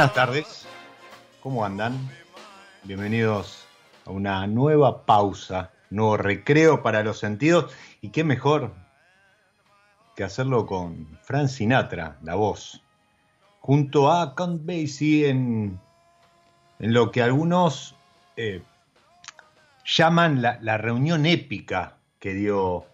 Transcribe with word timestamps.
Buenas 0.00 0.14
tardes, 0.14 0.66
¿cómo 1.42 1.62
andan? 1.62 1.92
Bienvenidos 2.84 3.66
a 4.06 4.10
una 4.10 4.46
nueva 4.46 5.04
pausa, 5.04 5.72
nuevo 5.90 6.16
recreo 6.16 6.82
para 6.82 7.04
los 7.04 7.18
sentidos 7.18 7.70
y 8.00 8.08
qué 8.08 8.24
mejor 8.24 8.72
que 10.16 10.24
hacerlo 10.24 10.64
con 10.64 11.06
Frank 11.20 11.48
Sinatra, 11.48 12.16
la 12.22 12.34
voz, 12.34 12.82
junto 13.60 14.10
a 14.10 14.34
Count 14.34 14.64
Basie 14.64 15.28
en, 15.28 15.78
lo 16.78 17.10
que 17.10 17.20
algunos 17.20 17.94
eh, 18.38 18.62
llaman 19.84 20.40
la, 20.40 20.78
reunión 20.78 21.26
épica 21.26 21.98
que 22.18 22.32
dio, 22.32 22.86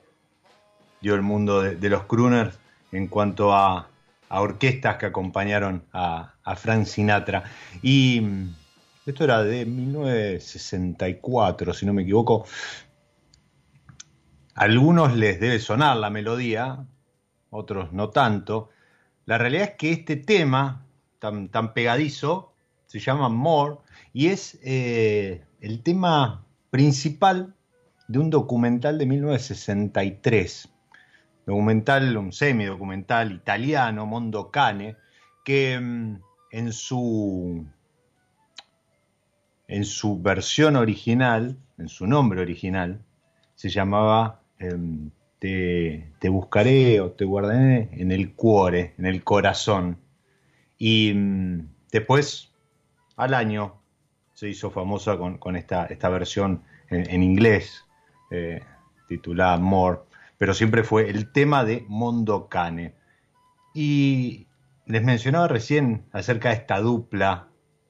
dio 1.00 1.14
el 1.14 1.22
mundo 1.22 1.62
de, 1.62 1.76
de 1.76 1.88
los 1.88 2.02
crooners 2.06 2.58
en 2.90 3.06
cuanto 3.06 3.54
a, 3.54 3.86
a 4.28 4.40
orquestas 4.40 4.96
que 4.96 5.06
acompañaron 5.06 5.84
a, 5.92 6.32
a 6.46 6.56
Frank 6.56 6.86
Sinatra. 6.86 7.44
Y 7.82 8.22
mm, 8.22 8.54
esto 9.04 9.24
era 9.24 9.44
de 9.44 9.66
1964, 9.66 11.74
si 11.74 11.84
no 11.84 11.92
me 11.92 12.00
equivoco. 12.02 12.46
A 14.54 14.62
algunos 14.62 15.14
les 15.14 15.38
debe 15.38 15.58
sonar 15.58 15.98
la 15.98 16.08
melodía, 16.08 16.86
otros 17.50 17.92
no 17.92 18.08
tanto. 18.08 18.70
La 19.26 19.36
realidad 19.36 19.68
es 19.70 19.76
que 19.76 19.92
este 19.92 20.16
tema 20.16 20.86
tan, 21.18 21.50
tan 21.50 21.74
pegadizo 21.74 22.54
se 22.86 23.00
llama 23.00 23.28
More 23.28 23.78
y 24.12 24.28
es 24.28 24.58
eh, 24.62 25.44
el 25.60 25.82
tema 25.82 26.44
principal 26.70 27.54
de 28.08 28.18
un 28.18 28.30
documental 28.30 28.98
de 28.98 29.06
1963. 29.06 30.68
Documental, 31.44 32.16
un 32.16 32.32
semidocumental 32.32 33.32
italiano, 33.32 34.06
Mondo 34.06 34.50
Cane, 34.50 34.96
que 35.44 35.78
mm, 35.78 36.16
en 36.50 36.72
su 36.72 37.66
en 39.68 39.84
su 39.84 40.20
versión 40.22 40.76
original, 40.76 41.56
en 41.78 41.88
su 41.88 42.06
nombre 42.06 42.40
original, 42.40 43.04
se 43.54 43.68
llamaba 43.68 44.42
em, 44.58 45.10
te, 45.38 46.12
te 46.18 46.28
buscaré 46.28 47.00
o 47.00 47.10
te 47.10 47.24
guardaré 47.24 47.88
en 47.92 48.12
el 48.12 48.34
cuore, 48.34 48.94
en 48.98 49.06
el 49.06 49.24
corazón. 49.24 49.98
Y 50.78 51.12
mm, 51.14 51.68
después, 51.90 52.52
al 53.16 53.34
año, 53.34 53.80
se 54.34 54.48
hizo 54.48 54.70
famosa 54.70 55.16
con, 55.16 55.38
con 55.38 55.56
esta, 55.56 55.86
esta 55.86 56.08
versión 56.08 56.62
en, 56.90 57.22
inglés, 57.22 57.84
eh, 58.30 58.62
titulada 59.08 59.58
More, 59.58 60.00
pero 60.38 60.54
siempre 60.54 60.84
fue 60.84 61.08
el 61.08 61.32
tema 61.32 61.64
de 61.64 61.84
Mondo 61.88 62.48
Cane. 62.48 62.94
Y 63.74 64.46
les 64.86 65.02
mencionaba 65.02 65.48
recién 65.48 66.06
acerca 66.12 66.50
de 66.50 66.54
esta 66.56 66.80
dupla 66.80 67.48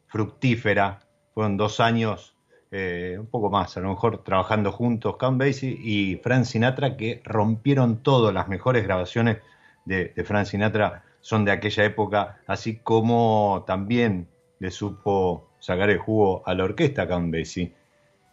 fructífera 0.08 1.00
fueron 1.34 1.58
dos 1.58 1.80
años, 1.80 2.34
eh, 2.70 3.16
un 3.20 3.26
poco 3.26 3.50
más, 3.50 3.76
a 3.76 3.80
lo 3.80 3.90
mejor 3.90 4.24
trabajando 4.24 4.72
juntos, 4.72 5.16
Count 5.18 5.42
y 5.62 6.16
Frank 6.22 6.44
Sinatra, 6.44 6.96
que 6.96 7.20
rompieron 7.24 8.02
todo. 8.02 8.32
Las 8.32 8.48
mejores 8.48 8.84
grabaciones 8.84 9.38
de, 9.84 10.14
de 10.16 10.24
Frank 10.24 10.46
Sinatra 10.46 11.04
son 11.20 11.44
de 11.44 11.52
aquella 11.52 11.84
época, 11.84 12.38
así 12.46 12.76
como 12.76 13.64
también 13.66 14.28
le 14.58 14.70
supo 14.70 15.50
sacar 15.58 15.90
el 15.90 15.98
jugo 15.98 16.42
a 16.46 16.54
la 16.54 16.64
orquesta 16.64 17.06
Count 17.06 17.34
Basie. 17.34 17.74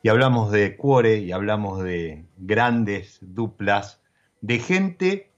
Y 0.01 0.07
hablamos 0.07 0.51
de 0.51 0.77
cuore 0.77 1.17
y 1.17 1.33
hablamos 1.33 1.83
de 1.83 2.23
grandes 2.37 3.19
duplas, 3.21 4.01
de 4.39 4.59
gente 4.59 5.32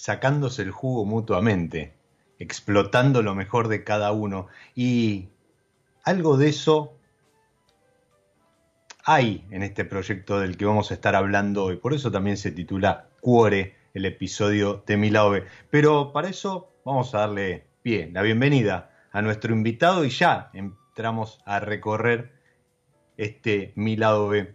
sacándose 0.00 0.62
el 0.62 0.70
jugo 0.70 1.04
mutuamente, 1.04 1.92
explotando 2.38 3.20
lo 3.20 3.34
mejor 3.34 3.68
de 3.68 3.84
cada 3.84 4.12
uno. 4.12 4.46
Y 4.74 5.28
algo 6.04 6.38
de 6.38 6.48
eso 6.48 6.94
hay 9.04 9.46
en 9.50 9.62
este 9.62 9.84
proyecto 9.84 10.40
del 10.40 10.56
que 10.56 10.64
vamos 10.64 10.90
a 10.90 10.94
estar 10.94 11.14
hablando 11.14 11.64
hoy. 11.64 11.76
Por 11.76 11.92
eso 11.92 12.10
también 12.10 12.38
se 12.38 12.50
titula 12.50 13.10
Cuore 13.20 13.76
el 13.92 14.06
episodio 14.06 14.82
de 14.86 14.96
Mi 14.96 15.10
Lado 15.10 15.32
B. 15.32 15.44
Pero 15.68 16.14
para 16.14 16.30
eso 16.30 16.72
vamos 16.82 17.14
a 17.14 17.18
darle 17.18 17.66
pie, 17.82 18.08
la 18.10 18.22
bienvenida 18.22 18.90
a 19.12 19.20
nuestro 19.20 19.52
invitado 19.52 20.06
y 20.06 20.08
ya 20.08 20.48
entramos 20.54 21.42
a 21.44 21.60
recorrer 21.60 22.32
este 23.18 23.74
Mi 23.76 23.96
Lado 23.96 24.28
B 24.28 24.54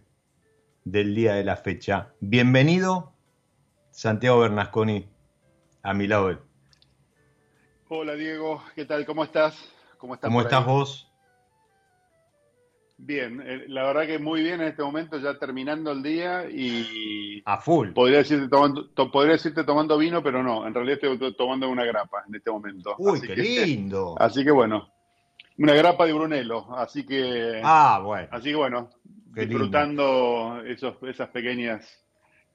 del 0.82 1.14
día 1.14 1.34
de 1.34 1.44
la 1.44 1.56
fecha. 1.56 2.08
Bienvenido, 2.18 3.12
Santiago 3.92 4.40
Bernasconi, 4.40 5.08
a 5.86 5.94
Mi 5.94 6.08
Lado. 6.08 6.36
Hola 7.88 8.14
Diego, 8.14 8.60
¿qué 8.74 8.84
tal? 8.84 9.06
¿Cómo 9.06 9.22
estás? 9.22 9.56
¿Cómo 9.98 10.14
estás, 10.14 10.28
¿Cómo 10.28 10.40
estás 10.40 10.66
vos? 10.66 11.08
Bien, 12.98 13.40
eh, 13.44 13.66
la 13.68 13.84
verdad 13.84 14.06
que 14.06 14.18
muy 14.18 14.42
bien 14.42 14.60
en 14.60 14.68
este 14.68 14.82
momento, 14.82 15.16
ya 15.18 15.38
terminando 15.38 15.92
el 15.92 16.02
día 16.02 16.50
y... 16.50 17.40
A 17.44 17.58
full. 17.58 17.90
Podría 17.90 18.18
decirte 18.18 18.48
tomando, 18.48 18.90
podría 19.12 19.34
decirte 19.34 19.62
tomando 19.62 19.96
vino, 19.96 20.24
pero 20.24 20.42
no, 20.42 20.66
en 20.66 20.74
realidad 20.74 20.98
estoy 21.00 21.36
tomando 21.36 21.68
una 21.68 21.84
grapa 21.84 22.24
en 22.26 22.34
este 22.34 22.50
momento. 22.50 22.96
Uy, 22.98 23.20
qué 23.20 23.36
lindo. 23.36 24.16
Así 24.18 24.42
que 24.42 24.50
bueno, 24.50 24.88
una 25.58 25.74
grapa 25.74 26.04
de 26.04 26.12
Brunello, 26.14 26.76
así 26.76 27.06
que... 27.06 27.60
Ah, 27.62 28.00
bueno. 28.02 28.28
Así 28.32 28.50
que 28.50 28.56
bueno, 28.56 28.90
disfrutando 29.32 30.62
esos, 30.66 30.96
esas 31.04 31.28
pequeñas 31.28 32.05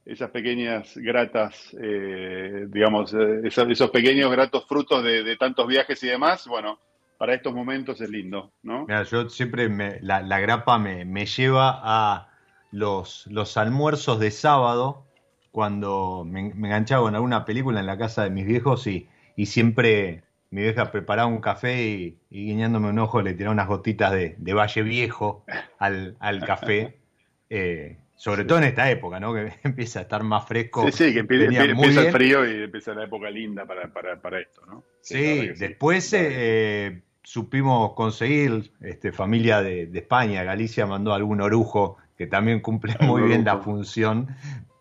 esas 0.05 0.31
pequeñas 0.31 0.97
gratas, 0.97 1.75
eh, 1.79 2.65
digamos, 2.69 3.13
eh, 3.13 3.41
esos, 3.43 3.89
pequeños 3.91 4.31
gratos 4.31 4.65
frutos 4.67 5.03
de, 5.03 5.23
de 5.23 5.37
tantos 5.37 5.67
viajes 5.67 6.01
y 6.03 6.07
demás, 6.07 6.47
bueno, 6.47 6.79
para 7.21 7.35
estos 7.35 7.53
momentos 7.53 8.01
es 8.01 8.09
lindo, 8.09 8.51
¿no? 8.63 8.87
Mira, 8.87 9.03
yo 9.03 9.29
siempre 9.29 9.69
me, 9.69 9.99
la, 10.01 10.39
grapa 10.39 10.79
me, 10.79 11.25
lleva 11.27 11.79
a 11.83 12.29
los, 12.71 13.27
los 13.27 13.57
almuerzos 13.57 14.19
de 14.19 14.31
sábado, 14.31 15.05
cuando 15.51 16.25
me, 16.25 16.47
enganchaba 16.47 17.07
en 17.09 17.15
alguna 17.15 17.45
película 17.45 17.79
en 17.79 17.85
la 17.85 17.97
casa 17.97 18.23
de 18.23 18.31
mis 18.31 18.47
viejos 18.47 18.87
y, 18.87 19.07
y 19.35 19.45
siempre 19.45 20.23
mi 20.49 20.63
vieja 20.63 20.91
preparaba 20.91 21.27
un 21.27 21.41
café 21.41 21.83
y, 21.83 22.17
guiñándome 22.31 22.89
un 22.89 22.97
ojo 22.97 23.21
le 23.21 23.35
tiraba 23.35 23.53
unas 23.53 23.67
gotitas 23.67 24.11
de, 24.11 24.53
Valle 24.55 24.81
Viejo 24.81 25.45
al, 25.77 26.17
café. 26.45 26.97
Eh, 27.53 27.97
sobre 28.21 28.45
todo 28.45 28.59
en 28.59 28.65
esta 28.65 28.87
época, 28.91 29.19
¿no? 29.19 29.33
Que 29.33 29.51
empieza 29.63 29.97
a 29.97 30.01
estar 30.03 30.21
más 30.21 30.47
fresco. 30.47 30.85
Sí, 30.85 30.91
sí, 30.91 31.13
que 31.13 31.21
empieza, 31.21 32.03
el 32.03 32.11
frío 32.11 32.47
y 32.47 32.65
empieza 32.65 32.93
la 32.93 33.05
época 33.05 33.31
linda 33.31 33.65
para, 33.65 33.91
para, 33.91 34.39
esto, 34.39 34.61
¿no? 34.67 34.83
Sí, 35.01 35.47
después 35.57 36.13
eh, 36.13 37.01
supimos 37.23 37.93
conseguir 37.93 38.73
este, 38.79 39.11
familia 39.11 39.63
de, 39.63 39.89
España, 39.91 40.43
Galicia 40.43 40.85
mandó 40.85 41.15
algún 41.15 41.41
orujo 41.41 41.97
que 42.15 42.27
también 42.27 42.59
cumple 42.59 42.95
muy 43.01 43.23
bien 43.23 43.43
la 43.43 43.57
función, 43.57 44.27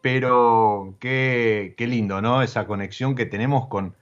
pero 0.02 0.96
qué, 1.00 1.72
qué, 1.78 1.86
lindo, 1.86 2.20
¿no? 2.20 2.42
Esa 2.42 2.66
conexión 2.66 3.14
que 3.14 3.24
tenemos 3.24 3.68
con, 3.68 3.94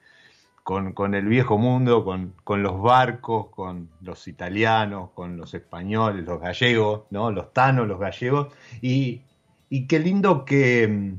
con, 0.64 1.14
el 1.14 1.26
viejo 1.26 1.58
mundo, 1.58 2.04
con, 2.04 2.34
con, 2.42 2.64
los 2.64 2.82
barcos, 2.82 3.50
con 3.50 3.88
los 4.00 4.26
italianos, 4.26 5.10
con 5.14 5.36
los 5.36 5.54
españoles, 5.54 6.24
los 6.24 6.40
gallegos, 6.40 7.02
¿no? 7.10 7.30
Los 7.30 7.52
tanos, 7.52 7.86
los 7.86 8.00
gallegos, 8.00 8.52
y, 8.82 9.22
y 9.70 9.86
qué 9.86 9.98
lindo 9.98 10.44
que, 10.44 11.14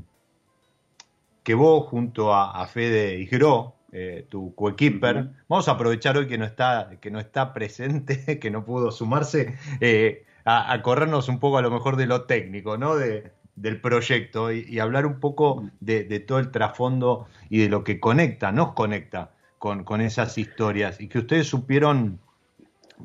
que 1.42 1.54
vos 1.54 1.88
junto 1.88 2.34
a, 2.34 2.62
a 2.62 2.66
Fede 2.66 3.18
Igro, 3.18 3.74
eh, 3.92 4.24
tu 4.28 4.54
coequiper. 4.54 5.30
Vamos 5.48 5.66
a 5.66 5.72
aprovechar 5.72 6.16
hoy 6.16 6.28
que 6.28 6.38
no 6.38 6.44
está, 6.44 6.90
que 7.00 7.10
no 7.10 7.18
está 7.18 7.52
presente, 7.52 8.38
que 8.40 8.50
no 8.50 8.64
pudo 8.64 8.92
sumarse, 8.92 9.58
eh, 9.80 10.24
a, 10.44 10.80
corrernos 10.82 11.28
un 11.28 11.40
poco 11.40 11.58
a 11.58 11.62
lo 11.62 11.72
mejor 11.72 11.96
de 11.96 12.06
lo 12.06 12.22
técnico, 12.22 12.78
¿no? 12.78 12.94
De, 12.94 13.32
del 13.56 13.80
proyecto 13.80 14.52
y, 14.52 14.78
hablar 14.78 15.06
un 15.06 15.18
poco 15.18 15.68
de, 15.80 16.04
todo 16.20 16.38
el 16.38 16.52
trasfondo 16.52 17.26
y 17.48 17.58
de 17.58 17.68
lo 17.68 17.82
que 17.82 17.98
conecta, 17.98 18.52
nos 18.52 18.74
conecta 18.74 19.32
con, 19.58 19.82
con 19.82 20.00
esas 20.00 20.38
historias 20.38 21.00
y 21.00 21.08
que 21.08 21.18
ustedes 21.18 21.48
supieron 21.48 22.20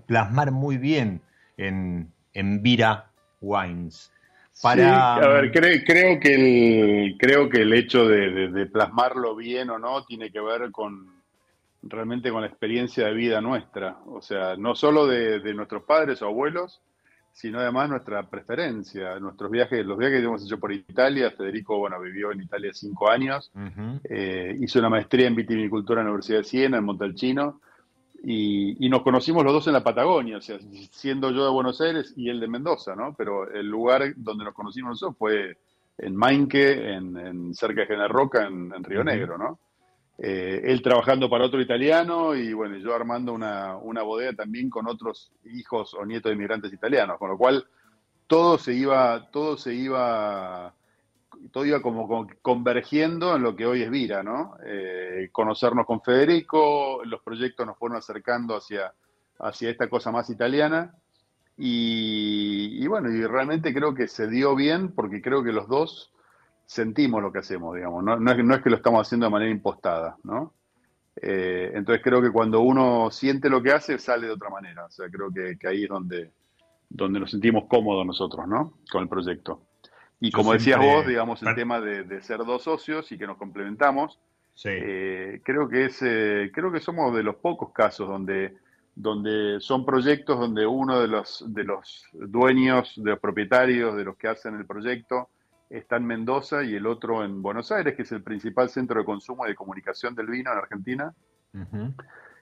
plasmar 0.06 0.52
muy 0.52 0.78
bien 0.78 1.22
en, 1.58 2.12
en 2.34 2.62
Vira 2.62 3.10
Wines. 3.42 4.12
Para... 4.62 5.16
a 5.16 5.28
ver, 5.28 5.52
creo 5.52 6.20
que 6.20 6.34
el, 6.34 7.18
creo 7.18 7.50
que 7.50 7.62
el 7.62 7.74
hecho 7.74 8.08
de, 8.08 8.66
plasmarlo 8.68 9.36
bien 9.36 9.70
o 9.70 9.80
no 9.80 10.04
tiene 10.06 10.32
que 10.32 10.40
ver 10.40 10.72
con 10.72 11.14
realmente 11.84 12.32
con 12.32 12.42
la 12.42 12.48
experiencia 12.48 13.06
de 13.06 13.14
vida 13.14 13.42
nuestra, 13.42 13.98
o 14.08 14.22
sea, 14.22 14.56
no 14.56 14.74
solo 14.76 15.06
de, 15.06 15.54
nuestros 15.54 15.84
padres 15.84 16.22
o 16.22 16.26
abuelos, 16.26 16.82
sino 17.32 17.60
además 17.60 17.90
nuestra 17.90 18.24
preferencia, 18.30 19.20
nuestros 19.20 19.52
viajes, 19.52 19.86
los 19.86 19.98
viajes 19.98 20.20
que 20.20 20.26
hemos 20.26 20.44
hecho 20.44 20.60
por 20.60 20.72
Italia, 20.72 21.30
Federico, 21.32 21.78
bueno, 21.78 22.00
vivió 22.00 22.32
en 22.32 22.42
Italia 22.42 22.72
cinco 22.74 23.10
años, 23.12 23.52
eh, 24.06 24.56
hizo 24.60 24.80
una 24.80 24.90
maestría 24.90 25.28
en 25.28 25.36
vitivinicultura 25.36 26.02
en 26.02 26.08
la 26.08 26.12
Universidad 26.12 26.40
de 26.40 26.44
Siena, 26.46 26.78
en 26.78 26.86
Montalcino, 26.86 27.60
y, 28.28 28.90
nos 28.90 29.04
conocimos 29.04 29.44
los 29.44 29.54
dos 29.54 29.68
en 29.68 29.74
la 29.74 29.84
Patagonia, 29.84 30.38
o 30.38 30.42
sea, 30.42 30.58
siendo 30.90 31.30
yo 31.30 31.44
de 31.46 31.52
Buenos 31.52 31.80
Aires 31.80 32.12
y 32.18 32.30
él 32.30 32.40
de 32.40 32.48
Mendoza, 32.48 32.96
¿no? 32.96 33.14
Pero 33.16 33.52
el 33.52 33.68
lugar 33.68 34.14
donde 34.16 34.44
nos 34.44 34.56
conocimos 34.56 34.92
nosotros 34.92 35.18
fue 35.18 35.58
en 36.00 36.16
Mainque, 36.16 36.94
en, 36.94 37.54
cerca 37.54 37.82
de 37.82 37.88
General 37.88 38.10
Roca, 38.10 38.48
en, 38.48 38.84
Río 38.84 39.04
Negro, 39.04 39.38
¿no? 39.38 39.60
Eh, 40.18 40.62
él 40.64 40.82
trabajando 40.82 41.30
para 41.30 41.46
otro 41.46 41.62
italiano 41.62 42.36
y 42.36 42.52
bueno, 42.54 42.78
yo 42.78 42.96
armando 42.96 43.34
una, 43.34 43.76
una 43.78 44.02
bodega 44.02 44.34
también 44.34 44.70
con 44.70 44.88
otros 44.88 45.32
hijos 45.44 45.94
o 45.94 46.06
nietos 46.06 46.30
de 46.32 46.36
inmigrantes 46.36 46.74
italianos, 46.74 47.20
con 47.20 47.30
lo 47.30 47.38
cual 47.38 47.66
todo 48.26 48.58
se 48.58 48.74
iba, 48.74 49.30
todo 49.30 49.56
se 49.56 49.76
iba 49.76 50.74
todo 51.52 51.66
iba 51.66 51.82
como, 51.82 52.28
convergiendo 52.42 53.36
en 53.36 53.44
lo 53.44 53.56
que 53.56 53.66
hoy 53.66 53.82
es 53.82 53.90
Vira, 53.90 54.24
¿no? 54.24 54.56
Eh, 54.66 55.30
conocernos 55.32 55.86
con 55.86 56.02
Federico, 56.02 57.02
los 57.06 57.22
proyectos 57.22 57.66
nos 57.66 57.78
fueron 57.78 57.98
acercando 57.98 58.56
hacia, 58.56 58.94
hacia 59.40 59.70
esta 59.70 59.90
cosa 59.90 60.12
más 60.12 60.30
italiana. 60.30 60.94
Y, 61.58 62.86
bueno, 62.88 63.10
y 63.10 63.26
realmente 63.26 63.74
creo 63.74 63.94
que 63.94 64.08
se 64.08 64.28
dio 64.28 64.56
bien 64.56 64.92
porque 64.92 65.22
creo 65.22 65.44
que 65.44 65.54
los 65.54 65.68
dos 65.68 66.12
sentimos 66.66 67.22
lo 67.22 67.32
que 67.32 67.40
hacemos, 67.40 67.76
digamos, 67.76 68.04
no, 68.04 68.18
no, 68.18 68.32
es, 68.32 68.62
que 68.62 68.70
lo 68.70 68.76
estamos 68.76 69.06
haciendo 69.06 69.28
de 69.28 69.32
manera 69.32 69.52
impostada, 69.52 70.18
¿no? 70.24 70.54
Eh, 71.16 71.72
entonces 71.74 72.04
creo 72.04 72.22
que 72.22 72.32
cuando 72.32 72.60
uno 72.60 73.10
siente 73.10 73.50
lo 73.50 73.62
que 73.62 73.72
hace, 73.72 73.98
sale 74.00 74.28
de 74.28 74.34
otra 74.34 74.50
manera. 74.50 74.86
O 74.86 74.92
sea, 74.92 75.10
creo 75.10 75.32
que, 75.32 75.58
ahí 75.66 75.84
es 75.84 75.90
donde, 75.90 76.32
donde 76.90 77.22
nos 77.22 77.32
sentimos 77.32 77.66
cómodos 77.70 78.06
nosotros, 78.06 78.46
¿no? 78.48 78.74
Con 78.92 79.04
el 79.04 79.08
proyecto. 79.08 79.62
Y 80.20 80.32
como 80.32 80.54
decías 80.54 80.80
vos, 80.80 81.06
digamos, 81.06 81.42
el 81.44 81.56
tema 81.56 81.80
de, 81.80 82.22
ser 82.22 82.40
dos 82.40 82.64
socios 82.64 83.12
y 83.12 83.18
que 83.18 83.28
nos 83.28 83.38
complementamos, 83.38 84.20
eh, 84.64 85.42
creo 85.44 85.68
que 85.68 85.86
es, 85.86 86.02
eh, 86.02 86.52
creo 86.54 86.72
que 86.72 86.80
somos 86.80 87.14
de 87.14 87.24
los 87.24 87.36
pocos 87.36 87.72
casos 87.74 88.08
donde, 88.08 88.56
donde 88.96 89.60
son 89.60 89.86
proyectos 89.86 90.40
donde 90.40 90.66
uno 90.66 91.02
de 91.02 91.08
los, 91.08 91.44
de 91.48 91.64
los 91.66 92.06
dueños, 92.14 92.94
de 92.96 93.12
los 93.12 93.20
propietarios, 93.20 93.96
de 93.96 94.06
los 94.06 94.16
que 94.16 94.30
hacen 94.30 94.56
el 94.56 94.66
proyecto, 94.66 95.30
está 95.70 95.98
en 95.98 96.06
Mendoza 96.06 96.64
y 96.64 96.76
el 96.76 96.88
otro 96.88 97.24
en 97.24 97.42
Buenos 97.42 97.72
Aires, 97.72 97.96
que 97.96 98.04
es 98.04 98.12
el 98.12 98.24
principal 98.24 98.70
centro 98.70 99.00
de 99.00 99.06
consumo 99.06 99.46
y 99.46 99.50
de 99.50 99.56
comunicación 99.56 100.16
del 100.16 100.28
vino 100.28 100.52
en 100.52 100.58
Argentina. 100.58 101.14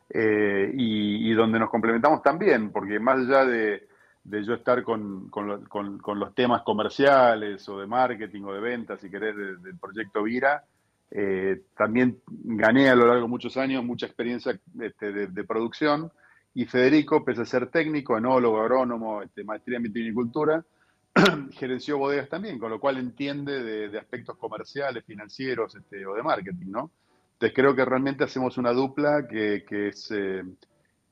Eh, 0.09 0.71
y, 0.75 1.31
y, 1.31 1.33
donde 1.33 1.59
nos 1.59 1.69
complementamos 1.69 2.21
también, 2.21 2.71
porque 2.71 2.99
más 2.99 3.19
allá 3.19 3.45
de, 3.45 3.87
de 4.23 4.43
yo 4.43 4.53
estar 4.53 4.83
con, 4.83 5.29
con, 5.29 6.19
los 6.19 6.35
temas 6.35 6.61
comerciales 6.63 7.67
o 7.67 7.79
de 7.79 7.87
marketing 7.87 8.43
o 8.43 8.53
de 8.53 8.61
ventas, 8.61 9.01
si 9.01 9.09
querés, 9.09 9.35
del 9.35 9.77
proyecto 9.77 10.23
Vira, 10.23 10.63
eh, 11.11 11.61
también 11.75 12.21
gané 12.27 12.89
a 12.89 12.95
lo 12.95 13.05
largo 13.05 13.23
de 13.23 13.29
muchos 13.29 13.57
años 13.57 13.83
mucha 13.83 14.05
experiencia 14.05 14.57
este, 14.79 15.11
de, 15.27 15.43
producción 15.43 16.11
y 16.55 16.65
Federico, 16.65 17.23
pese 17.25 17.41
a 17.41 17.45
ser 17.45 17.67
técnico, 17.67 18.17
enólogo, 18.17 18.61
agrónomo, 18.61 19.21
este, 19.21 19.43
maestría 19.43 19.77
en 19.77 19.83
vitivinicultura, 19.83 20.65
gerenció 21.51 21.97
bodegas 21.97 22.29
también, 22.29 22.57
con 22.57 22.71
lo 22.71 22.79
cual 22.79 22.97
entiende 22.97 23.61
de, 23.89 23.99
aspectos 23.99 24.37
comerciales, 24.37 25.03
financieros 25.03 25.75
este, 25.75 26.05
o 26.05 26.15
de 26.15 26.23
marketing, 26.23 26.71
¿no? 26.71 26.91
Entonces 27.33 27.55
creo 27.55 27.75
que 27.75 27.83
realmente 27.83 28.23
hacemos 28.23 28.57
una 28.57 28.71
dupla 28.71 29.27
que, 29.27 29.65
es, 29.69 30.11
eh, 30.11 30.43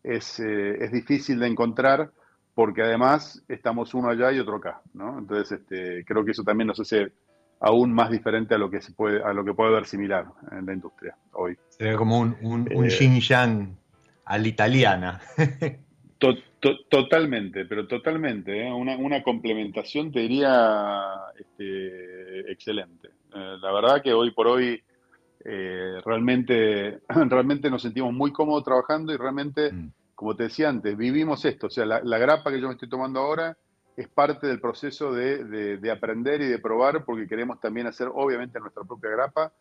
es, 0.02 0.40
eh, 0.40 0.84
es 0.84 0.92
difícil 0.92 1.40
de 1.40 1.48
encontrar 1.48 2.12
porque 2.54 2.82
además 2.82 3.44
estamos 3.48 3.94
uno 3.94 4.10
allá 4.10 4.32
y 4.32 4.40
otro 4.40 4.58
acá, 4.58 4.82
¿no? 4.94 5.20
Entonces, 5.20 5.60
este, 5.60 6.04
creo 6.06 6.26
que 6.26 6.32
eso 6.32 6.44
también 6.44 6.68
nos 6.68 6.80
hace 6.80 7.12
aún 7.60 7.94
más 7.94 8.10
diferente 8.10 8.56
a 8.56 8.58
lo 8.58 8.70
que 8.70 8.82
se 8.82 8.92
puede, 8.92 9.24
a 9.24 9.34
lo 9.34 9.46
que 9.46 9.54
puede 9.54 9.72
ver 9.72 9.86
similar 9.86 10.26
en 10.52 10.66
la 10.66 10.74
industria 10.74 11.16
hoy. 11.34 11.58
Sería 11.70 11.96
como 11.96 12.20
un, 12.20 12.36
un, 12.42 12.70
un 12.74 12.86
eh, 12.86 13.20
yang 13.20 13.78
a 14.26 14.38
la 14.38 14.48
italiana. 14.48 15.22
totalmente, 16.90 17.66
pero 17.66 17.88
totalmente, 17.88 18.68
¿eh? 18.68 18.72
una, 18.72 19.24
complementación 19.24 20.12
te 20.12 20.20
diría 20.20 21.10
este, 21.40 22.52
excelente. 22.52 23.10
Eh, 23.34 23.58
la 23.62 23.72
verdad 23.72 24.02
que 24.02 24.14
hoy 24.14 24.32
por 24.32 24.48
hoy 24.48 24.84
realmente, 25.44 27.00
realmente 27.10 27.70
nos 27.70 27.82
sentimos 27.82 28.14
muy 28.14 28.32
cómodos 28.32 28.64
trabajando 28.64 29.12
y 29.14 29.18
realmente 29.18 29.72
mm 29.72 29.92
como 30.22 30.36
te 30.36 30.44
decía 30.44 30.70
antes, 30.70 30.96
vivimos 30.96 31.44
esto. 31.46 31.66
O 31.66 31.70
sea, 31.72 31.84
la, 31.84 32.18
grapa 32.20 32.52
que 32.52 32.62
yo 32.62 32.68
me 32.68 32.76
estoy 32.76 32.88
tomando 32.88 33.22
ahora 33.22 33.58
es 33.98 34.08
parte 34.08 34.46
del 34.46 34.62
proceso 34.62 35.12
de, 35.12 35.92
aprender 35.92 36.42
y 36.42 36.46
de 36.46 36.60
probar, 36.60 37.04
porque 37.06 37.28
queremos 37.28 37.60
también 37.60 37.88
hacer, 37.88 38.08
obviamente, 38.14 38.60
nuestra 38.60 38.84
propia 38.84 39.10
grapa, 39.10 39.52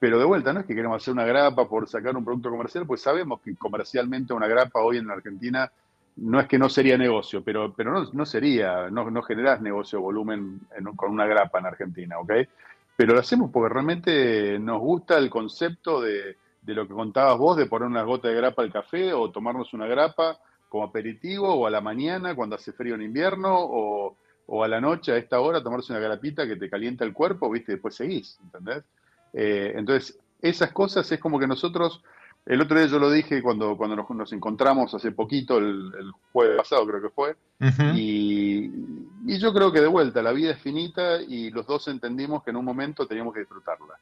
pero 0.00 0.18
de 0.18 0.24
vuelta, 0.24 0.52
no 0.52 0.60
es 0.60 0.66
que 0.66 0.74
queremos 0.74 1.00
hacer 1.00 1.14
una 1.14 1.24
grapa 1.24 1.68
por 1.68 1.88
sacar 1.88 2.16
un 2.16 2.24
producto 2.24 2.50
comercial, 2.50 2.88
pues 2.88 3.02
sabemos 3.02 3.40
que 3.40 3.54
comercialmente 3.54 4.32
una 4.32 4.48
grapa 4.48 4.80
hoy 4.80 4.96
en 4.96 5.06
la 5.06 5.12
Argentina 5.12 5.70
no 6.16 6.40
es 6.40 6.48
que 6.48 6.58
no 6.58 6.68
sería 6.68 6.98
negocio, 6.98 7.44
pero, 7.44 7.72
pero 7.72 8.04
no, 8.12 8.26
sería, 8.26 8.90
no, 8.90 9.12
no 9.12 9.22
generás 9.22 9.60
negocio 9.60 10.00
volumen 10.00 10.58
con 10.96 11.12
una 11.12 11.26
grapa 11.26 11.60
en 11.60 11.66
Argentina, 11.66 12.18
¿ok? 12.18 12.32
Pero 12.96 13.14
lo 13.14 13.20
hacemos 13.20 13.52
porque 13.52 13.72
realmente 13.72 14.58
nos 14.58 14.80
gusta 14.80 15.18
el 15.18 15.30
concepto 15.30 16.00
de, 16.00 16.36
de 16.62 16.74
lo 16.74 16.86
que 16.86 16.94
contabas 16.94 17.38
vos, 17.38 17.56
de 17.56 17.66
poner 17.66 17.88
una 17.88 18.02
gota 18.02 18.28
de 18.28 18.34
grapa 18.34 18.62
al 18.62 18.72
café 18.72 19.12
o 19.12 19.30
tomarnos 19.30 19.72
una 19.72 19.86
grapa 19.86 20.38
como 20.68 20.84
aperitivo 20.84 21.52
o 21.52 21.66
a 21.66 21.70
la 21.70 21.80
mañana 21.80 22.34
cuando 22.34 22.56
hace 22.56 22.72
frío 22.72 22.94
en 22.94 23.02
invierno 23.02 23.56
o, 23.58 24.16
o 24.52 24.64
a 24.64 24.68
la 24.68 24.80
noche 24.80 25.12
a 25.12 25.16
esta 25.16 25.40
hora 25.40 25.62
tomarse 25.62 25.92
una 25.92 26.00
grapita 26.00 26.46
que 26.46 26.56
te 26.56 26.68
calienta 26.68 27.04
el 27.04 27.12
cuerpo, 27.12 27.48
¿viste? 27.50 27.72
Después 27.72 27.94
seguís, 27.94 28.36
¿entendés? 28.42 28.84
Eh, 29.32 29.72
entonces, 29.76 30.18
esas 30.42 30.72
cosas 30.72 31.10
es 31.12 31.20
como 31.20 31.38
que 31.38 31.46
nosotros, 31.46 32.02
el 32.46 32.60
otro 32.60 32.76
día 32.76 32.88
yo 32.88 32.98
lo 32.98 33.12
dije 33.12 33.42
cuando, 33.42 33.76
cuando 33.76 33.96
nos, 33.96 34.32
encontramos 34.32 34.92
hace 34.92 35.12
poquito, 35.12 35.58
el, 35.58 35.92
jueves 36.32 36.56
pasado 36.56 36.84
creo 36.84 37.00
que 37.00 37.10
fue, 37.10 37.36
y, 37.94 38.70
yo 39.38 39.54
creo 39.54 39.70
que 39.70 39.80
de 39.80 39.86
vuelta, 39.86 40.20
la 40.20 40.32
vida 40.32 40.50
es 40.50 40.60
finita 40.60 41.22
y 41.22 41.50
los 41.50 41.64
dos 41.66 41.86
entendimos 41.86 42.42
que 42.42 42.50
en 42.50 42.56
un 42.56 42.64
momento 42.64 43.06
teníamos 43.06 43.32
que 43.32 43.40
disfrutarla. 43.40 43.94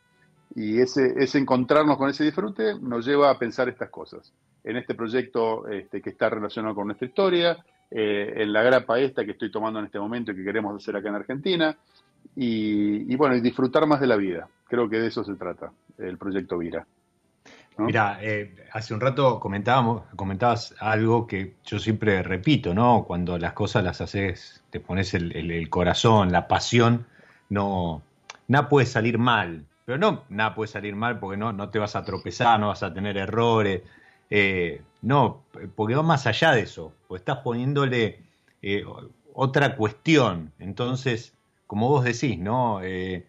Y 0.59 0.81
ese, 0.81 1.15
encontrarnos 1.39 1.97
con 1.97 2.11
ese 2.11 2.25
disfrute 2.25 2.75
nos 2.81 3.07
lleva 3.07 3.31
a 3.31 3.39
pensar 3.39 3.69
estas 3.69 3.91
cosas. 3.91 4.33
En 4.65 4.77
este 4.77 4.97
proyecto 4.97 5.69
este, 5.69 6.03
que 6.03 6.11
está 6.11 6.29
relacionado 6.29 6.75
con 6.75 6.89
nuestra 6.89 7.07
historia, 7.07 7.65
eh, 7.93 8.35
en 8.39 8.53
la 8.53 8.65
grapa 8.65 8.99
esta 8.99 9.25
que 9.25 9.31
estoy 9.31 9.53
tomando 9.53 9.79
en 9.79 9.85
este 9.85 10.01
momento 10.01 10.33
y 10.33 10.35
que 10.35 10.43
queremos 10.43 10.75
hacer 10.75 10.97
acá 10.97 11.11
en 11.11 11.15
Argentina, 11.15 11.77
y, 12.35 13.15
bueno, 13.15 13.41
disfrutar 13.41 13.87
más 13.87 14.01
de 14.01 14.09
la 14.09 14.17
vida. 14.17 14.49
Creo 14.67 14.89
que 14.89 14.99
de 14.99 15.07
eso 15.07 15.23
se 15.23 15.35
trata 15.35 15.71
el 15.97 16.19
proyecto 16.19 16.59
Vira. 16.59 16.85
Mira, 17.77 18.19
eh, 18.21 18.57
hace 18.73 18.95
un 18.95 19.01
rato 19.01 19.39
comentábamos, 19.39 20.03
comentabas 20.17 20.75
algo 20.81 21.29
que 21.29 21.55
yo 21.65 21.79
siempre 21.79 22.25
repito, 22.25 22.75
¿no? 22.75 23.05
Cuando 23.07 23.39
las 23.39 23.53
cosas 23.53 23.85
las 23.85 24.01
haces, 24.01 24.65
te 24.71 24.81
pones 24.81 25.15
el, 25.15 25.71
corazón, 25.71 26.33
la 26.33 26.49
pasión, 26.49 27.07
no, 27.49 28.03
nada 28.49 28.69
puede 28.69 28.87
salir 28.87 29.19
mal. 29.19 29.65
Pero 29.89 29.97
no, 29.97 30.25
nada 30.29 30.55
puede 30.55 30.69
salir 30.69 30.95
mal 30.95 31.19
porque 31.19 31.39
no, 31.39 31.51
no 31.55 31.71
te 31.71 31.79
vas 31.79 31.97
a 31.97 32.05
tropezar, 32.05 32.61
no 32.61 32.69
vas 32.69 32.83
a 32.83 32.93
tener 32.93 33.17
errores. 33.17 33.81
Eh, 34.29 34.83
no, 35.01 35.45
porque 35.75 35.95
va 35.95 36.03
más 36.03 36.27
allá 36.27 36.53
de 36.53 36.61
eso, 36.61 36.93
pues 37.09 37.23
estás 37.23 37.39
poniéndole 37.39 38.21
eh, 38.61 38.85
otra 39.33 39.77
cuestión. 39.77 40.53
Entonces, 40.59 41.33
como 41.67 41.89
vos 41.89 42.05
decís, 42.05 42.39
¿no? 42.39 42.83
Eh, 42.83 43.25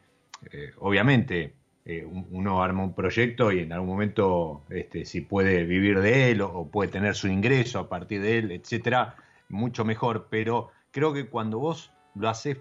obviamente 0.79 1.53
uno 2.31 2.61
arma 2.61 2.83
un 2.83 2.93
proyecto 2.93 3.53
y 3.53 3.59
en 3.59 3.71
algún 3.71 3.87
momento, 3.87 4.63
este, 4.69 5.05
si 5.05 5.21
puede 5.21 5.63
vivir 5.63 6.01
de 6.01 6.31
él 6.31 6.41
o, 6.41 6.67
puede 6.67 6.91
tener 6.91 7.15
su 7.15 7.29
ingreso 7.29 7.79
a 7.79 7.87
partir 7.87 8.21
de 8.21 8.37
él, 8.37 8.51
etcétera, 8.51 9.15
mucho 9.47 9.85
mejor. 9.85 10.27
Pero 10.29 10.71
creo 10.91 11.13
que 11.13 11.27
cuando 11.27 11.57
vos 11.57 11.93
lo 12.15 12.27
haces 12.27 12.57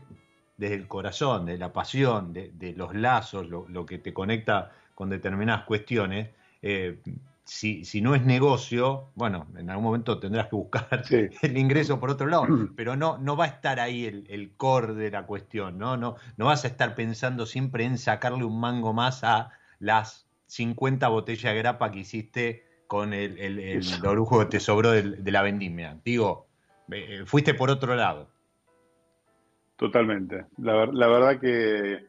desde 0.59 0.75
el 0.75 0.87
corazón, 0.87 1.47
de 1.47 1.57
la 1.57 1.73
pasión, 1.73 2.35
de, 2.35 2.75
los 2.77 2.95
lazos, 2.95 3.49
lo, 3.49 3.67
lo, 3.69 3.87
que 3.87 3.99
te 3.99 4.13
conecta 4.13 4.73
con 4.95 5.09
determinadas 5.09 5.65
cuestiones, 5.65 6.29
si, 7.49 7.83
si, 7.87 8.03
no 8.03 8.15
es 8.15 8.27
negocio, 8.27 9.09
bueno, 9.15 9.47
en 9.57 9.71
algún 9.71 9.85
momento 9.85 10.19
tendrás 10.21 10.49
que 10.49 10.57
buscar 10.57 11.03
el 11.43 11.57
ingreso 11.57 11.99
por 11.99 12.11
otro 12.11 12.27
lado, 12.27 12.47
pero 12.77 12.95
no, 12.95 13.17
no 13.17 13.37
va 13.37 13.47
a 13.47 13.49
estar 13.49 13.81
ahí 13.81 14.05
el, 14.05 14.27
el, 14.29 14.51
core 14.51 14.93
de 14.93 15.11
la 15.11 15.25
cuestión, 15.25 15.79
¿no? 15.79 15.97
¿no? 15.97 16.17
No 16.37 16.45
vas 16.45 16.65
a 16.65 16.69
estar 16.69 16.95
pensando 16.95 17.47
siempre 17.47 17.85
en 17.85 17.97
sacarle 17.97 18.45
un 18.45 18.61
mango 18.61 18.93
más 18.93 19.25
a 19.25 19.51
las 19.79 20.27
50 20.49 21.09
botellas 21.09 21.55
de 21.55 21.59
grapa 21.59 21.91
que 21.91 22.01
hiciste 22.01 22.67
con 22.87 23.15
el, 23.15 23.39
el, 23.39 23.59
el 23.59 24.07
orujo 24.07 24.41
que 24.41 24.47
te 24.47 24.61
sobró 24.61 24.91
de, 24.91 25.03
de 25.03 25.33
la 25.33 25.41
vendimia. 25.41 25.99
Digo, 26.05 26.49
eh, 26.93 27.23
fuiste 27.25 27.55
por 27.55 27.71
otro 27.71 27.95
lado. 27.95 28.29
Totalmente. 29.79 30.47
La, 30.59 30.87
la 30.87 31.07
verdad 31.07 31.41
que 31.41 32.09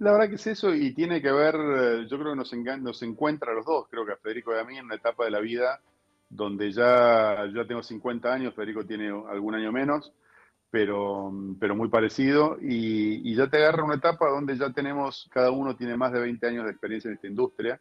la 0.00 0.12
verdad 0.12 0.28
que 0.28 0.34
es 0.34 0.46
eso 0.48 0.74
y 0.74 0.92
tiene 0.92 1.22
que 1.22 1.30
ver, 1.30 1.54
eh, 1.54 2.06
yo 2.08 2.18
creo 2.18 2.32
que 2.32 2.36
nos, 2.36 2.52
nos 2.82 3.02
encuentra 3.02 3.52
a 3.52 3.54
los 3.54 3.64
dos, 3.64 3.86
creo 3.88 4.04
que 4.04 4.12
a 4.12 4.16
Federico 4.16 4.54
y 4.54 4.58
a 4.58 4.64
mí 4.64 4.76
en 4.76 4.86
una 4.86 4.96
etapa 4.96 5.24
de 5.24 5.30
la 5.30 5.40
vida 5.40 5.80
donde 6.28 6.72
ya, 6.72 7.46
ya 7.54 7.64
tengo 7.64 7.82
50 7.82 8.32
años, 8.32 8.54
Federico 8.54 8.84
tiene 8.84 9.08
algún 9.08 9.54
año 9.54 9.70
menos, 9.70 10.12
pero, 10.68 11.32
pero 11.60 11.76
muy 11.76 11.88
parecido, 11.88 12.58
y, 12.60 13.32
ya 13.36 13.48
te 13.48 13.58
agarra 13.58 13.84
una 13.84 13.94
etapa 13.94 14.28
donde 14.28 14.56
ya 14.56 14.72
tenemos, 14.72 15.28
cada 15.32 15.52
uno 15.52 15.76
tiene 15.76 15.96
más 15.96 16.12
de 16.12 16.20
20 16.20 16.46
años 16.48 16.64
de 16.64 16.72
experiencia 16.72 17.08
en 17.08 17.14
esta 17.14 17.28
industria, 17.28 17.80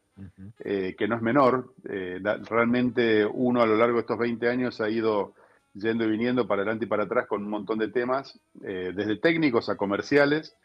eh, 0.60 0.96
que 0.96 1.08
no 1.08 1.16
es 1.16 1.22
menor, 1.24 1.74
eh, 1.90 2.22
realmente 2.48 3.26
uno 3.26 3.64
a 3.64 3.66
lo 3.66 3.76
largo 3.76 3.96
de 3.96 4.02
estos 4.02 4.20
20 4.20 4.48
años 4.48 4.80
ha 4.80 4.90
ido 4.90 5.34
yendo 5.74 6.06
y 6.06 6.10
viniendo 6.12 6.48
para 6.48 6.62
adelante 6.62 6.86
y 6.86 6.88
para 6.88 7.04
atrás 7.04 7.28
con 7.28 7.44
un 7.44 7.50
montón 7.50 7.80
de 7.80 7.88
temas, 7.90 8.40
desde 8.54 9.18
técnicos 9.18 9.70
a 9.70 9.76
comerciales, 9.76 10.56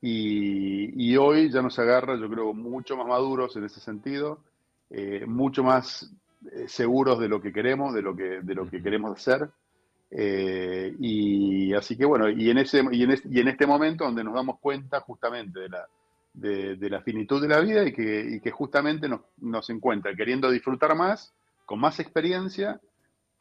y, 0.00 1.16
hoy 1.16 1.50
ya 1.50 1.62
nos 1.62 1.78
agarra, 1.78 2.16
yo 2.16 2.28
creo, 2.28 2.52
mucho 2.52 2.96
más 2.96 3.06
maduros 3.06 3.56
en 3.56 3.64
ese 3.64 3.80
sentido, 3.80 4.40
eh, 4.90 5.24
mucho 5.26 5.62
más 5.62 6.12
eh, 6.52 6.66
seguros 6.68 7.18
de 7.20 7.28
lo 7.28 7.40
que 7.40 7.52
queremos, 7.52 7.94
de 7.94 8.02
lo 8.02 8.16
que, 8.16 8.40
de 8.42 8.54
lo 8.54 8.68
que 8.68 8.82
queremos 8.82 9.16
hacer. 9.16 9.48
Eh, 10.10 10.94
y 10.98 11.72
así 11.72 11.96
que 11.96 12.04
bueno, 12.04 12.28
y 12.28 12.50
en, 12.50 12.58
ese, 12.58 12.82
y, 12.90 13.02
en 13.04 13.18
y 13.30 13.40
en 13.40 13.48
este 13.48 13.66
momento 13.66 14.04
donde 14.04 14.24
nos 14.24 14.34
damos 14.34 14.58
cuenta 14.58 15.00
justamente 15.00 15.60
de 15.60 15.68
la, 15.70 15.88
de, 16.34 16.90
la 16.90 17.00
finitud 17.00 17.40
de 17.40 17.48
la 17.48 17.60
vida 17.60 17.84
y 17.86 17.92
que, 17.92 18.20
y 18.20 18.40
que 18.40 18.50
justamente 18.50 19.08
nos, 19.08 19.20
nos, 19.38 19.70
encuentra 19.70 20.14
queriendo 20.14 20.50
disfrutar 20.50 20.94
más, 20.94 21.32
con 21.64 21.80
más 21.80 21.98
experiencia 21.98 22.78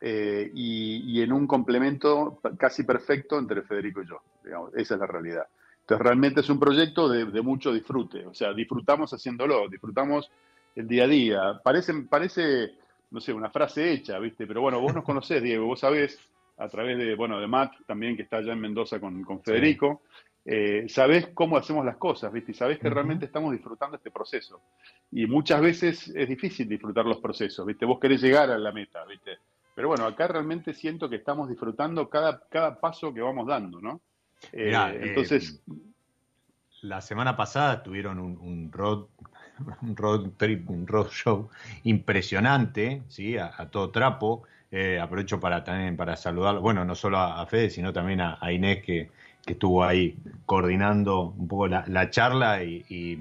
y, 0.02 1.18
y, 1.18 1.22
en 1.22 1.32
un 1.32 1.46
complemento 1.46 2.40
casi 2.58 2.84
perfecto 2.84 3.38
entre 3.38 3.62
Federico 3.62 4.02
y 4.02 4.08
yo. 4.08 4.22
Digamos, 4.44 4.74
esa 4.76 4.96
es 4.96 5.00
la 5.00 5.08
realidad. 5.08 5.46
Entonces 5.82 6.06
realmente 6.06 6.40
es 6.40 6.50
un 6.50 6.60
proyecto 6.60 7.10
de, 7.10 7.42
mucho 7.42 7.74
disfrute, 7.74 8.26
o 8.26 8.34
sea, 8.34 8.54
disfrutamos 8.54 9.12
haciéndolo, 9.12 9.68
disfrutamos 9.68 10.32
el 10.76 10.88
día 10.88 11.04
a 11.04 11.08
día. 11.08 11.62
Parece, 11.64 11.94
parece, 12.10 12.76
no 13.10 13.20
sé, 13.20 13.34
una 13.34 13.50
frase 13.50 13.92
hecha, 13.92 14.18
¿viste? 14.20 14.48
Pero 14.48 14.62
bueno, 14.62 14.80
vos 14.80 14.94
nos 14.94 15.04
conocés, 15.04 15.44
Diego, 15.44 15.66
vos 15.66 15.82
sabés, 15.82 16.18
a 16.58 16.70
través 16.70 16.98
de, 16.98 17.16
bueno, 17.16 17.40
de 17.42 17.48
Matt 17.48 17.74
también, 17.88 18.16
que 18.16 18.22
está 18.22 18.38
allá 18.38 18.54
en 18.54 18.62
Mendoza 18.62 19.00
con, 19.00 19.24
con 19.24 19.42
Federico, 19.42 20.04
eh, 20.46 20.86
sabés 20.88 21.28
cómo 21.34 21.58
hacemos 21.58 21.86
las 21.86 21.98
cosas, 21.98 22.32
¿viste? 22.32 22.52
Y 22.52 22.56
sabés 22.56 22.80
que 22.80 22.90
realmente 22.90 23.26
estamos 23.26 23.52
disfrutando 23.52 23.98
este 23.98 24.12
proceso. 24.12 24.62
Y 25.12 25.26
muchas 25.26 25.60
veces 25.60 26.08
es 26.16 26.30
difícil 26.30 26.70
disfrutar 26.70 27.06
los 27.06 27.20
procesos, 27.20 27.66
¿viste? 27.66 27.86
Vos 27.86 28.00
querés 28.00 28.22
llegar 28.22 28.50
a 28.50 28.58
la 28.58 28.72
meta, 28.72 29.04
¿viste? 29.06 29.40
Pero 29.76 29.88
bueno, 29.88 30.06
acá 30.06 30.28
realmente 30.28 30.74
siento 30.74 31.10
que 31.10 31.16
estamos 31.18 31.50
disfrutando 31.50 32.10
cada, 32.10 32.44
cada 32.50 32.80
paso 32.80 33.14
que 33.14 33.22
vamos 33.22 33.48
dando, 33.48 33.80
¿no? 33.80 34.02
Eh, 34.52 34.74
entonces. 35.02 35.62
la 36.82 37.02
semana 37.02 37.38
pasada 37.38 37.84
tuvieron 37.84 38.20
un, 38.20 38.72
road 38.72 39.06
un 39.82 39.96
road 39.96 40.32
trip, 40.38 40.70
un 40.70 40.88
road 40.88 41.10
show 41.10 41.50
impresionante, 41.84 43.04
¿sí? 43.08 43.38
a, 43.38 43.52
todo 43.70 43.92
trapo. 43.92 44.44
Eh, 44.72 45.00
aprovecho 45.00 45.40
para 45.40 45.66
también 45.66 45.98
para 45.98 46.16
saludar, 46.16 46.60
bueno, 46.60 46.86
no 46.86 46.96
solo 46.96 47.20
a, 47.20 47.46
Fede, 47.46 47.70
sino 47.70 47.92
también 47.92 48.22
a, 48.22 48.40
Inés 48.52 48.84
que, 48.84 49.12
estuvo 49.46 49.84
ahí 49.84 50.16
coordinando 50.46 51.34
un 51.36 51.48
poco 51.48 51.68
la, 51.68 52.10
charla 52.10 52.64
y, 52.64 52.86
y, 52.88 53.18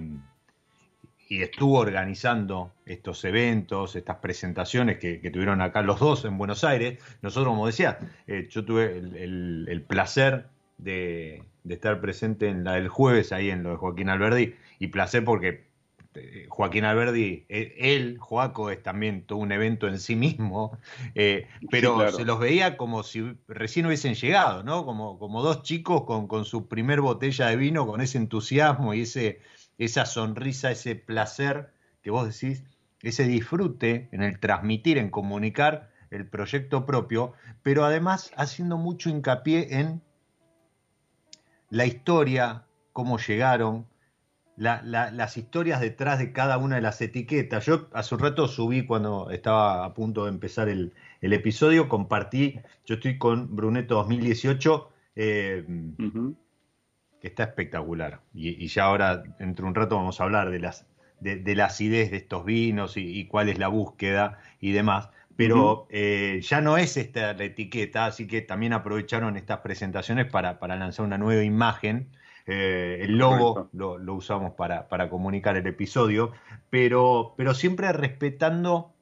estuvo 1.30 1.78
organizando 1.78 2.72
estos 2.84 3.24
eventos, 3.24 3.94
estas 3.94 4.16
presentaciones 4.16 4.98
que, 4.98 5.18
tuvieron 5.30 5.60
acá 5.60 5.82
los 5.82 6.00
dos 6.00 6.24
en 6.24 6.36
Buenos 6.36 6.64
Aires. 6.64 6.98
Nosotros, 7.22 7.52
como 7.52 7.66
decía, 7.66 7.98
eh, 8.26 8.48
yo 8.50 8.64
tuve 8.64 8.98
el, 8.98 9.66
el 9.68 9.82
placer 9.82 10.46
de, 10.82 11.42
estar 11.68 12.00
presente 12.00 12.48
en 12.48 12.64
la 12.64 12.74
del 12.74 12.88
jueves, 12.88 13.32
ahí 13.32 13.50
en 13.50 13.62
lo 13.62 13.70
de 13.70 13.76
Joaquín 13.76 14.08
Alberdi, 14.08 14.54
y 14.78 14.88
placer 14.88 15.24
porque 15.24 15.68
eh, 16.14 16.46
Joaquín 16.48 16.84
Alberdi, 16.84 17.44
eh, 17.48 17.74
él, 17.78 18.18
Joaco, 18.18 18.70
es 18.70 18.82
también 18.82 19.24
todo 19.24 19.38
un 19.38 19.52
evento 19.52 19.86
en 19.86 19.98
sí 19.98 20.16
mismo, 20.16 20.78
eh, 21.14 21.46
pero 21.70 22.10
se 22.10 22.24
los 22.24 22.40
veía 22.40 22.76
como 22.76 23.02
si 23.02 23.36
recién 23.46 23.86
hubiesen 23.86 24.14
llegado, 24.14 24.64
¿no? 24.64 24.84
Como, 24.84 25.18
como 25.18 25.42
dos 25.42 25.62
chicos 25.62 26.04
con, 26.04 26.26
con, 26.26 26.44
su 26.44 26.66
primer 26.66 27.00
botella 27.00 27.46
de 27.46 27.56
vino, 27.56 27.86
con 27.86 28.00
ese 28.00 28.18
entusiasmo 28.18 28.94
y 28.94 29.02
ese, 29.02 29.40
esa 29.80 30.04
sonrisa, 30.04 30.70
ese 30.70 30.94
placer 30.94 31.72
que 32.02 32.10
vos 32.10 32.26
decís, 32.26 32.62
ese 33.02 33.24
disfrute 33.24 34.08
en 34.12 34.22
el 34.22 34.38
transmitir, 34.38 34.98
en 34.98 35.10
comunicar 35.10 35.90
el 36.10 36.28
proyecto 36.28 36.84
propio, 36.84 37.32
pero 37.62 37.84
además 37.84 38.30
haciendo 38.36 38.76
mucho 38.76 39.08
hincapié 39.08 39.78
en 39.80 40.02
la 41.70 41.86
historia, 41.86 42.66
cómo 42.92 43.18
llegaron, 43.18 43.86
las 44.56 45.36
historias 45.38 45.80
detrás 45.80 46.18
de 46.18 46.32
cada 46.32 46.58
una 46.58 46.76
de 46.76 46.82
las 46.82 47.00
etiquetas. 47.00 47.64
Yo 47.64 47.88
hace 47.94 48.14
un 48.14 48.20
rato 48.20 48.46
subí 48.48 48.84
cuando 48.84 49.30
estaba 49.30 49.86
a 49.86 49.94
punto 49.94 50.24
de 50.24 50.30
empezar 50.30 50.68
el, 50.68 50.92
episodio, 51.22 51.88
compartí, 51.88 52.60
yo 52.84 52.96
estoy 52.96 53.16
con 53.16 53.56
Bruneto 53.56 53.94
2018, 53.94 54.90
eh, 55.16 55.64
que 57.20 57.28
está 57.28 57.44
espectacular. 57.44 58.20
Y, 58.34 58.66
ya 58.66 58.84
ahora, 58.84 59.22
entre 59.38 59.64
un 59.64 59.74
rato, 59.74 59.96
vamos 59.96 60.20
a 60.20 60.24
hablar 60.24 60.50
de 60.50 60.58
las, 60.58 60.86
de, 61.20 61.54
la 61.54 61.66
acidez 61.66 62.10
de 62.10 62.16
estos 62.16 62.44
vinos 62.44 62.96
y, 62.96 63.26
cuál 63.26 63.48
es 63.48 63.58
la 63.58 63.68
búsqueda 63.68 64.38
y 64.60 64.72
demás. 64.72 65.10
Pero 65.36 65.86
eh, 65.90 66.40
ya 66.42 66.60
no 66.60 66.76
es 66.76 66.96
esta 66.96 67.32
la 67.32 67.44
etiqueta, 67.44 68.06
así 68.06 68.26
que 68.26 68.42
también 68.42 68.74
aprovecharon 68.74 69.36
estas 69.36 69.60
presentaciones 69.60 70.30
para, 70.30 70.58
para 70.58 70.76
lanzar 70.76 71.06
una 71.06 71.18
nueva 71.18 71.44
imagen. 71.44 72.08
Eh, 72.46 72.98
el 73.02 73.16
logo 73.16 73.70
lo, 73.72 74.14
usamos 74.14 74.54
para, 74.54 74.88
para, 74.88 75.08
comunicar 75.08 75.56
el 75.56 75.66
episodio, 75.66 76.32
pero, 76.68 77.34
pero 77.36 77.54
siempre 77.54 77.92
respetando 77.92 78.92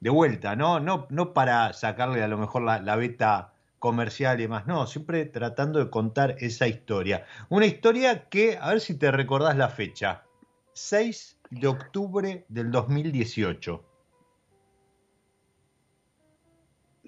de 0.00 0.10
vuelta, 0.10 0.56
¿no? 0.56 0.80
No, 0.80 1.06
no 1.10 1.32
para 1.32 1.72
sacarle 1.72 2.22
a 2.22 2.28
lo 2.28 2.38
mejor 2.38 2.62
la, 2.62 2.80
la 2.80 2.96
beta 2.96 3.51
comercial 3.82 4.38
y 4.38 4.44
demás, 4.44 4.68
no, 4.68 4.86
siempre 4.86 5.24
tratando 5.24 5.80
de 5.80 5.90
contar 5.90 6.36
esa 6.38 6.68
historia. 6.68 7.26
Una 7.48 7.66
historia 7.66 8.28
que, 8.28 8.56
a 8.56 8.68
ver 8.68 8.80
si 8.80 8.96
te 8.96 9.10
recordás 9.10 9.56
la 9.56 9.70
fecha, 9.70 10.22
6 10.74 11.40
de 11.50 11.66
octubre 11.66 12.44
del 12.48 12.70
2018. 12.70 13.84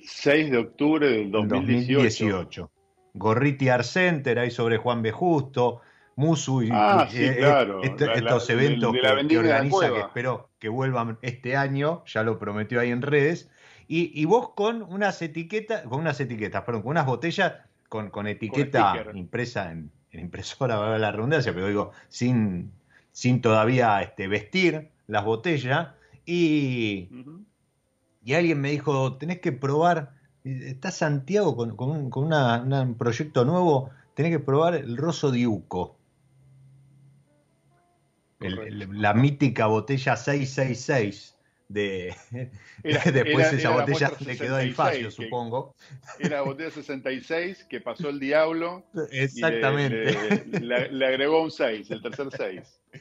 6 0.02 0.50
de 0.50 0.58
octubre 0.58 1.08
del 1.08 1.30
2018. 1.30 2.68
Gorriti 3.14 3.68
Art 3.68 3.84
Center, 3.84 4.40
ahí 4.40 4.50
sobre 4.50 4.76
Juan 4.76 5.00
B. 5.00 5.12
Justo, 5.12 5.80
Musu 6.16 6.64
y, 6.64 6.70
ah, 6.72 7.08
eh, 7.14 7.38
este, 7.84 8.18
estos 8.18 8.50
eventos 8.50 8.92
que, 8.92 9.38
organiza, 9.38 9.92
que 9.92 10.00
espero 10.00 10.50
que 10.58 10.68
vuelvan 10.68 11.18
este 11.22 11.54
año, 11.54 12.02
ya 12.06 12.24
lo 12.24 12.36
prometió 12.40 12.80
ahí 12.80 12.90
en 12.90 13.02
redes. 13.02 13.48
Y, 13.86 14.24
vos 14.24 14.50
con 14.50 14.82
unas 14.82 15.20
etiquetas, 15.20 15.82
con 15.82 16.00
unas 16.00 16.18
etiquetas, 16.20 16.62
perdón, 16.64 16.82
con 16.82 16.90
unas 16.92 17.06
botellas 17.06 17.54
con, 17.88 18.10
con 18.10 18.26
etiqueta 18.26 19.06
impresa 19.14 19.70
en, 19.70 19.90
en 20.10 20.20
impresora, 20.20 20.76
va 20.78 20.94
a 20.94 20.98
la 20.98 21.12
redundancia, 21.12 21.52
pero 21.52 21.68
digo, 21.68 21.92
sin, 22.08 22.72
sin 23.12 23.40
todavía 23.40 24.00
este, 24.02 24.28
vestir 24.28 24.90
las 25.06 25.24
botellas. 25.24 25.88
Y, 26.26 27.08
y 28.24 28.34
alguien 28.34 28.60
me 28.60 28.70
dijo, 28.70 29.16
tenés 29.16 29.40
que 29.40 29.52
probar, 29.52 30.14
está 30.42 30.90
Santiago 30.90 31.54
con, 31.56 31.70
un, 31.90 32.10
con 32.10 32.32
un 32.32 32.94
proyecto 32.96 33.44
nuevo, 33.44 33.90
tenés 34.14 34.32
que 34.32 34.40
probar 34.40 34.74
el 34.74 34.96
Rosso 34.96 35.30
Diuco. 35.30 35.98
la 38.40 39.14
mítica 39.14 39.66
botella 39.66 40.16
666 40.16 41.33
de 41.68 42.14
después 42.82 43.52
esa 43.52 43.70
botella 43.70 44.12
le 44.20 44.36
quedó 44.36 44.58
el 44.58 44.74
fallo, 44.74 45.10
supongo. 45.10 45.74
Era 46.18 46.36
la 46.36 46.42
botella 46.42 46.70
66 46.70 47.64
que 47.64 47.80
pasó 47.80 48.08
el 48.10 48.20
diablo. 48.20 48.84
Exactamente. 49.10 50.44
le, 50.60 51.06
agregó 51.06 51.42
un 51.42 51.50
6, 51.50 51.90
el 51.90 52.02
tercer 52.02 52.28
6. 52.36 52.80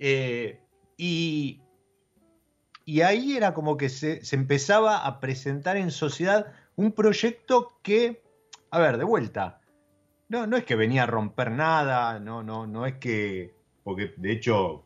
Eh, 0.00 0.60
y, 0.96 1.62
y 2.84 3.00
ahí 3.02 3.36
era 3.36 3.54
como 3.54 3.76
que 3.76 3.88
se, 3.88 4.20
empezaba 4.32 5.06
a 5.06 5.20
presentar 5.20 5.76
en 5.76 5.90
sociedad 5.92 6.52
un 6.74 6.92
proyecto 6.92 7.78
que, 7.82 8.22
a 8.70 8.80
ver, 8.80 8.98
de 8.98 9.04
vuelta, 9.04 9.60
no, 10.28 10.46
no 10.48 10.56
es 10.56 10.64
que 10.64 10.74
venía 10.74 11.04
a 11.04 11.06
romper 11.06 11.52
nada, 11.52 12.18
no, 12.18 12.42
no, 12.42 12.66
no 12.66 12.86
es 12.86 12.94
que, 12.94 13.54
porque 13.84 14.12
de 14.16 14.32
hecho 14.32 14.83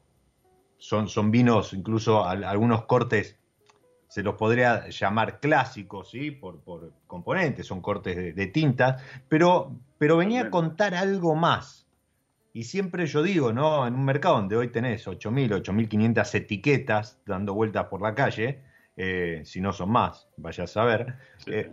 son, 0.79 1.09
son 1.09 1.31
vinos, 1.31 1.73
incluso 1.73 2.25
algunos 2.25 2.85
cortes 2.87 3.39
se 4.09 4.23
los 4.23 4.37
podría 4.37 4.89
llamar 4.89 5.39
clásicos, 5.39 6.11
¿sí? 6.11 6.31
Por, 6.31 6.61
por 6.61 6.93
componentes, 7.07 7.67
son 7.67 7.83
cortes 7.83 8.17
de, 8.17 8.33
de 8.33 8.47
tintas, 8.47 9.03
pero, 9.29 9.77
pero 9.99 10.17
venía 10.17 10.43
a 10.43 10.51
contar 10.51 10.95
algo 10.95 11.35
más. 11.35 11.87
Y 12.55 12.65
siempre 12.65 13.07
yo 13.07 13.23
digo, 13.23 13.53
¿no? 13.53 13.87
En 13.87 13.95
un 13.95 14.05
mercado 14.05 14.37
donde 14.37 14.57
hoy 14.57 14.69
tenés 14.69 15.07
8.000, 15.07 15.63
8.500 15.63 16.35
etiquetas 16.35 17.21
dando 17.27 17.53
vueltas 17.53 17.87
por 17.87 18.01
la 18.01 18.15
calle, 18.15 18.63
eh, 18.97 19.43
si 19.45 19.61
no 19.61 19.73
son 19.73 19.91
más, 19.91 20.29
vaya 20.37 20.65
a 20.65 20.67
saber. 20.67 21.15
Eh, 21.47 21.71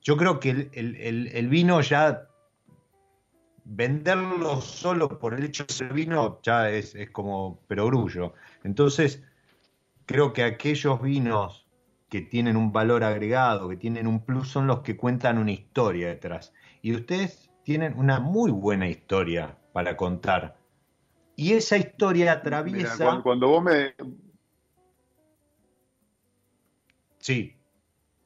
yo 0.00 0.16
creo 0.16 0.38
que 0.38 0.70
el, 0.72 1.48
vino 1.48 1.80
ya 1.80 2.28
venderlo 3.68 4.60
solo 4.62 5.18
por 5.18 5.34
el 5.34 5.44
hecho 5.44 5.64
de 5.64 5.72
ser 5.72 5.92
vino 5.92 6.40
ya 6.42 6.70
es, 6.70 6.94
es 6.94 7.10
como 7.10 7.60
perogrullo. 7.68 8.32
Entonces, 8.64 9.22
creo 10.06 10.32
que 10.32 10.42
aquellos 10.42 11.00
vinos 11.02 11.66
que 12.08 12.22
tienen 12.22 12.56
un 12.56 12.72
valor 12.72 13.04
agregado, 13.04 13.68
que 13.68 13.76
tienen 13.76 14.06
un 14.06 14.24
plus, 14.24 14.48
son 14.48 14.66
los 14.66 14.80
que 14.80 14.96
cuentan 14.96 15.36
una 15.36 15.52
historia 15.52 16.08
detrás. 16.08 16.54
Y 16.80 16.94
ustedes 16.94 17.50
tienen 17.62 17.98
una 17.98 18.18
muy 18.18 18.50
buena 18.50 18.88
historia 18.88 19.58
para 19.72 19.96
contar. 19.96 20.56
Y 21.36 21.52
esa 21.52 21.76
historia 21.76 22.32
atraviesa... 22.32 23.20
cuando, 23.22 23.48
vos 23.48 23.62
me... 23.62 23.94
Sí. 27.18 27.54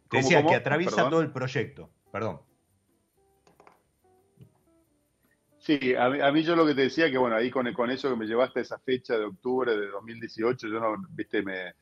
Te 0.09 0.19
decía 0.19 0.47
que 0.47 0.55
atraviesa 0.55 1.11
todo 1.11 1.21
el 1.21 1.33
proyecto. 1.33 1.91
Perdón. 2.13 2.41
Sí, 5.63 5.95
a 5.97 6.33
mí, 6.33 6.43
yo 6.43 6.57
lo 6.57 6.67
que 6.67 6.75
te 6.75 6.83
decía 6.83 7.09
que 7.09 7.17
bueno, 7.17 7.37
ahí 7.37 7.49
con, 7.49 7.73
con 7.73 7.89
eso 7.89 8.11
que 8.11 8.17
me 8.17 8.27
llevaste 8.27 8.59
a 8.59 8.63
esa 8.63 8.79
fecha 8.81 9.17
de 9.17 9.27
octubre 9.27 9.77
de 9.77 9.87
2018, 9.91 10.67
yo 10.67 10.81
no, 10.81 10.97
viste, 11.11 11.41
me, 11.41 11.75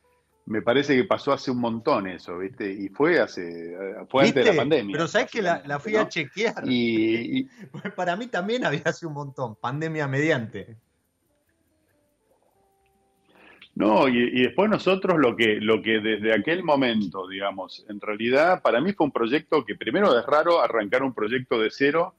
me 0.45 0.61
parece 0.61 0.95
que 0.95 1.03
pasó 1.05 1.33
hace 1.33 1.49
un 1.49 1.59
montón 1.59 2.05
eso, 2.05 2.37
¿viste? 2.37 2.71
Y 2.71 2.89
fue 2.89 3.19
hace, 3.19 3.75
fue 4.07 4.27
antes 4.27 4.45
de 4.45 4.51
la 4.51 4.57
pandemia. 4.57 4.93
Pero 4.93 5.07
sabes 5.07 5.31
que 5.31 5.41
la, 5.41 5.79
fui 5.79 5.95
a 5.95 6.07
chequear. 6.07 6.63
Y, 6.67 7.49
para 7.95 8.15
mí 8.15 8.27
también 8.27 8.65
había 8.65 8.83
hace 8.85 9.07
un 9.07 9.13
montón, 9.13 9.55
pandemia 9.55 10.07
mediante. 10.07 10.77
No, 13.73 14.07
y, 14.07 14.43
después 14.43 14.69
nosotros 14.69 15.17
lo 15.17 15.35
que, 15.35 15.55
lo 15.59 15.81
que 15.81 15.99
desde 15.99 16.35
aquel 16.35 16.63
momento, 16.63 17.27
digamos, 17.27 17.83
en 17.89 17.99
realidad 17.99 18.61
para 18.61 18.79
mí 18.79 18.93
fue 18.93 19.07
un 19.07 19.11
proyecto 19.11 19.65
que 19.65 19.73
primero 19.73 20.19
es 20.19 20.23
raro 20.27 20.61
arrancar 20.61 21.01
un 21.01 21.15
proyecto 21.15 21.59
de 21.59 21.71
cero 21.71 22.13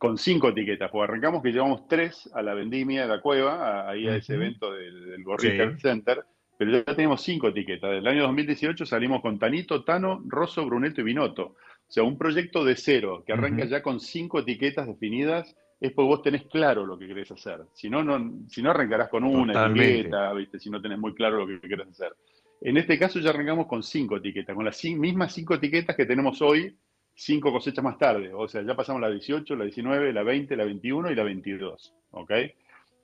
con 0.00 0.16
cinco 0.16 0.48
etiquetas, 0.48 0.90
porque 0.90 1.12
arrancamos 1.12 1.42
que 1.42 1.52
llevamos 1.52 1.86
tres 1.86 2.26
a 2.32 2.40
la 2.40 2.54
vendimia 2.54 3.02
de 3.02 3.08
la 3.08 3.20
cueva, 3.20 3.86
ahí 3.86 4.08
a 4.08 4.16
ese 4.16 4.32
evento 4.32 4.72
del, 4.72 5.10
del 5.10 5.78
Center, 5.78 6.24
pero 6.56 6.70
ya 6.70 6.84
tenemos 6.96 7.20
cinco 7.20 7.48
etiquetas. 7.48 7.90
Del 7.90 8.06
año 8.06 8.22
2018 8.22 8.86
salimos 8.86 9.20
con 9.20 9.38
Tanito, 9.38 9.84
Tano, 9.84 10.22
Rosso, 10.26 10.64
Brunetto 10.64 11.02
y 11.02 11.04
Binotto. 11.04 11.42
O 11.42 11.56
sea, 11.86 12.02
un 12.02 12.16
proyecto 12.16 12.64
de 12.64 12.76
cero 12.76 13.24
que 13.26 13.34
arranca 13.34 13.66
ya 13.66 13.82
con 13.82 14.00
cinco 14.00 14.38
etiquetas 14.38 14.86
definidas 14.86 15.54
es 15.78 15.92
porque 15.92 16.08
vos 16.08 16.22
tenés 16.22 16.46
claro 16.46 16.86
lo 16.86 16.98
que 16.98 17.06
querés 17.06 17.30
hacer. 17.32 17.60
Si 17.74 17.90
no, 17.90 18.02
no, 18.02 18.46
si 18.48 18.62
no 18.62 18.70
arrancarás 18.70 19.10
con 19.10 19.24
una 19.24 19.66
etiqueta, 19.66 20.32
¿viste? 20.32 20.58
si 20.58 20.70
no 20.70 20.80
tenés 20.80 20.98
muy 20.98 21.12
claro 21.12 21.44
lo 21.44 21.46
que 21.46 21.60
querés 21.60 21.88
hacer. 21.88 22.14
En 22.62 22.78
este 22.78 22.98
caso 22.98 23.20
ya 23.20 23.28
arrancamos 23.28 23.66
con 23.66 23.82
cinco 23.82 24.16
etiquetas, 24.16 24.56
con 24.56 24.64
las 24.64 24.82
mismas 24.82 25.34
cinco 25.34 25.52
etiquetas 25.52 25.94
que 25.94 26.06
tenemos 26.06 26.40
hoy, 26.40 26.74
cinco 27.14 27.52
cosechas 27.52 27.84
más 27.84 27.98
tarde. 27.98 28.32
O 28.34 28.48
sea, 28.48 28.62
ya 28.62 28.74
pasamos 28.74 29.00
la 29.00 29.10
18, 29.10 29.56
la 29.56 29.64
19, 29.64 30.12
la 30.12 30.22
20, 30.22 30.56
la 30.56 30.64
21 30.64 31.10
y 31.10 31.14
la 31.14 31.24
22. 31.24 31.94
¿Ok? 32.12 32.32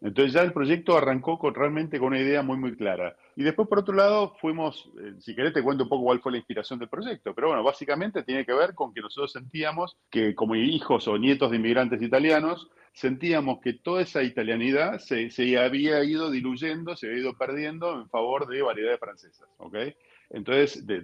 Entonces 0.02 0.34
ya 0.34 0.42
el 0.42 0.52
proyecto 0.52 0.96
arrancó 0.96 1.38
con, 1.38 1.54
realmente 1.54 1.98
con 1.98 2.08
una 2.08 2.20
idea 2.20 2.42
muy, 2.42 2.58
muy 2.58 2.76
clara. 2.76 3.16
Y 3.34 3.42
después, 3.42 3.66
por 3.68 3.78
otro 3.78 3.94
lado, 3.94 4.34
fuimos, 4.40 4.90
eh, 5.00 5.14
si 5.20 5.34
querés 5.34 5.52
te 5.52 5.62
cuento 5.62 5.84
un 5.84 5.88
poco 5.88 6.04
cuál 6.04 6.20
fue 6.20 6.32
la 6.32 6.38
inspiración 6.38 6.78
del 6.78 6.88
proyecto, 6.88 7.34
pero 7.34 7.48
bueno, 7.48 7.62
básicamente 7.62 8.22
tiene 8.22 8.44
que 8.44 8.52
ver 8.52 8.74
con 8.74 8.92
que 8.92 9.00
nosotros 9.00 9.32
sentíamos 9.32 9.96
que 10.10 10.34
como 10.34 10.54
hijos 10.54 11.08
o 11.08 11.18
nietos 11.18 11.50
de 11.50 11.56
inmigrantes 11.56 12.02
italianos, 12.02 12.70
sentíamos 12.92 13.60
que 13.60 13.74
toda 13.74 14.02
esa 14.02 14.22
italianidad 14.22 14.98
se, 14.98 15.30
se 15.30 15.58
había 15.58 16.02
ido 16.04 16.30
diluyendo, 16.30 16.96
se 16.96 17.06
había 17.06 17.20
ido 17.20 17.36
perdiendo 17.36 18.00
en 18.00 18.08
favor 18.08 18.46
de 18.48 18.62
variedades 18.62 19.00
francesas, 19.00 19.48
¿ok? 19.58 19.76
Entonces, 20.30 20.86
de, 20.86 21.02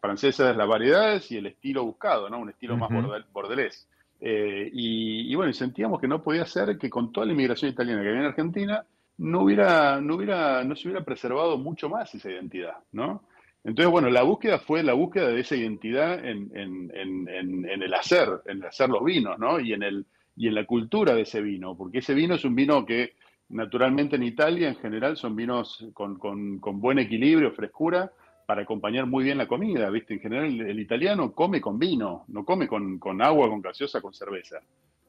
francesas 0.00 0.56
las 0.56 0.68
variedades 0.68 1.30
y 1.30 1.36
el 1.36 1.46
estilo 1.46 1.84
buscado, 1.84 2.28
¿no? 2.28 2.38
Un 2.38 2.50
estilo 2.50 2.76
más 2.76 2.90
bordelés. 3.32 3.88
Eh, 4.20 4.68
y, 4.72 5.34
bueno, 5.34 5.52
sentíamos 5.52 6.00
que 6.00 6.08
no 6.08 6.22
podía 6.22 6.44
ser 6.44 6.76
que 6.76 6.90
con 6.90 7.12
toda 7.12 7.26
la 7.26 7.32
inmigración 7.32 7.70
italiana 7.70 8.02
que 8.02 8.08
había 8.08 8.20
en 8.20 8.26
Argentina 8.26 8.84
no 9.18 9.42
hubiera, 9.42 10.00
no 10.00 10.16
hubiera, 10.16 10.64
no 10.64 10.76
se 10.76 10.88
hubiera 10.88 11.04
preservado 11.04 11.56
mucho 11.56 11.88
más 11.88 12.14
esa 12.14 12.30
identidad, 12.30 12.76
¿no? 12.92 13.22
Entonces, 13.64 13.90
bueno, 13.90 14.08
la 14.10 14.22
búsqueda 14.22 14.58
fue 14.58 14.82
la 14.82 14.92
búsqueda 14.92 15.28
de 15.28 15.40
esa 15.40 15.56
identidad 15.56 16.24
en, 16.24 16.50
el 16.54 17.94
hacer, 17.94 18.28
en 18.46 18.58
el 18.58 18.66
hacer 18.66 18.88
los 18.88 19.04
vinos, 19.04 19.38
¿no? 19.38 19.60
Y 19.60 19.72
en 19.72 19.82
el, 19.82 20.06
y 20.36 20.48
en 20.48 20.54
la 20.54 20.64
cultura 20.64 21.14
de 21.14 21.22
ese 21.22 21.40
vino, 21.40 21.76
porque 21.76 21.98
ese 21.98 22.14
vino 22.14 22.36
es 22.36 22.44
un 22.44 22.54
vino 22.54 22.86
que 22.86 23.14
naturalmente 23.50 24.16
en 24.16 24.22
Italia 24.22 24.68
en 24.68 24.76
general 24.76 25.16
son 25.16 25.34
vinos 25.34 25.84
con, 25.94 26.18
con, 26.18 26.58
con 26.60 26.80
buen 26.80 26.98
equilibrio, 26.98 27.52
frescura, 27.52 28.12
para 28.48 28.62
acompañar 28.62 29.04
muy 29.04 29.24
bien 29.24 29.36
la 29.36 29.46
comida, 29.46 29.90
¿viste? 29.90 30.14
En 30.14 30.20
general 30.20 30.46
el, 30.46 30.80
italiano 30.80 31.34
come 31.34 31.60
con 31.60 31.78
vino, 31.78 32.24
no 32.28 32.46
come 32.46 32.66
con, 32.66 32.98
agua, 33.20 33.46
con 33.46 33.60
gaseosa, 33.60 34.00
con 34.00 34.14
cerveza. 34.14 34.58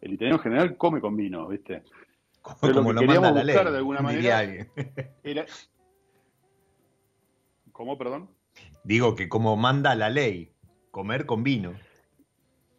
El 0.01 0.11
italiano 0.11 0.35
en 0.35 0.43
general 0.43 0.75
come 0.75 0.99
con 0.99 1.15
vino, 1.15 1.47
¿viste? 1.47 1.83
Pero 2.59 2.73
lo 2.73 2.89
que 2.89 2.99
queríamos 2.99 3.33
buscar 3.41 3.71
de 3.71 3.77
alguna 3.77 4.01
manera 4.01 4.43
era... 5.23 5.45
¿Cómo, 7.71 7.97
perdón? 7.97 8.29
Digo 8.83 9.15
que 9.15 9.29
como 9.29 9.55
manda 9.55 9.95
la 9.95 10.09
ley, 10.09 10.51
comer 10.91 11.25
con 11.25 11.41
vino. 11.41 11.75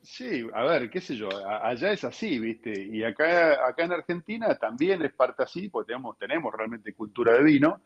Sí, 0.03 0.47
a 0.53 0.65
ver, 0.65 0.91
qué 0.91 1.01
sé 1.01 1.17
yo, 1.17 1.31
allá 1.63 1.91
es 1.91 2.05
así, 2.05 2.39
¿viste? 2.39 2.79
Y 2.83 3.03
acá, 3.03 3.67
acá 3.67 3.85
en 3.85 3.93
Argentina 3.93 4.55
también 4.57 5.01
es 5.01 5.15
parte 5.15 5.43
así, 5.43 5.71
porque 5.71 5.95
tenemos, 5.95 6.19
tenemos 6.19 6.53
realmente 6.55 6.93
cultura 6.93 7.33
de 7.33 7.45
vino, 7.45 7.81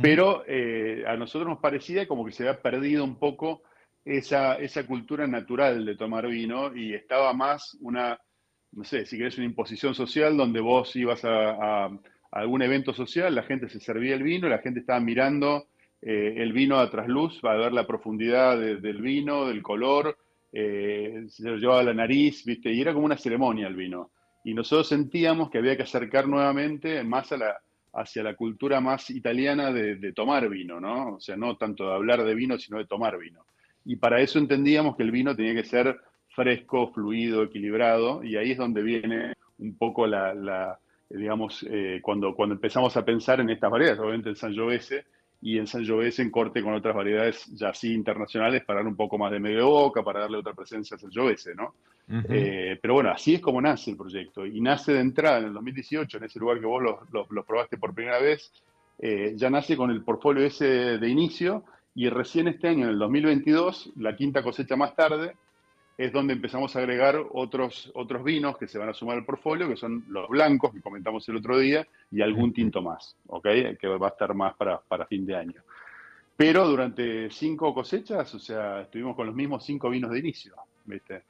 pero 0.00 0.42
eh, 0.46 1.04
a 1.06 1.16
nosotros 1.16 1.48
nos 1.48 1.60
parecía 1.60 2.08
como 2.08 2.24
que 2.24 2.32
se 2.32 2.48
había 2.48 2.60
perdido 2.60 3.04
un 3.04 3.16
poco 3.16 3.62
esa, 4.04 4.54
esa 4.54 4.86
cultura 4.86 5.26
natural 5.26 5.84
de 5.84 5.96
tomar 5.96 6.26
vino 6.26 6.74
y 6.74 6.94
estaba 6.94 7.32
más 7.32 7.76
una, 7.80 8.20
no 8.72 8.84
sé, 8.84 9.06
si 9.06 9.16
querés, 9.16 9.36
una 9.36 9.46
imposición 9.46 9.94
social 9.94 10.36
donde 10.36 10.60
vos 10.60 10.94
ibas 10.96 11.24
a, 11.24 11.90
algún 12.30 12.60
evento 12.60 12.92
social, 12.92 13.34
la 13.34 13.42
gente 13.42 13.70
se 13.70 13.80
servía 13.80 14.14
el 14.14 14.22
vino, 14.22 14.48
la 14.48 14.58
gente 14.58 14.80
estaba 14.80 15.00
mirando 15.00 15.68
eh, 16.02 16.34
el 16.36 16.52
vino 16.52 16.76
a 16.78 16.90
trasluz 16.90 17.40
para 17.40 17.58
ver 17.58 17.72
la 17.72 17.86
profundidad 17.86 18.58
del 18.58 19.00
vino, 19.00 19.46
del 19.46 19.62
color, 19.62 20.18
eh, 20.52 21.24
se 21.28 21.48
lo 21.48 21.56
llevaba 21.56 21.80
a 21.80 21.84
la 21.84 21.94
nariz, 21.94 22.44
¿viste? 22.44 22.70
Y 22.70 22.82
era 22.82 22.92
como 22.92 23.06
una 23.06 23.16
ceremonia 23.16 23.66
el 23.66 23.76
vino. 23.76 24.10
Y 24.44 24.52
nosotros 24.52 24.88
sentíamos 24.88 25.50
que 25.50 25.56
había 25.56 25.76
que 25.76 25.84
acercar 25.84 26.28
nuevamente 26.28 27.02
más 27.02 27.32
a 27.32 27.38
la, 27.38 27.58
hacia 27.92 28.22
la 28.22 28.34
cultura 28.34 28.80
más 28.80 29.10
italiana 29.10 29.72
de, 29.72 30.12
tomar 30.12 30.48
vino, 30.48 30.80
¿no? 30.80 31.14
O 31.14 31.20
sea, 31.20 31.36
no 31.36 31.56
tanto 31.56 31.88
de 31.88 31.94
hablar 31.94 32.24
de 32.24 32.34
vino, 32.34 32.58
sino 32.58 32.78
de 32.78 32.86
tomar 32.86 33.18
vino. 33.18 33.44
Y 33.84 33.96
para 33.96 34.20
eso 34.20 34.38
entendíamos 34.38 34.96
que 34.96 35.02
el 35.02 35.10
vino 35.10 35.34
tenía 35.34 35.54
que 35.54 35.68
ser 35.68 35.98
fresco, 36.28 36.92
fluido, 36.92 37.42
equilibrado, 37.42 38.22
y 38.22 38.36
ahí 38.36 38.52
es 38.52 38.58
donde 38.58 38.82
viene 38.82 39.32
un 39.58 39.76
poco 39.76 40.06
la, 40.06 40.78
digamos, 41.08 41.66
eh, 41.68 42.00
cuando, 42.02 42.34
cuando 42.34 42.54
empezamos 42.54 42.96
a 42.96 43.04
pensar 43.04 43.40
en 43.40 43.50
estas 43.50 43.70
variedades, 43.70 44.00
obviamente 44.00 44.28
el 44.30 44.36
Sangiovese, 44.36 45.04
y 45.40 45.58
en 45.58 45.66
Sangiovese 45.66 46.22
en 46.22 46.30
corte 46.30 46.62
con 46.62 46.74
otras 46.74 46.94
variedades 46.94 47.46
ya 47.54 47.68
así 47.68 47.92
internacionales 47.92 48.64
para 48.64 48.80
dar 48.80 48.88
un 48.88 48.96
poco 48.96 49.18
más 49.18 49.30
de 49.30 49.38
medio 49.38 49.68
boca, 49.68 50.02
para 50.02 50.20
darle 50.20 50.38
otra 50.38 50.52
presencia 50.52 50.96
a 50.96 50.98
Sangiovese, 50.98 51.54
¿no? 51.54 51.74
Eh, 52.28 52.78
pero 52.80 52.94
bueno, 52.94 53.10
así 53.10 53.34
es 53.34 53.40
como 53.40 53.60
nace 53.60 53.90
el 53.90 53.96
proyecto. 53.96 54.46
Y 54.46 54.60
nace 54.60 54.92
de 54.92 55.00
entrada 55.00 55.38
en 55.38 55.44
el 55.46 55.52
2018, 55.52 56.16
en 56.16 56.24
ese 56.24 56.38
lugar 56.38 56.58
que 56.58 56.66
vos 56.66 56.82
lo, 56.82 57.44
probaste 57.44 57.76
por 57.76 57.94
primera 57.94 58.18
vez, 58.18 58.50
eh, 58.98 59.34
ya 59.36 59.50
nace 59.50 59.76
con 59.76 59.90
el 59.90 60.02
portfolio 60.02 60.44
ese 60.44 60.98
de 60.98 61.08
inicio 61.08 61.64
y 61.94 62.08
recién 62.08 62.48
este 62.48 62.68
año, 62.68 62.84
en 62.84 62.90
el 62.90 62.98
2022, 62.98 63.92
la 63.96 64.16
quinta 64.16 64.42
cosecha 64.42 64.76
más 64.76 64.94
tarde, 64.94 65.34
es 65.98 66.12
donde 66.12 66.34
empezamos 66.34 66.74
a 66.76 66.78
agregar 66.78 67.20
otros, 67.32 67.90
otros 67.94 68.22
vinos 68.22 68.56
que 68.56 68.68
se 68.68 68.78
van 68.78 68.88
a 68.88 68.94
sumar 68.94 69.18
al 69.18 69.24
portfolio, 69.24 69.68
que 69.68 69.76
son 69.76 70.04
los 70.08 70.28
blancos 70.28 70.72
que 70.72 70.80
comentamos 70.80 71.28
el 71.28 71.36
otro 71.36 71.58
día, 71.58 71.84
y 72.12 72.22
algún 72.22 72.52
tinto 72.52 72.80
más, 72.80 73.16
¿ok? 73.26 73.48
Que 73.78 73.88
va 73.88 74.06
a 74.06 74.10
estar 74.10 74.32
más 74.32 74.54
para, 74.54 74.78
para 74.78 75.06
fin 75.06 75.26
de 75.26 75.34
año. 75.34 75.60
Pero 76.36 76.68
durante 76.68 77.28
cinco 77.30 77.74
cosechas, 77.74 78.32
o 78.32 78.38
sea, 78.38 78.82
estuvimos 78.82 79.16
con 79.16 79.26
los 79.26 79.34
mismos 79.34 79.64
cinco 79.64 79.90
vinos 79.90 80.12
de 80.12 80.20
inicio, 80.20 80.54
¿viste? 80.84 81.24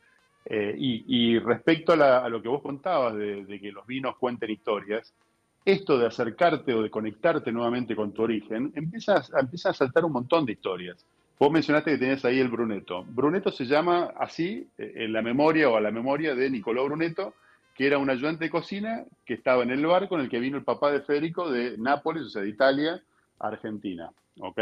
Eh, 0.45 0.75
y, 0.77 1.39
respecto 1.39 1.95
a, 1.95 2.29
lo 2.29 2.43
que 2.43 2.49
vos 2.49 2.61
contabas 2.61 3.15
de, 3.17 3.59
que 3.61 3.73
los 3.73 3.87
vinos 3.87 4.17
cuenten 4.19 4.51
historias, 4.51 5.15
esto 5.65 5.99
de 5.99 6.07
acercarte 6.07 6.75
o 6.75 6.83
de 6.83 6.91
conectarte 6.91 7.51
nuevamente 7.53 7.97
con 7.97 8.13
tu 8.13 8.23
origen, 8.23 8.71
empieza, 8.75 9.23
empieza 9.41 9.71
a 9.71 9.75
saltar 9.75 10.05
un 10.05 10.13
montón 10.13 10.45
de 10.45 10.53
historias. 10.53 11.07
Vos 11.39 11.53
mencionaste 11.53 11.93
que 11.93 11.99
tenías 11.99 12.25
ahí 12.25 12.41
el 12.41 12.49
Bruneto. 12.49 13.05
Bruneto 13.05 13.53
se 13.53 13.65
llama 13.65 14.13
así 14.19 14.69
eh, 14.77 14.93
en 14.97 15.13
la 15.13 15.23
memoria 15.23 15.69
o 15.69 15.77
a 15.77 15.81
la 15.81 15.93
memoria 15.93 16.35
de 16.35 16.51
Nicolò 16.51 16.85
Bruneto, 16.85 17.35
que 17.75 17.87
era 17.87 17.99
un 17.99 18.11
ayudante 18.11 18.45
de 18.45 18.51
cocina 18.51 19.05
que 19.25 19.35
estaba 19.35 19.63
en 19.63 19.71
el 19.71 19.87
barco 19.87 20.17
en 20.17 20.23
el 20.23 20.29
que 20.29 20.41
vino 20.41 20.57
el 20.57 20.65
papá 20.65 20.91
de 20.91 21.03
Federico 21.03 21.49
de 21.49 21.79
Nápoles, 21.79 22.25
o 22.25 22.29
sea, 22.29 22.43
de 22.43 22.49
Italia, 22.49 23.01
Argentina. 23.39 24.11
¿Ok? 24.41 24.59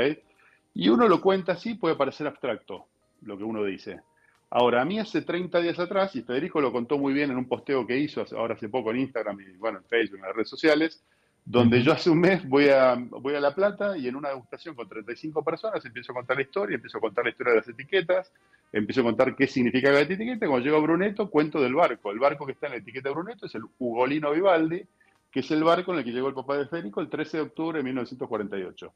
Y 0.74 0.90
uno 0.90 1.08
lo 1.08 1.22
cuenta 1.22 1.52
así, 1.52 1.74
puede 1.74 1.96
parecer 1.96 2.26
abstracto 2.26 2.86
lo 3.22 3.38
que 3.38 3.44
uno 3.44 3.64
dice. 3.64 4.02
Ahora, 4.50 4.82
a 4.82 4.84
mí 4.84 4.98
hace 4.98 5.22
30 5.22 5.60
días 5.60 5.78
atrás, 5.78 6.14
y 6.14 6.22
Federico 6.22 6.60
lo 6.60 6.70
contó 6.70 6.98
muy 6.98 7.14
bien 7.14 7.30
en 7.30 7.38
un 7.38 7.48
posteo 7.48 7.86
que 7.86 7.98
hizo 7.98 8.24
ahora 8.36 8.54
hace 8.54 8.68
poco 8.68 8.90
en 8.90 8.98
Instagram 8.98 9.40
y 9.40 9.56
bueno, 9.56 9.78
en 9.78 9.84
Facebook, 9.84 10.18
en 10.18 10.26
las 10.26 10.36
redes 10.36 10.50
sociales, 10.50 11.02
donde 11.48 11.80
yo 11.80 11.92
hace 11.92 12.10
un 12.10 12.18
mes 12.18 12.46
voy 12.46 12.68
a, 12.70 12.96
voy 12.96 13.36
a 13.36 13.40
La 13.40 13.54
Plata 13.54 13.96
y 13.96 14.08
en 14.08 14.16
una 14.16 14.30
degustación 14.30 14.74
con 14.74 14.88
35 14.88 15.44
personas 15.44 15.84
empiezo 15.84 16.10
a 16.10 16.16
contar 16.16 16.36
la 16.36 16.42
historia, 16.42 16.74
empiezo 16.74 16.98
a 16.98 17.00
contar 17.00 17.24
la 17.24 17.30
historia 17.30 17.52
de 17.52 17.58
las 17.60 17.68
etiquetas, 17.68 18.32
empiezo 18.72 19.02
a 19.02 19.04
contar 19.04 19.36
qué 19.36 19.46
significa 19.46 19.90
cada 19.90 20.00
etiqueta. 20.00 20.48
Cuando 20.48 20.64
llego 20.64 20.76
a 20.76 20.80
Bruneto, 20.80 21.30
cuento 21.30 21.60
del 21.60 21.74
barco. 21.74 22.10
El 22.10 22.18
barco 22.18 22.44
que 22.44 22.52
está 22.52 22.66
en 22.66 22.72
la 22.72 22.78
etiqueta 22.78 23.08
de 23.08 23.14
Bruneto 23.14 23.46
es 23.46 23.54
el 23.54 23.62
Ugolino 23.78 24.32
Vivaldi, 24.32 24.82
que 25.30 25.40
es 25.40 25.50
el 25.52 25.62
barco 25.62 25.92
en 25.92 26.00
el 26.00 26.04
que 26.04 26.10
llegó 26.10 26.28
el 26.28 26.34
papá 26.34 26.58
de 26.58 26.66
Federico 26.66 27.00
el 27.00 27.08
13 27.08 27.36
de 27.36 27.42
octubre 27.44 27.78
de 27.78 27.84
1948. 27.84 28.92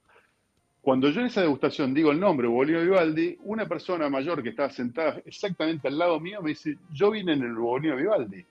Cuando 0.83 1.09
yo 1.11 1.21
en 1.21 1.27
esa 1.27 1.43
degustación 1.43 1.95
digo 1.95 2.11
el 2.11 2.19
nombre, 2.19 2.49
Bolívar 2.49 2.83
Vivaldi, 2.83 3.39
una 3.45 3.67
persona 3.67 4.09
mayor 4.09 4.43
que 4.43 4.49
estaba 4.49 4.71
sentada 4.71 5.21
exactamente 5.25 5.87
al 5.87 5.99
lado 5.99 6.19
mío 6.19 6.43
me 6.43 6.51
dice, 6.51 6.79
yo 6.93 7.13
vine 7.13 7.35
en 7.35 7.43
el 7.43 7.55
Bolívar 7.55 7.97
Vivaldi. 7.97 8.45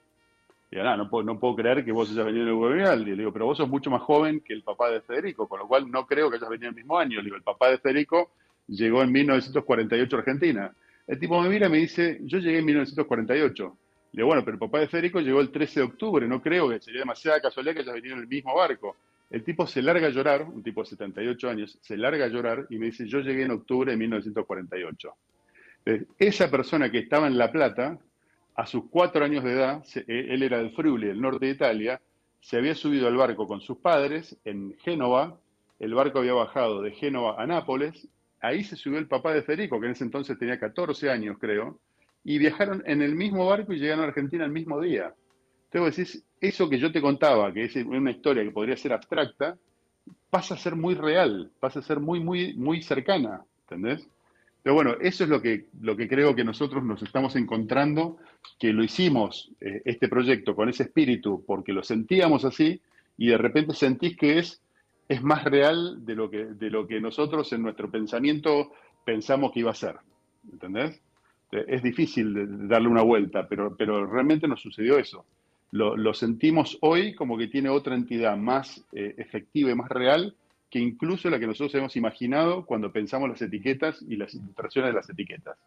Y 0.70 0.76
yo, 0.76 0.96
no, 0.96 1.10
puedo, 1.10 1.24
no 1.24 1.38
puedo 1.38 1.56
creer 1.56 1.84
que 1.84 1.90
vos 1.90 2.10
hayas 2.10 2.24
venido 2.24 2.44
en 2.44 2.72
el 2.72 2.78
Vivaldi. 2.78 3.10
Le 3.10 3.16
digo, 3.16 3.32
pero 3.32 3.46
vos 3.46 3.58
sos 3.58 3.68
mucho 3.68 3.90
más 3.90 4.02
joven 4.02 4.40
que 4.40 4.52
el 4.52 4.62
papá 4.62 4.90
de 4.90 5.00
Federico, 5.00 5.48
con 5.48 5.58
lo 5.58 5.66
cual 5.66 5.90
no 5.90 6.06
creo 6.06 6.30
que 6.30 6.36
hayas 6.36 6.48
venido 6.48 6.68
el 6.68 6.76
mismo 6.76 6.96
año. 6.96 7.18
Le 7.18 7.24
digo, 7.24 7.36
el 7.36 7.42
papá 7.42 7.70
de 7.70 7.78
Federico 7.78 8.30
llegó 8.68 9.02
en 9.02 9.10
1948 9.10 10.16
a 10.16 10.18
Argentina. 10.20 10.72
El 11.08 11.18
tipo 11.18 11.40
me 11.40 11.48
mira 11.48 11.66
y 11.66 11.70
me 11.70 11.78
dice, 11.78 12.20
yo 12.22 12.38
llegué 12.38 12.58
en 12.58 12.66
1948. 12.66 13.76
Le 14.12 14.18
digo, 14.18 14.28
bueno, 14.28 14.44
pero 14.44 14.54
el 14.54 14.60
papá 14.60 14.78
de 14.78 14.86
Federico 14.86 15.20
llegó 15.20 15.40
el 15.40 15.50
13 15.50 15.80
de 15.80 15.86
octubre, 15.86 16.28
no 16.28 16.40
creo 16.40 16.68
que 16.68 16.80
sería 16.80 17.00
demasiada 17.00 17.40
casualidad 17.40 17.74
que 17.74 17.80
hayas 17.80 17.94
venido 17.94 18.14
en 18.14 18.20
el 18.20 18.28
mismo 18.28 18.54
barco. 18.54 18.96
El 19.28 19.44
tipo 19.44 19.66
se 19.66 19.82
larga 19.82 20.06
a 20.08 20.10
llorar, 20.10 20.42
un 20.42 20.62
tipo 20.62 20.82
de 20.82 20.88
78 20.88 21.50
años, 21.50 21.78
se 21.80 21.96
larga 21.96 22.24
a 22.24 22.28
llorar 22.28 22.66
y 22.70 22.78
me 22.78 22.86
dice, 22.86 23.06
yo 23.06 23.20
llegué 23.20 23.42
en 23.42 23.52
octubre 23.52 23.90
de 23.90 23.96
1948. 23.96 25.14
esa 26.18 26.50
persona 26.50 26.90
que 26.90 26.98
estaba 26.98 27.26
en 27.26 27.38
La 27.38 27.50
Plata, 27.50 27.98
a 28.60 28.66
sus 28.66 28.90
cuatro 28.90 29.24
años 29.24 29.42
de 29.42 29.52
edad, 29.52 29.82
eh, 29.94 30.26
él 30.28 30.42
era 30.42 30.58
del 30.58 30.72
Friuli, 30.72 31.06
del 31.06 31.20
norte 31.20 31.46
de 31.46 31.52
Italia, 31.52 31.98
se 32.40 32.58
había 32.58 32.74
subido 32.74 33.08
al 33.08 33.16
barco 33.16 33.46
con 33.46 33.62
sus 33.62 33.78
padres 33.78 34.36
en 34.44 34.76
Génova, 34.80 35.40
el 35.78 35.94
barco 35.94 36.18
había 36.18 36.34
bajado 36.34 36.82
de 36.82 36.90
Génova 36.90 37.42
a 37.42 37.46
Nápoles, 37.46 38.06
ahí 38.38 38.62
se 38.62 38.76
subió 38.76 38.98
el 38.98 39.08
papá 39.08 39.32
de 39.32 39.42
Federico, 39.42 39.80
que 39.80 39.86
en 39.86 39.92
ese 39.92 40.04
entonces 40.04 40.38
tenía 40.38 40.60
14 40.60 41.08
años, 41.08 41.38
creo, 41.40 41.80
y 42.22 42.36
viajaron 42.36 42.82
en 42.84 43.00
el 43.00 43.14
mismo 43.14 43.46
barco 43.46 43.72
y 43.72 43.78
llegaron 43.78 44.04
a 44.04 44.08
Argentina 44.08 44.44
el 44.44 44.52
mismo 44.52 44.78
día. 44.78 45.14
Entonces 45.72 45.96
decís, 45.96 46.24
eso 46.42 46.68
que 46.68 46.78
yo 46.78 46.92
te 46.92 47.00
contaba, 47.00 47.54
que 47.54 47.64
es 47.64 47.76
una 47.76 48.10
historia 48.10 48.44
que 48.44 48.50
podría 48.50 48.76
ser 48.76 48.92
abstracta, 48.92 49.56
pasa 50.28 50.52
a 50.52 50.58
ser 50.58 50.76
muy 50.76 50.94
real, 50.94 51.50
pasa 51.60 51.78
a 51.78 51.82
ser 51.82 51.98
muy, 51.98 52.20
muy, 52.20 52.52
muy 52.58 52.82
cercana, 52.82 53.42
¿entendés? 53.62 54.06
Pero 54.62 54.74
bueno, 54.74 54.94
eso 55.00 55.24
es 55.24 55.30
lo 55.30 55.40
que, 55.40 55.66
lo 55.80 55.96
que 55.96 56.08
creo 56.08 56.34
que 56.34 56.44
nosotros 56.44 56.84
nos 56.84 57.02
estamos 57.02 57.34
encontrando, 57.36 58.18
que 58.58 58.72
lo 58.72 58.84
hicimos, 58.84 59.50
eh, 59.60 59.82
este 59.84 60.08
proyecto, 60.08 60.54
con 60.54 60.68
ese 60.68 60.84
espíritu, 60.84 61.44
porque 61.46 61.72
lo 61.72 61.82
sentíamos 61.82 62.44
así, 62.44 62.80
y 63.16 63.28
de 63.28 63.38
repente 63.38 63.74
sentís 63.74 64.16
que 64.16 64.38
es, 64.38 64.60
es 65.08 65.22
más 65.22 65.44
real 65.44 66.04
de 66.04 66.14
lo, 66.14 66.30
que, 66.30 66.44
de 66.44 66.70
lo 66.70 66.86
que 66.86 67.00
nosotros 67.00 67.52
en 67.52 67.62
nuestro 67.62 67.90
pensamiento 67.90 68.72
pensamos 69.04 69.52
que 69.52 69.60
iba 69.60 69.70
a 69.70 69.74
ser, 69.74 69.96
¿entendés? 70.52 71.00
Es 71.50 71.82
difícil 71.82 72.68
darle 72.68 72.88
una 72.88 73.02
vuelta, 73.02 73.48
pero, 73.48 73.74
pero 73.76 74.06
realmente 74.06 74.46
nos 74.46 74.60
sucedió 74.60 74.98
eso 74.98 75.24
lo, 75.72 76.14
sentimos 76.14 76.78
hoy 76.80 77.14
como 77.14 77.38
que 77.38 77.48
tiene 77.48 77.68
otra 77.68 77.94
entidad 77.94 78.36
más 78.36 78.84
eh, 78.92 79.14
efectiva 79.18 79.70
y 79.70 79.74
más 79.74 79.88
real 79.88 80.34
que 80.70 80.78
incluso 80.78 81.28
la 81.28 81.38
que 81.38 81.46
nosotros 81.46 81.74
hemos 81.74 81.96
imaginado 81.96 82.64
cuando 82.64 82.92
pensamos 82.92 83.28
las 83.28 83.42
etiquetas 83.42 84.02
y 84.08 84.16
las 84.16 84.32
ilustraciones 84.34 84.90
de 84.90 84.96
las 84.96 85.10
etiquetas. 85.10 85.58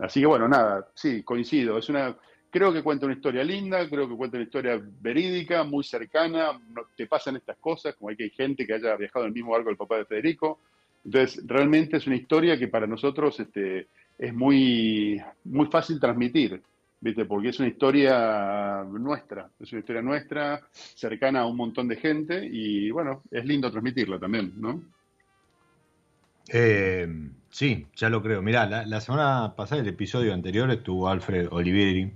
Así 0.00 0.20
que 0.20 0.26
bueno, 0.26 0.48
nada, 0.48 0.88
sí, 0.94 1.22
coincido. 1.22 1.78
Es 1.78 1.88
una, 1.88 2.16
creo 2.50 2.72
que 2.72 2.82
cuenta 2.82 3.06
una 3.06 3.14
historia 3.14 3.42
linda, 3.42 3.88
creo 3.88 4.08
que 4.08 4.16
cuenta 4.16 4.36
una 4.36 4.44
historia 4.44 4.80
verídica, 5.00 5.64
muy 5.64 5.82
cercana. 5.82 6.60
te 6.96 7.06
pasan 7.06 7.36
estas 7.36 7.56
cosas, 7.56 7.94
como 7.96 8.10
hay 8.10 8.16
que 8.16 8.24
hay 8.24 8.30
gente 8.30 8.66
que 8.66 8.74
haya 8.74 8.94
viajado 8.96 9.24
en 9.24 9.28
el 9.28 9.34
mismo 9.34 9.52
barco 9.52 9.68
del 9.68 9.78
papá 9.78 9.96
de 9.98 10.04
Federico. 10.04 10.60
Entonces, 11.04 11.42
realmente 11.46 11.96
es 11.96 12.06
una 12.06 12.16
historia 12.16 12.58
que 12.58 12.68
para 12.68 12.86
nosotros 12.86 13.38
este, 13.40 13.88
es 14.18 14.34
muy, 14.34 15.22
muy 15.44 15.66
fácil 15.66 15.98
transmitir. 15.98 16.62
¿Viste? 17.04 17.26
Porque 17.26 17.50
es 17.50 17.58
una 17.60 17.68
historia 17.68 18.82
nuestra, 18.84 19.50
es 19.60 19.70
una 19.72 19.80
historia 19.80 20.00
nuestra, 20.00 20.62
cercana 20.72 21.40
a 21.40 21.46
un 21.46 21.56
montón 21.58 21.86
de 21.86 21.96
gente 21.96 22.48
y 22.50 22.90
bueno, 22.90 23.22
es 23.30 23.44
lindo 23.44 23.70
transmitirla 23.70 24.18
también, 24.18 24.54
¿no? 24.56 24.82
Eh, 26.48 27.06
sí, 27.50 27.86
ya 27.94 28.08
lo 28.08 28.22
creo. 28.22 28.40
Mirá, 28.40 28.86
la, 28.86 29.00
semana 29.02 29.52
pasada, 29.54 29.82
el 29.82 29.88
episodio 29.88 30.32
anterior, 30.32 30.70
estuvo 30.70 31.06
Alfred 31.06 31.48
Oliveri, 31.50 32.10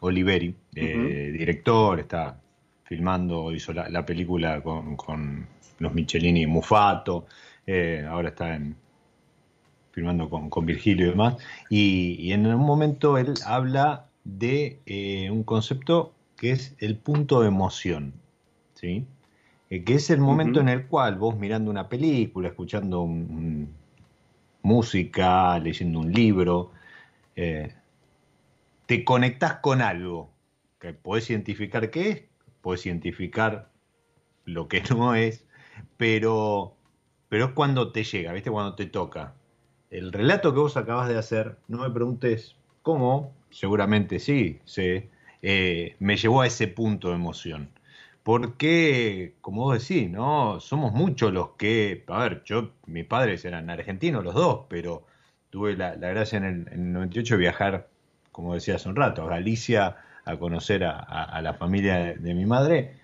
Oliveri 0.00 0.54
eh, 0.74 1.30
director, 1.32 2.00
está 2.00 2.38
filmando, 2.84 3.50
hizo 3.50 3.72
la, 3.72 4.04
película 4.04 4.60
con, 4.60 5.46
los 5.78 5.94
Michelini 5.94 6.46
Mufato, 6.46 7.26
eh, 7.66 8.06
ahora 8.06 8.28
está 8.28 8.54
en, 8.54 8.76
filmando 9.90 10.28
con, 10.28 10.66
Virgilio 10.66 11.06
y 11.06 11.10
demás, 11.10 11.36
y, 11.70 12.16
y, 12.20 12.32
en 12.32 12.46
un 12.46 12.60
momento 12.60 13.16
él 13.16 13.32
habla 13.46 14.04
de 14.24 14.80
eh, 14.86 15.30
un 15.30 15.44
concepto 15.44 16.14
que 16.36 16.50
es 16.50 16.74
el 16.78 16.96
punto 16.96 17.42
de 17.42 17.48
emoción, 17.48 18.14
¿sí? 18.74 19.06
Eh, 19.70 19.84
que 19.84 19.94
es 19.94 20.10
el 20.10 20.20
momento 20.20 20.60
en 20.60 20.68
el 20.68 20.86
cual 20.86 21.16
vos 21.16 21.36
mirando 21.36 21.70
una 21.70 21.88
película, 21.88 22.48
escuchando 22.48 23.06
música, 24.62 25.58
leyendo 25.58 26.00
un 26.00 26.12
libro, 26.12 26.72
eh, 27.36 27.74
te 28.86 29.04
conectas 29.04 29.56
con 29.56 29.82
algo, 29.82 30.30
que 30.78 30.92
puedes 30.92 31.30
identificar 31.30 31.90
qué 31.90 32.10
es, 32.10 32.22
puedes 32.60 32.84
identificar 32.86 33.70
lo 34.44 34.68
que 34.68 34.82
no 34.90 35.14
es, 35.14 35.46
pero, 35.96 36.76
pero 37.28 37.46
es 37.46 37.50
cuando 37.52 37.92
te 37.92 38.04
llega, 38.04 38.32
¿viste? 38.32 38.50
Cuando 38.50 38.74
te 38.74 38.86
toca. 38.86 39.34
El 39.90 40.12
relato 40.12 40.52
que 40.52 40.60
vos 40.60 40.76
acabas 40.76 41.08
de 41.08 41.18
hacer, 41.18 41.58
no 41.68 41.78
me 41.78 41.90
preguntes 41.90 42.56
cómo, 42.84 43.32
seguramente 43.50 44.20
sí, 44.20 44.60
sé, 44.66 45.08
eh, 45.42 45.96
me 46.00 46.16
llevó 46.18 46.42
a 46.42 46.46
ese 46.46 46.68
punto 46.68 47.08
de 47.08 47.16
emoción. 47.16 47.70
Porque, 48.22 49.34
como 49.40 49.62
vos 49.64 49.80
decís, 49.80 50.10
¿no? 50.10 50.60
Somos 50.60 50.92
muchos 50.92 51.32
los 51.32 51.50
que, 51.58 52.04
a 52.08 52.18
ver, 52.24 52.42
yo, 52.44 52.72
mis 52.86 53.06
padres 53.06 53.44
eran 53.44 53.70
argentinos 53.70 54.24
los 54.24 54.34
dos, 54.34 54.66
pero 54.68 55.06
tuve 55.50 55.76
la, 55.76 55.96
gracia 55.96 56.38
en 56.38 56.44
el, 56.44 56.92
98 56.92 57.34
de 57.34 57.38
viajar, 57.40 57.88
como 58.32 58.54
decía 58.54 58.76
hace 58.76 58.88
un 58.88 58.96
rato, 58.96 59.24
a 59.24 59.28
Galicia 59.28 59.96
a 60.26 60.36
conocer 60.38 60.84
a, 60.84 61.40
la 61.42 61.54
familia 61.54 62.14
de 62.14 62.34
mi 62.34 62.46
madre 62.46 62.94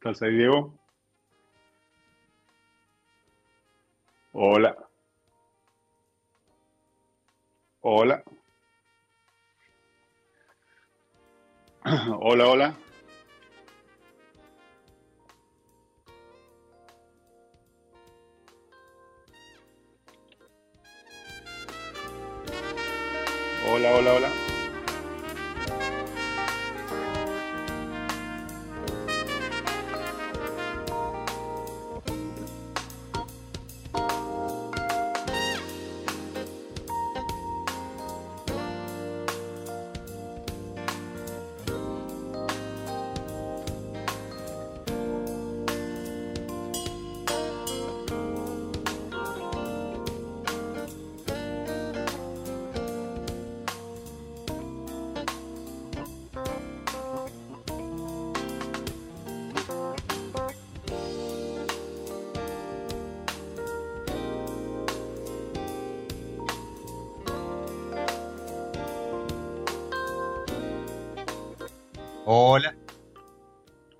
¿Estás 0.00 0.22
ahí, 0.22 0.36
Diego? 0.36 0.78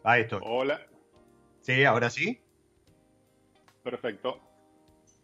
Ahí 0.09 0.23
estoy. 0.23 0.41
Hola. 0.43 0.81
Sí, 1.61 1.85
ahora 1.85 2.09
sí. 2.09 2.41
Perfecto. 3.83 4.41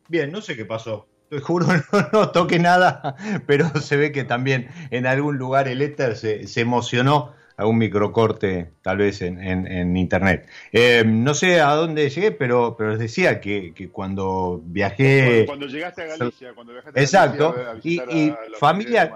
Bien, 0.09 0.31
no 0.31 0.43
sé 0.43 0.57
qué 0.57 0.67
pasó. 0.67 1.09
Te 1.31 1.41
juro, 1.41 1.67
no, 1.93 2.09
no 2.13 2.31
toqué 2.33 2.59
nada, 2.59 3.17
pero 3.47 3.67
se 3.81 3.97
ve 3.97 4.13
que 4.13 4.25
también 4.25 4.69
en 4.91 5.07
algún 5.07 5.39
lugar 5.39 5.69
el 5.69 5.81
éter 5.81 6.17
se, 6.17 6.45
emocionó 6.61 7.33
a 7.57 7.65
un 7.65 7.79
microcorte, 7.79 8.73
tal 8.83 8.99
vez 8.99 9.23
en, 9.23 9.97
internet. 9.97 10.51
Eh, 10.71 11.03
no 11.07 11.33
sé 11.33 11.63
a 11.63 11.71
dónde 11.71 12.11
llegué, 12.11 12.31
pero, 12.31 12.77
pero 12.77 12.91
les 12.91 12.99
decía 12.99 13.41
que, 13.41 13.89
cuando 13.91 14.61
viajé. 14.67 15.47
Cuando, 15.47 15.67
llegaste 15.67 16.03
a 16.03 16.07
Galicia, 16.09 16.53
cuando 16.55 16.75
viajaste 16.75 17.01
Exacto. 17.01 17.55
a 17.57 17.79
y, 17.83 18.03
y 18.11 18.35
familia 18.59 19.11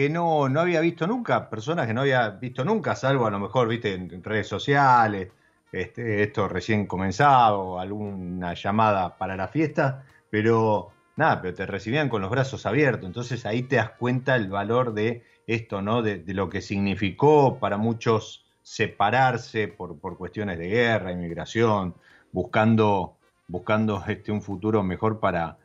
que 0.00 0.08
no, 0.08 0.48
no 0.48 0.60
había 0.60 0.80
visto 0.80 1.06
nunca, 1.06 1.50
personas 1.50 1.86
que 1.86 1.92
no 1.92 2.00
había 2.00 2.30
visto 2.30 2.64
nunca, 2.64 2.96
salvo 2.96 3.26
a 3.26 3.30
lo 3.30 3.38
mejor, 3.38 3.68
viste, 3.68 3.92
en, 3.92 4.24
redes 4.24 4.48
sociales, 4.48 5.28
este, 5.70 6.22
esto 6.22 6.48
recién 6.48 6.86
comenzado, 6.86 7.78
alguna 7.78 8.54
llamada 8.54 9.18
para 9.18 9.36
la 9.36 9.48
fiesta, 9.48 10.06
pero 10.30 10.90
nada, 11.16 11.42
pero 11.42 11.52
te 11.52 11.66
recibían 11.66 12.08
con 12.08 12.22
los 12.22 12.30
brazos 12.30 12.64
abiertos, 12.64 13.06
entonces 13.06 13.44
ahí 13.44 13.64
te 13.64 13.76
das 13.76 13.90
cuenta 13.90 14.36
el 14.36 14.48
valor 14.48 14.94
de 14.94 15.22
esto, 15.46 15.82
¿no? 15.82 16.00
De, 16.00 16.24
lo 16.28 16.48
que 16.48 16.62
significó 16.62 17.58
para 17.58 17.76
muchos 17.76 18.46
separarse 18.62 19.68
por, 19.68 19.98
por 19.98 20.16
cuestiones 20.16 20.58
de 20.58 20.68
guerra, 20.68 21.12
inmigración, 21.12 21.94
buscando, 22.32 23.18
buscando 23.48 24.02
este, 24.08 24.32
un 24.32 24.40
futuro 24.40 24.82
mejor 24.82 25.20
para, 25.20 25.58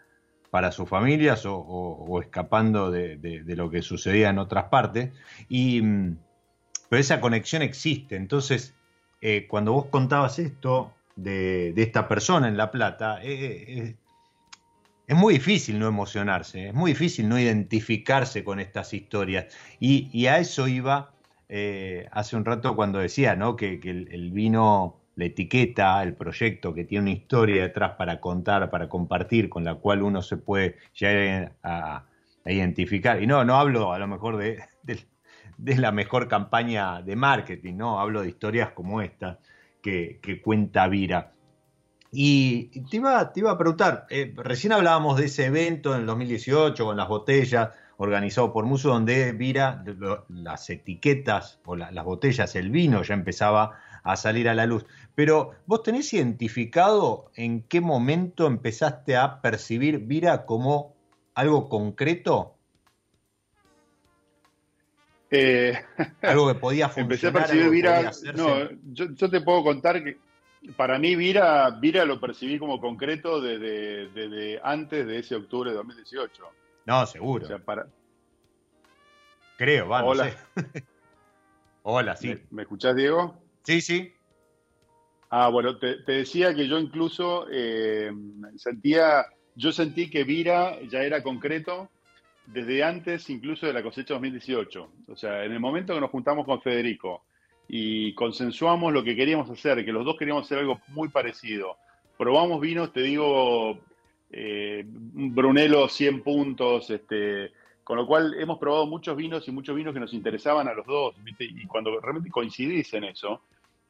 para 0.56 0.72
sus 0.72 0.88
familias 0.88 1.44
o, 1.46 2.22
escapando 2.22 2.90
de, 2.90 3.44
lo 3.46 3.70
que 3.70 3.82
sucedía 3.82 4.30
en 4.30 4.40
otras 4.40 4.70
partes. 4.70 5.12
Y, 5.50 5.82
mm, 5.82 6.18
pero 6.88 7.02
esa 7.02 7.20
conexión 7.20 7.62
existe. 7.62 8.16
Entonces, 8.16 8.74
eh, 9.20 9.48
cuando 9.50 9.74
vos 9.74 9.88
contabas 9.88 10.40
esto 10.40 10.94
de, 11.18 11.74
esta 11.76 12.08
persona 12.08 12.48
en 12.48 12.56
La 12.56 12.72
Plata, 12.72 13.20
eh, 13.22 13.66
eh, 13.68 13.96
es 15.08 15.18
muy 15.18 15.34
difícil 15.34 15.78
no 15.78 15.90
emocionarse, 15.90 16.70
es 16.70 16.74
muy 16.74 16.92
difícil 16.92 17.28
no 17.28 17.38
identificarse 17.38 18.46
con 18.46 18.62
estas 18.62 18.94
historias. 18.94 19.54
Y, 19.82 20.26
a 20.28 20.40
eso 20.40 20.70
iba 20.70 21.12
hace 22.12 22.38
un 22.38 22.46
rato 22.46 22.78
cuando 22.78 23.00
decía 23.00 23.36
¿no? 23.36 23.58
que, 23.58 23.74
el 23.84 24.32
vino 24.32 25.02
la 25.16 25.26
etiqueta, 25.26 26.04
el 26.04 26.14
proyecto 26.14 26.74
que 26.74 26.84
tiene 26.84 27.04
una 27.04 27.12
historia 27.12 27.64
detrás 27.64 27.92
para 27.92 28.20
contar, 28.20 28.70
para 28.70 28.90
compartir, 28.90 29.50
con 29.50 29.64
la 29.64 29.76
cual 29.76 30.04
uno 30.04 30.22
se 30.22 30.38
puede 30.38 30.78
llegar 30.94 31.54
a, 31.64 32.06
identificar. 32.46 33.24
Y 33.24 33.28
no, 33.28 33.44
no 33.44 33.56
hablo 33.56 33.92
a 33.92 33.98
lo 33.98 34.08
mejor 34.08 34.38
de, 34.38 34.60
la 35.58 35.92
mejor 35.92 36.28
campaña 36.28 37.02
de 37.02 37.16
marketing, 37.16 37.76
no, 37.76 38.00
hablo 38.00 38.22
de 38.22 38.30
historias 38.30 38.72
como 38.72 39.02
esta 39.02 39.40
que, 39.82 40.20
cuenta 40.44 40.88
Vira. 40.88 41.32
Y 42.12 42.82
te 42.90 42.98
iba, 42.98 43.34
te 43.34 43.40
iba 43.42 43.52
a 43.52 43.58
preguntar, 43.58 44.06
eh, 44.10 44.34
recién 44.38 44.74
hablábamos 44.74 45.18
de 45.18 45.26
ese 45.26 45.46
evento 45.46 45.94
en 45.94 46.02
el 46.02 46.06
2018 46.06 46.86
con 46.86 46.96
las 46.96 47.08
botellas 47.08 47.70
organizado 47.98 48.52
por 48.52 48.66
Muso, 48.66 48.90
donde 48.90 49.32
Vira, 49.32 49.84
las 50.30 50.70
etiquetas 50.70 51.60
o 51.66 51.76
las 51.76 52.04
botellas, 52.04 52.56
el 52.56 52.70
vino 52.70 53.04
ya 53.04 53.14
empezaba 53.14 53.80
a 54.06 54.16
salir 54.16 54.48
a 54.48 54.54
la 54.54 54.66
luz. 54.68 54.86
Pero 55.16 55.52
vos 55.66 55.84
tenés 55.84 56.14
identificado 56.14 57.32
en 57.36 57.64
qué 57.64 57.82
momento 57.82 58.46
empezaste 58.48 59.18
a 59.18 59.42
percibir 59.42 60.00
Vira 60.00 60.46
como 60.46 60.96
algo 61.34 61.68
concreto? 61.68 62.56
Eh, 65.32 65.74
algo 66.22 66.48
que 66.48 66.56
podía 66.56 66.88
funcionar. 66.88 67.12
Empecé 67.12 67.28
a 67.28 67.34
percibir 67.34 67.70
Vira. 67.72 68.12
No, 68.36 68.70
yo, 68.94 69.30
te 69.30 69.42
puedo 69.42 69.64
contar 69.64 70.04
que 70.04 70.18
para 70.78 71.00
mí 71.00 71.16
Vira, 71.16 71.72
Vira 71.72 72.06
lo 72.06 72.20
percibí 72.20 72.60
como 72.60 72.80
concreto 72.80 73.42
desde, 73.42 74.60
antes 74.64 75.08
de 75.08 75.18
ese 75.18 75.36
octubre 75.36 75.72
de 75.72 75.78
2018. 75.78 76.44
No, 76.86 77.06
seguro. 77.08 77.48
para... 77.66 77.88
Creo, 79.58 79.90
va, 79.90 80.04
Hola. 80.04 80.32
Hola, 81.82 82.16
sí. 82.16 82.28
¿Me, 82.28 82.42
¿Me 82.52 82.62
escuchás, 82.64 82.96
Diego? 82.96 83.45
Sí, 83.66 83.82
sí. 83.82 84.14
Ah, 85.30 85.50
bueno, 85.50 85.78
te, 85.78 85.98
decía 86.06 86.54
que 86.54 86.68
yo 86.68 86.80
incluso 86.80 87.48
eh, 87.52 88.12
sentía, 88.56 89.26
yo 89.56 89.72
sentí 89.72 90.10
que 90.10 90.24
Vira 90.24 90.80
ya 90.84 91.02
era 91.02 91.24
concreto 91.24 91.90
desde 92.46 92.84
antes 92.84 93.30
incluso 93.30 93.66
de 93.66 93.74
la 93.74 93.84
cosecha 93.84 94.14
2018. 94.14 94.90
O 95.08 95.16
sea, 95.16 95.44
en 95.44 95.52
el 95.52 95.60
momento 95.60 95.94
que 95.94 96.02
nos 96.02 96.12
juntamos 96.12 96.46
con 96.46 96.62
Federico 96.62 97.24
y 97.68 98.14
consensuamos 98.14 98.94
lo 98.94 99.04
que 99.04 99.16
queríamos 99.16 99.50
hacer, 99.50 99.84
que 99.84 99.92
los 99.92 100.06
dos 100.06 100.16
queríamos 100.18 100.46
hacer 100.46 100.60
algo 100.60 100.80
muy 100.90 101.10
parecido. 101.10 101.76
Probamos 102.18 102.62
vinos, 102.62 102.94
te 102.94 103.02
digo, 103.02 103.80
eh, 104.32 104.84
Brunello 104.88 105.90
100 105.90 106.22
puntos, 106.22 106.90
este, 106.92 107.52
con 107.84 107.98
lo 107.98 108.06
cual 108.06 108.36
hemos 108.40 108.60
probado 108.60 108.86
muchos 108.86 109.18
vinos 109.18 109.48
y 109.48 109.52
muchos 109.52 109.76
vinos 109.76 109.94
que 109.94 110.00
nos 110.00 110.14
interesaban 110.14 110.68
a 110.68 110.74
los 110.74 110.86
dos, 110.86 111.16
y 111.40 111.66
cuando 111.66 112.00
realmente 112.00 112.30
coincidís 112.30 112.94
en 112.94 113.06
eso, 113.06 113.42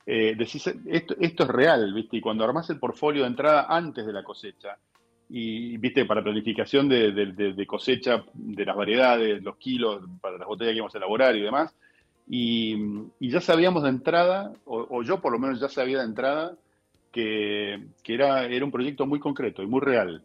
eh, 0.06 0.38
esto, 0.40 1.16
es 1.20 1.48
real, 1.48 1.94
¿viste? 1.94 2.18
Y 2.18 2.22
cuando 2.22 2.44
armás 2.44 2.70
el 2.70 2.80
portfolio 2.80 3.24
de 3.24 3.30
entrada 3.30 3.66
antes 3.70 4.06
de 4.06 4.14
la 4.14 4.24
cosecha, 4.24 4.78
y, 5.30 5.78
¿viste? 5.78 6.06
Para 6.06 6.24
planificación 6.24 6.88
de, 6.88 7.66
cosecha 7.68 8.24
de 8.34 8.66
las 8.66 8.76
variedades, 8.76 9.42
los 9.42 9.58
kilos, 9.58 10.04
para 10.22 10.38
las 10.38 10.48
botellas 10.48 10.72
que 10.72 10.78
íbamos 10.78 10.96
a 10.96 11.00
elaborar 11.00 11.36
y 11.36 11.42
demás, 11.42 11.74
y, 12.28 12.78
ya 13.20 13.42
sabíamos 13.42 13.84
de 13.84 13.90
entrada, 13.90 14.54
o, 14.66 15.02
yo 15.02 15.22
por 15.22 15.32
lo 15.32 15.40
menos 15.40 15.60
ya 15.60 15.70
sabía 15.70 16.00
de 16.00 16.06
entrada, 16.06 16.56
que, 17.12 17.82
era, 18.06 18.48
un 18.64 18.72
proyecto 18.72 19.06
muy 19.08 19.20
concreto 19.20 19.64
y 19.64 19.68
muy 19.68 19.82
real. 19.82 20.22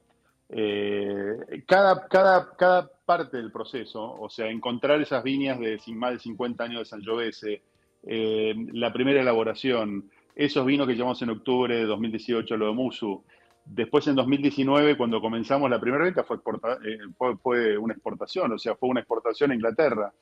Eh, 0.51 1.62
cada, 1.66 2.09
cada, 2.09 2.57
cada 2.57 2.90
parte 3.07 3.37
del 3.37 3.53
proceso, 3.53 4.03
o 4.21 4.29
sea, 4.29 4.51
encontrar 4.51 5.01
esas 5.01 5.23
viñas 5.23 5.59
de 5.61 5.79
sin 5.79 5.97
más 5.97 6.12
de 6.12 6.19
50 6.19 6.64
años 6.64 6.81
de 6.81 6.85
San 6.85 7.01
Giovese, 7.01 7.62
eh, 8.07 8.55
la 8.73 8.93
primera 8.93 9.21
elaboración, 9.21 10.11
esos 10.35 10.65
vinos 10.65 10.87
que 10.87 10.95
llevamos 10.95 11.21
en 11.23 11.31
octubre 11.31 11.75
de 11.75 11.85
2018, 11.85 12.57
lo 12.57 12.67
de 12.67 12.73
Musu, 12.73 13.23
Después 13.65 14.07
en 14.09 14.17
2019, 14.17 14.97
cuando 14.97 15.21
comenzamos 15.21 15.71
la 15.71 15.81
primera 15.81 16.05
venta, 16.05 16.25
fue, 16.25 16.39
eh, 16.39 16.99
fue, 17.41 17.79
una 17.79 17.93
exportación, 17.93 18.53
o 18.53 18.59
sea, 18.59 18.75
fue 18.75 18.89
una 18.89 19.01
exportación 19.01 19.51
a 19.51 19.55
Inglaterra. 19.55 20.13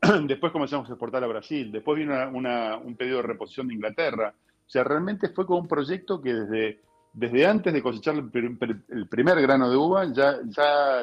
Después 0.26 0.52
comenzamos 0.52 0.88
a 0.88 0.92
exportar 0.92 1.22
a 1.22 1.26
Brasil. 1.26 1.70
Después 1.70 1.98
vino 1.98 2.14
un 2.30 2.96
pedido 2.96 3.18
de 3.18 3.24
reposición 3.24 3.68
de 3.68 3.74
Inglaterra. 3.74 4.32
O 4.66 4.70
sea, 4.70 4.84
realmente 4.84 5.28
fue 5.28 5.44
como 5.44 5.60
un 5.60 5.68
proyecto 5.68 6.22
que 6.22 6.32
desde, 7.12 7.46
antes 7.46 7.72
de 7.74 7.82
cosechar 7.82 8.14
el, 8.14 9.08
primer 9.08 9.40
grano 9.42 9.68
de 9.68 9.76
uva, 9.76 10.06
ya, 10.10 10.38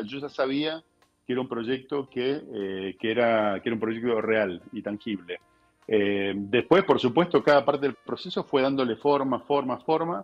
yo 0.04 0.20
ya 0.20 0.30
sabía 0.30 0.84
que 1.28 1.34
era 1.34 1.41
un 1.41 1.48
proyecto 1.48 2.10
que, 2.10 2.41
eh, 2.52 2.98
era, 3.00 3.60
que 3.62 3.70
era 3.70 3.76
un 3.76 3.80
proyecto 3.80 4.22
real 4.22 4.62
y 4.72 4.82
tangible. 4.82 5.39
Eh, 5.93 6.32
después, 6.38 6.86
por 6.86 7.01
supuesto, 7.01 7.43
cada 7.43 7.65
parte 7.65 7.82
del 7.86 7.95
proceso 7.95 8.45
fue 8.45 8.62
dándole 8.62 8.95
forma, 8.95 9.41
forma, 9.41 9.77
forma, 9.80 10.23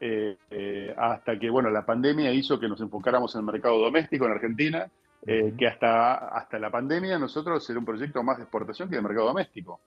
eh, 0.00 0.38
eh, 0.50 0.94
hasta 0.96 1.38
que 1.38 1.50
bueno, 1.50 1.68
la 1.68 1.84
pandemia 1.84 2.32
hizo 2.32 2.58
que 2.58 2.66
nos 2.66 2.80
enfocáramos 2.80 3.34
en 3.34 3.40
el 3.40 3.44
mercado 3.44 3.78
doméstico 3.78 4.24
en 4.24 4.32
Argentina, 4.32 4.90
que 5.24 5.68
hasta, 5.68 6.14
hasta 6.14 6.58
la 6.58 6.70
pandemia 6.70 7.16
nosotros 7.16 7.68
era 7.68 7.78
un 7.78 7.84
proyecto 7.84 8.22
más 8.24 8.38
de 8.38 8.44
exportación 8.44 8.88
que 8.88 8.96
de 8.96 9.02
mercado 9.02 9.26
doméstico. 9.26 9.80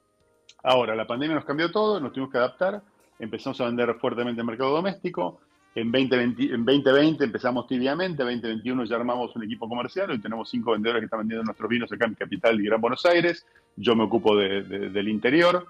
Ahora, 0.63 0.95
la 0.95 1.07
pandemia 1.07 1.35
nos 1.35 1.45
cambió 1.45 1.71
todo, 1.71 1.99
nos 1.99 2.13
tuvimos 2.13 2.31
que 2.31 2.37
adaptar, 2.37 2.81
empezamos 3.17 3.59
a 3.59 3.65
vender 3.65 3.95
fuertemente 3.95 4.39
en 4.39 4.47
mercado 4.47 4.75
doméstico, 4.75 5.41
en 5.75 5.91
2020, 5.91 6.53
en 6.53 6.65
2020 6.65 7.23
empezamos 7.23 7.67
tibiamente, 7.67 8.23
en 8.23 8.41
2021 8.41 8.85
ya 8.85 8.95
armamos 8.95 9.35
un 9.35 9.43
equipo 9.43 9.67
comercial, 9.67 10.09
hoy 10.09 10.19
tenemos 10.19 10.49
cinco 10.49 10.71
vendedores 10.71 11.01
que 11.01 11.05
están 11.05 11.19
vendiendo 11.19 11.43
nuestros 11.43 11.69
vinos 11.69 11.91
acá 11.91 12.05
en 12.05 12.15
Capital 12.15 12.59
y 12.59 12.65
Gran 12.65 12.81
Buenos 12.81 13.05
Aires, 13.05 13.45
yo 13.75 13.95
me 13.95 14.03
ocupo 14.03 14.35
del 14.37 15.07
interior, 15.07 15.67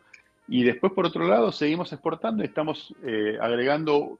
y 0.47 0.63
después 0.63 0.93
por 0.93 1.07
otro 1.07 1.27
lado 1.27 1.51
seguimos 1.51 1.91
exportando 1.91 2.43
y 2.43 2.45
estamos 2.45 2.93
agregando 3.41 4.19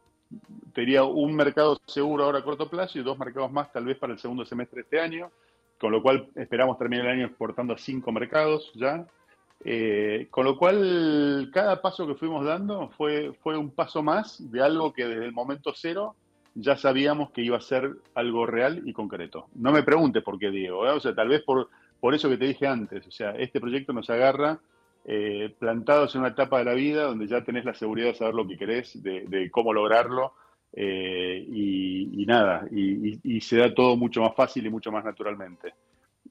Tenía 0.74 1.04
un 1.04 1.36
mercado 1.36 1.80
seguro 1.86 2.26
ahora 2.26 2.40
a 2.40 2.44
corto 2.44 2.70
plazo 2.70 3.00
y 3.00 3.04
dos 3.04 3.18
mercados 3.18 3.52
más 3.52 3.72
tal 3.72 3.86
vez 3.86 3.98
para 3.98 4.14
el 4.14 4.20
segundo 4.20 4.46
semestre 4.46 4.78
de 4.78 4.82
este 4.82 5.00
año, 5.00 5.32
con 5.80 5.92
lo 5.92 6.02
cual 6.02 6.28
esperamos 6.36 6.78
terminar 6.78 7.06
el 7.06 7.12
año 7.14 7.26
exportando 7.28 7.74
a 7.74 7.78
cinco 7.78 8.12
mercados 8.12 8.72
ya. 8.76 9.06
Eh, 9.64 10.28
con 10.30 10.46
lo 10.46 10.58
cual, 10.58 11.50
cada 11.54 11.82
paso 11.82 12.06
que 12.06 12.16
fuimos 12.16 12.46
dando 12.46 12.90
fue, 12.90 13.34
fue 13.42 13.58
un 13.58 13.72
paso 13.72 14.04
más 14.04 14.52
de 14.52 14.62
algo 14.62 14.94
que 14.94 15.06
desde 15.08 15.26
el 15.26 15.34
momento 15.34 15.74
cero 15.76 16.16
ya 16.54 16.78
sabíamos 16.78 17.32
que 17.32 17.42
iba 17.42 17.58
a 17.58 17.62
ser 17.62 17.92
algo 18.14 18.46
real 18.46 18.82
y 18.86 18.94
concreto. 18.94 19.48
No 19.56 19.72
me 19.72 19.84
preguntes 19.84 20.24
por 20.24 20.40
qué, 20.40 20.52
Diego, 20.52 20.88
¿eh? 20.88 20.92
o 20.92 21.00
sea, 21.00 21.14
tal 21.14 21.30
vez 21.30 21.42
por, 21.44 21.70
por 22.00 22.14
eso 22.14 22.30
que 22.30 22.38
te 22.38 22.46
dije 22.46 22.66
antes, 22.68 23.06
o 23.08 23.12
sea, 23.12 23.32
este 23.32 23.60
proyecto 23.60 23.92
nos 23.92 24.10
agarra 24.10 24.60
eh, 25.04 25.54
plantados 25.60 26.16
en 26.16 26.22
una 26.22 26.30
etapa 26.30 26.60
de 26.60 26.66
la 26.66 26.74
vida 26.74 27.04
donde 27.04 27.28
ya 27.28 27.44
tenés 27.44 27.66
la 27.66 27.74
seguridad 27.74 28.08
de 28.08 28.16
saber 28.16 28.36
lo 28.36 28.48
que 28.48 28.58
querés, 28.58 29.04
de, 29.04 29.50
cómo 29.52 29.74
lograrlo, 29.74 30.34
y, 30.78 32.26
nada, 32.28 32.68
y, 32.72 33.40
se 33.42 33.58
da 33.58 33.74
todo 33.74 33.96
mucho 33.96 34.22
más 34.22 34.36
fácil 34.36 34.66
y 34.66 34.70
mucho 34.70 34.92
más 34.92 35.04
naturalmente. 35.06 35.74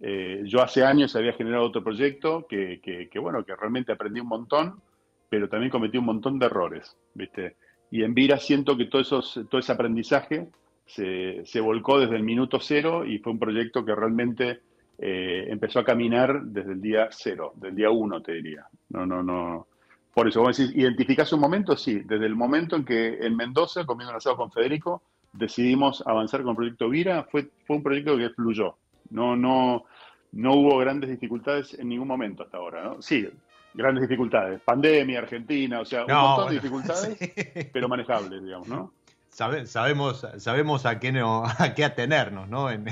Eh, 0.01 0.43
yo 0.45 0.63
hace 0.63 0.85
años 0.85 1.15
había 1.17 1.33
generado 1.33 1.65
otro 1.65 1.83
proyecto 1.83 2.47
que, 2.49 3.09
bueno, 3.21 3.45
que 3.45 3.55
realmente 3.55 3.93
aprendí 3.93 4.21
un 4.21 4.29
montón, 4.29 4.81
pero 5.29 5.49
también 5.49 5.71
cometí 5.71 5.99
un 5.99 6.07
montón 6.07 6.39
de 6.39 6.47
errores, 6.47 6.97
¿viste? 7.15 7.57
Y 7.91 8.03
en 8.03 8.15
Vira 8.15 8.39
siento 8.39 8.77
que 8.77 8.87
todo, 8.87 9.03
esos, 9.03 9.41
todo 9.49 9.61
ese 9.61 9.73
aprendizaje 9.73 10.49
se, 10.87 11.61
volcó 11.61 12.01
desde 12.01 12.17
el 12.17 12.23
minuto 12.23 12.59
cero 12.61 13.05
y 13.05 13.19
fue 13.19 13.33
un 13.33 13.39
proyecto 13.39 13.85
que 13.85 13.95
realmente 13.95 14.61
eh, 14.99 15.47
empezó 15.49 15.81
a 15.81 15.85
caminar 15.85 16.43
desde 16.43 16.73
el 16.73 16.81
día 16.81 17.09
cero, 17.11 17.53
del 17.57 17.75
día 17.75 17.91
uno, 17.91 18.21
te 18.21 18.33
diría. 18.33 18.67
No, 18.91 19.07
no, 19.07 19.23
no. 19.23 19.67
Por 20.13 20.29
eso, 20.29 20.43
vos 20.43 20.57
decís, 20.57 20.75
¿identificás 20.77 21.33
un 21.33 21.41
momento? 21.41 21.77
Sí, 21.77 22.01
desde 22.05 22.27
el 22.27 22.37
momento 22.37 22.77
en 22.77 22.85
que 22.85 23.19
en 23.21 23.37
Mendoza, 23.37 23.85
comiendo 23.85 24.13
un 24.13 24.17
asado 24.17 24.37
con 24.37 24.53
Federico, 24.53 25.03
decidimos 25.33 26.03
avanzar 26.07 26.43
con 26.43 26.51
el 26.51 26.57
proyecto 26.57 26.89
Vira, 26.89 27.25
fue, 27.25 27.49
fue 27.67 27.77
un 27.77 27.83
proyecto 27.83 28.17
que 28.17 28.31
fluyó. 28.31 28.77
No, 29.15 29.37
no, 29.37 29.85
no 30.33 30.55
hubo 30.55 30.79
grandes 30.79 31.09
dificultades 31.09 31.75
en 31.75 31.89
ningún 31.89 32.09
momento 32.09 32.43
hasta 32.43 32.59
ahora, 32.59 32.83
¿no? 32.83 33.01
Sí, 33.01 33.29
grandes 33.73 34.03
dificultades. 34.03 34.61
Pandemia, 34.61 35.21
Argentina, 35.21 35.81
o 35.81 35.85
sea, 35.85 36.05
un 36.05 36.13
montón 36.13 36.49
de 36.49 36.55
dificultades, 36.61 37.71
pero 37.73 37.89
manejables, 37.89 38.43
digamos, 38.43 38.69
¿no? 38.69 38.93
sabemos, 39.35 40.27
sabemos 40.39 40.87
a 40.87 41.01
qué 41.01 41.11
no, 41.11 41.45
a 41.59 41.75
qué 41.75 41.85
atenernos, 41.85 42.49
¿no? 42.49 42.71
En, 42.71 42.87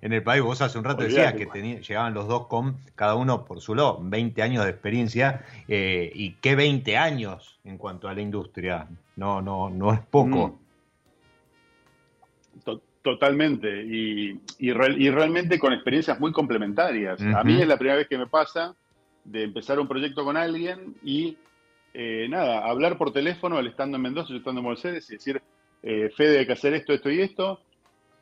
el 0.00 0.22
país. 0.22 0.42
Vos 0.42 0.60
hace 0.60 0.78
un 0.78 0.84
rato 0.84 1.02
decías 1.02 1.34
que 1.34 1.46
llegaban 1.80 2.14
los 2.14 2.28
dos 2.28 2.46
con 2.46 2.76
cada 2.94 3.14
uno 3.14 3.44
por 3.44 3.60
su 3.60 3.74
lado, 3.74 3.98
20 4.02 4.42
años 4.42 4.64
de 4.64 4.70
experiencia, 4.70 5.44
eh, 5.68 6.10
y 6.14 6.32
qué 6.34 6.56
20 6.56 6.96
años 6.96 7.58
en 7.64 7.78
cuanto 7.78 8.08
a 8.08 8.14
la 8.14 8.20
industria. 8.20 8.88
No, 9.16 9.40
no, 9.40 9.70
no 9.70 9.92
es 9.92 10.00
poco. 10.00 10.48
Mm. 10.48 10.65
Totalmente, 13.06 13.84
y, 13.84 14.40
y, 14.58 14.72
realmente 14.72 15.60
con 15.60 15.72
experiencias 15.72 16.18
muy 16.18 16.32
complementarias. 16.32 17.20
A 17.22 17.44
mí 17.44 17.62
es 17.62 17.68
la 17.68 17.76
primera 17.76 17.98
vez 17.98 18.08
que 18.08 18.18
me 18.18 18.26
pasa 18.26 18.74
de 19.22 19.44
empezar 19.44 19.78
un 19.78 19.86
proyecto 19.86 20.24
con 20.24 20.36
alguien 20.36 20.96
y 21.04 21.36
eh, 21.94 22.26
nada, 22.28 22.66
hablar 22.66 22.98
por 22.98 23.12
teléfono, 23.12 23.60
él 23.60 23.68
estando 23.68 23.96
en 23.96 24.02
Mendoza, 24.02 24.30
yo 24.30 24.38
estando 24.38 24.58
en 24.58 24.64
Buenos 24.64 24.84
Aires, 24.84 25.08
y 25.08 25.12
decir, 25.12 25.40
eh, 25.84 26.10
Fede, 26.16 26.40
hay 26.40 26.46
que 26.46 26.54
hacer 26.54 26.74
esto, 26.74 26.92
esto 26.92 27.08
y 27.08 27.20
esto, 27.20 27.60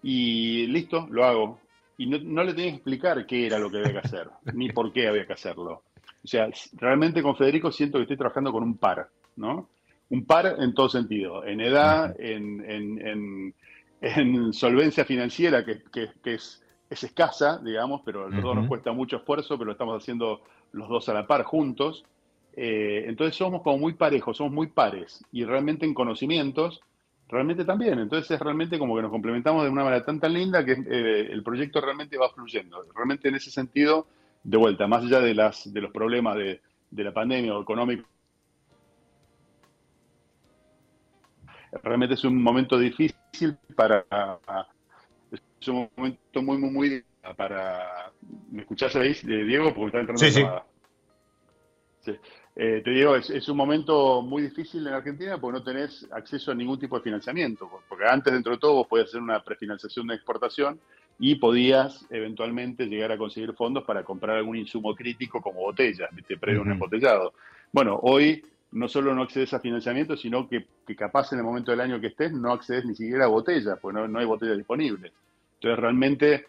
y 0.03 0.67
listo, 0.67 1.09
lo 1.11 1.25
hago. 1.25 1.61
Y 1.97 2.05
no, 2.05 2.45
le 2.45 2.53
tenía 2.53 2.73
que 2.73 2.77
explicar 2.77 3.25
qué 3.25 3.47
era 3.47 3.59
lo 3.59 3.71
que 3.71 3.79
había 3.79 3.93
que 3.93 4.07
hacer, 4.07 4.29
ni 4.53 4.69
por 4.69 4.93
qué 4.93 5.09
había 5.09 5.27
que 5.27 5.33
hacerlo. 5.33 5.83
O 6.23 6.29
sea, 6.29 6.51
realmente 6.75 7.23
con 7.23 7.37
Federico 7.37 7.73
siento 7.73 7.97
que 7.97 8.03
estoy 8.03 8.19
trabajando 8.19 8.53
con 8.53 8.65
un 8.65 8.77
par, 8.77 9.09
¿no? 9.37 9.67
Un 10.11 10.27
par 10.27 10.57
en 10.59 10.75
todo 10.75 10.91
sentido, 10.91 11.43
en 11.47 11.63
edad, 11.63 12.15
en, 12.21 13.55
solvencia 14.53 15.05
financiera, 15.05 15.65
que, 15.65 15.83
es, 16.25 16.63
escasa, 16.91 17.59
digamos, 17.59 18.03
pero 18.05 18.27
a 18.27 18.31
los 18.31 18.43
dos 18.43 18.55
nos 18.55 18.69
cuesta 18.69 18.93
mucho 18.93 19.17
esfuerzo, 19.17 19.57
pero 19.59 19.67
lo 19.67 19.73
estamos 19.73 20.03
haciendo 20.03 20.43
los 20.73 20.89
dos 20.89 21.09
a 21.09 21.15
la 21.15 21.27
par 21.27 21.43
juntos. 21.43 22.05
Eh, 22.57 23.05
entonces 23.09 23.37
somos 23.37 23.63
como 23.63 23.79
muy 23.79 23.95
parejos, 23.95 24.37
somos 24.37 24.53
muy 24.53 24.69
pares, 24.69 25.25
y 25.33 25.45
realmente 25.45 25.85
en 25.87 25.95
conocimientos 25.95 26.83
realmente 27.29 27.65
también. 27.65 27.99
Entonces 27.99 28.31
es 28.31 28.41
realmente 28.41 28.79
como 28.79 28.97
que 28.97 29.03
nos 29.03 29.11
complementamos 29.11 29.65
de 29.65 29.71
una 29.71 29.85
manera 29.85 30.05
tan 30.05 30.21
tan 30.21 30.33
linda 30.33 30.65
que 30.65 30.73
eh, 30.73 31.29
el 31.31 31.43
proyecto 31.43 31.81
realmente 31.81 32.17
va 32.17 32.31
fluyendo. 32.31 32.85
Realmente 32.95 33.29
en 33.29 33.35
ese 33.35 33.51
sentido, 33.51 34.07
de 34.43 34.57
vuelta, 34.57 34.87
más 34.87 35.05
allá 35.05 35.21
de, 35.21 35.35
las, 35.35 35.73
de 35.73 35.81
los 35.81 35.91
problemas 35.91 36.37
de, 36.37 36.61
la 36.91 37.13
pandemia 37.13 37.57
o 37.57 37.63
económico, 37.63 38.07
realmente 41.83 42.15
es 42.15 42.25
un 42.25 42.43
momento 42.43 42.79
difícil 42.79 43.57
para... 43.75 44.05
Es 45.31 45.69
un 45.69 45.89
momento 45.97 46.43
muy, 46.43 46.59
muy, 46.59 46.71
muy... 46.71 47.05
para... 47.37 48.13
¿Me 48.51 48.63
escuchás 48.63 48.95
ahí, 48.97 49.15
Diego? 49.23 49.75
Porque 49.75 49.87
está 49.87 50.01
entrando 50.01 50.19
sí, 50.19 50.31
sí. 50.31 50.43
sí. 52.05 52.13
Eh, 52.57 52.83
te 52.85 52.91
digo, 52.91 53.17
es, 53.17 53.49
un 53.49 53.57
momento 53.57 54.23
muy 54.23 54.43
difícil 54.43 54.87
en 54.87 54.95
Argentina 54.95 55.39
porque 55.39 55.59
no 55.59 55.65
tenés 55.65 56.07
acceso 56.13 56.53
a 56.53 56.55
ningún 56.55 56.79
tipo 56.79 56.97
de 56.97 57.03
financiamiento, 57.03 57.69
porque 57.89 58.05
antes 58.07 58.33
dentro 58.33 58.53
de 58.53 58.59
todo 58.59 58.75
vos 58.75 58.87
podías 58.87 59.09
hacer 59.09 59.21
una 59.21 59.43
prefinanciación 59.43 60.07
de 60.07 60.15
exportación 60.15 60.79
y 61.19 61.35
podías 61.35 62.07
eventualmente 62.11 62.87
llegar 62.87 63.11
a 63.11 63.19
conseguir 63.19 63.55
fondos 63.55 63.83
para 63.83 64.05
comprar 64.05 64.37
algún 64.37 64.57
insumo 64.57 64.95
crítico 64.95 65.43
como 65.43 65.61
botellas, 65.63 66.09
¿viste? 66.13 66.37
previo 66.37 66.63
un 66.63 66.71
embotellado. 66.71 67.35
Bueno, 67.73 67.99
hoy 68.03 68.45
no 68.75 68.89
solo 68.89 69.15
no 69.15 69.23
accedes 69.23 69.55
a 69.55 69.61
financiamiento, 69.61 70.17
sino 70.17 70.49
que, 70.49 70.67
capaz 70.97 71.33
en 71.33 71.39
el 71.39 71.45
momento 71.45 71.71
del 71.71 71.81
año 71.81 72.01
que 72.01 72.09
estés 72.09 72.33
no 72.33 72.53
accedes 72.53 72.85
ni 72.85 72.95
siquiera 72.95 73.25
a 73.25 73.29
botellas, 73.29 73.79
porque 73.81 73.99
no, 73.99 74.09
no 74.09 74.19
hay 74.19 74.27
botellas 74.27 74.57
disponibles. 74.57 75.13
Entonces 75.55 75.79
realmente 75.79 76.47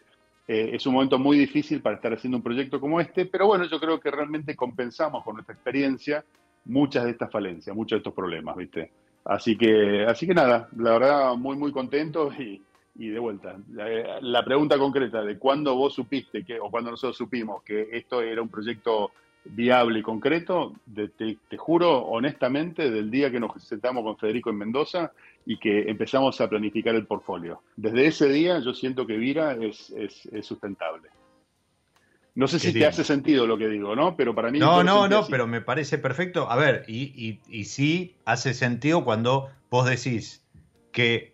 eh, 0.47 0.71
es 0.73 0.85
un 0.85 0.93
momento 0.93 1.19
muy 1.19 1.37
difícil 1.37 1.81
para 1.81 1.95
estar 1.95 2.13
haciendo 2.13 2.37
un 2.37 2.43
proyecto 2.43 2.81
como 2.81 2.99
este, 2.99 3.25
pero 3.27 3.47
bueno, 3.47 3.65
yo 3.65 3.79
creo 3.79 3.99
que 3.99 4.11
realmente 4.11 4.55
compensamos 4.55 5.23
con 5.23 5.35
nuestra 5.35 5.53
experiencia 5.53 6.25
muchas 6.65 7.05
de 7.05 7.11
estas 7.11 7.31
falencias, 7.31 7.75
muchos 7.75 7.97
de 7.97 7.99
estos 7.99 8.13
problemas, 8.13 8.55
¿viste? 8.55 8.91
Así 9.23 9.57
que, 9.57 10.05
así 10.05 10.27
que 10.27 10.33
nada, 10.33 10.67
la 10.77 10.91
verdad, 10.91 11.35
muy, 11.35 11.55
muy 11.57 11.71
contento 11.71 12.31
y, 12.37 12.61
de 12.95 13.19
vuelta. 13.19 13.57
La, 13.71 14.45
pregunta 14.45 14.77
concreta 14.77 15.21
de 15.21 15.37
cuándo 15.37 15.75
vos 15.75 15.93
supiste 15.93 16.43
que, 16.43 16.59
o 16.59 16.71
cuándo 16.71 16.91
nosotros 16.91 17.17
supimos 17.17 17.61
que 17.63 17.89
esto 17.91 18.21
era 18.21 18.41
un 18.41 18.49
proyecto 18.49 19.11
viable 19.45 19.99
y 19.99 20.01
concreto, 20.01 20.73
te, 20.93 21.57
juro 21.57 21.99
honestamente, 22.05 22.89
del 22.89 23.11
día 23.11 23.31
que 23.31 23.39
nos 23.39 23.61
sentamos 23.63 24.03
con 24.03 24.17
Federico 24.17 24.49
en 24.49 24.57
Mendoza 24.57 25.11
y 25.45 25.57
que 25.57 25.89
empezamos 25.89 26.41
a 26.41 26.49
planificar 26.49 26.95
el 26.95 27.05
portfolio. 27.05 27.61
Desde 27.75 28.07
ese 28.07 28.29
día 28.29 28.59
yo 28.59 28.73
siento 28.73 29.05
que 29.05 29.17
Vira 29.17 29.55
es, 29.55 29.93
sustentable. 30.41 31.09
No 32.33 32.47
sé 32.47 32.59
si 32.59 32.73
te 32.73 32.85
hace 32.85 33.05
sentido 33.05 33.47
lo 33.47 33.57
que 33.57 33.69
digo, 33.69 33.95
¿no? 33.95 34.17
Pero 34.17 34.35
para 34.35 34.51
mí... 34.51 34.59
No, 34.59 34.83
no, 34.83 35.07
no, 35.07 35.25
pero 35.27 35.47
me 35.47 35.61
parece 35.61 35.97
perfecto. 35.97 36.51
A 36.51 36.57
ver, 36.57 36.83
y, 36.87 37.39
y, 37.47 37.63
sí 37.65 38.17
hace 38.25 38.53
sentido 38.53 39.05
cuando 39.05 39.49
vos 39.69 39.85
decís 39.85 40.43
que 40.91 41.33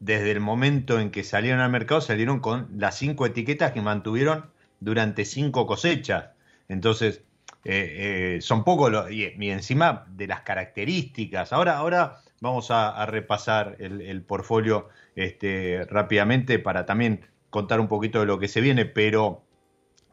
desde 0.00 0.32
el 0.32 0.40
momento 0.40 1.00
en 1.00 1.10
que 1.10 1.24
salieron 1.24 1.60
al 1.60 1.70
mercado 1.70 2.02
salieron 2.02 2.40
con 2.40 2.68
las 2.76 2.98
cinco 2.98 3.24
etiquetas 3.24 3.72
que 3.72 3.80
mantuvieron 3.80 4.46
durante 4.80 5.24
cinco 5.24 5.66
cosechas. 5.66 6.30
Entonces, 6.68 7.22
eh, 7.64 8.36
eh, 8.36 8.40
son 8.42 8.62
pocos 8.62 9.10
y, 9.10 9.24
encima 9.50 10.06
de 10.08 10.26
las 10.26 10.42
características. 10.42 11.52
Ahora, 11.52 11.78
ahora 11.78 12.18
vamos 12.40 12.70
a, 12.70 13.06
repasar 13.06 13.76
el, 13.78 14.22
portfolio 14.22 14.88
este, 15.16 15.86
rápidamente 15.88 16.58
para 16.58 16.84
también 16.84 17.26
contar 17.50 17.80
un 17.80 17.88
poquito 17.88 18.20
de 18.20 18.26
lo 18.26 18.38
que 18.38 18.48
se 18.48 18.60
viene, 18.60 18.84
pero 18.84 19.42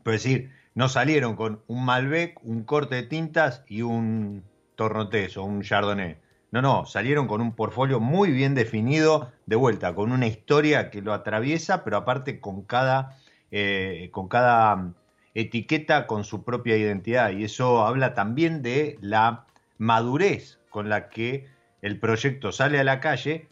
es 0.05 0.11
decir, 0.11 0.51
no 0.75 0.87
salieron 0.87 1.35
con 1.35 1.61
un 1.67 1.83
Malbec, 1.83 2.39
un 2.43 2.63
corte 2.63 2.95
de 2.95 3.03
tintas 3.03 3.63
y 3.67 3.81
un 3.81 4.43
Tornotés 4.75 5.37
o 5.37 5.43
un 5.43 5.61
Chardonnay. 5.61 6.17
No, 6.51 6.61
no, 6.61 6.85
salieron 6.85 7.27
con 7.27 7.41
un 7.41 7.53
portfolio 7.55 7.99
muy 7.99 8.31
bien 8.31 8.55
definido, 8.55 9.31
de 9.45 9.55
vuelta, 9.55 9.93
con 9.95 10.11
una 10.11 10.27
historia 10.27 10.89
que 10.89 11.01
lo 11.01 11.13
atraviesa, 11.13 11.83
pero 11.83 11.97
aparte 11.97 12.39
con 12.39 12.63
cada, 12.63 13.17
eh, 13.51 14.09
con 14.11 14.27
cada 14.27 14.93
etiqueta 15.33 16.07
con 16.07 16.23
su 16.23 16.43
propia 16.43 16.77
identidad. 16.77 17.31
Y 17.31 17.43
eso 17.43 17.85
habla 17.85 18.13
también 18.13 18.61
de 18.61 18.97
la 19.01 19.45
madurez 19.77 20.59
con 20.69 20.89
la 20.89 21.09
que 21.09 21.47
el 21.81 21.99
proyecto 21.99 22.51
sale 22.51 22.79
a 22.79 22.83
la 22.83 22.99
calle, 22.99 23.47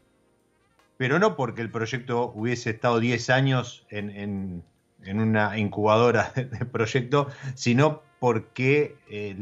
pero 0.98 1.20
no 1.20 1.36
porque 1.36 1.62
el 1.62 1.72
proyecto 1.72 2.32
hubiese 2.36 2.72
estado 2.72 3.00
10 3.00 3.30
años 3.30 3.86
en, 3.90 4.64
en 5.04 5.20
una 5.20 5.58
incubadora 5.58 6.32
de 6.36 6.66
proyecto, 6.66 7.28
sino 7.56 8.02
porque 8.20 8.98
eh, 9.10 9.36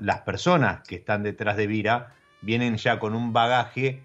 las 0.00 0.20
personas 0.20 0.86
que 0.86 0.96
están 0.96 1.22
detrás 1.22 1.56
de 1.56 1.66
Vira 1.66 2.14
vienen 2.42 2.76
ya 2.76 2.98
con 2.98 3.14
un 3.14 3.32
bagaje 3.32 4.02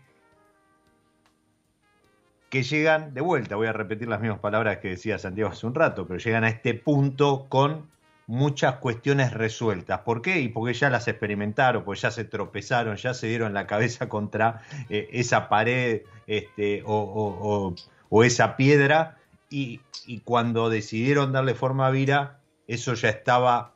que 2.49 2.63
llegan 2.63 3.13
de 3.13 3.21
vuelta, 3.21 3.55
voy 3.55 3.67
a 3.67 3.73
repetir 3.73 4.07
las 4.07 4.21
mismas 4.21 4.39
palabras 4.39 4.77
que 4.77 4.89
decía 4.89 5.17
Santiago 5.17 5.51
hace 5.51 5.67
un 5.67 5.75
rato, 5.75 6.07
pero 6.07 6.19
llegan 6.19 6.43
a 6.43 6.49
este 6.49 6.73
punto 6.73 7.47
con 7.49 7.89
muchas 8.27 8.75
cuestiones 8.77 9.33
resueltas. 9.33 9.99
¿Por 10.01 10.21
qué? 10.21 10.39
Y 10.39 10.49
porque 10.49 10.73
ya 10.73 10.89
las 10.89 11.07
experimentaron, 11.07 11.83
porque 11.83 12.01
ya 12.01 12.11
se 12.11 12.23
tropezaron, 12.23 12.95
ya 12.97 13.13
se 13.13 13.27
dieron 13.27 13.53
la 13.53 13.67
cabeza 13.67 14.09
contra 14.09 14.61
eh, 14.89 15.09
esa 15.11 15.49
pared 15.49 16.01
este, 16.27 16.83
o, 16.85 17.75
o 18.09 18.23
esa 18.23 18.55
piedra 18.57 19.17
y, 19.49 19.81
cuando 20.23 20.69
decidieron 20.69 21.31
darle 21.31 21.55
forma 21.55 21.87
a 21.87 21.91
Vira, 21.91 22.39
eso 22.67 22.93
ya 22.93 23.09
estaba 23.09 23.73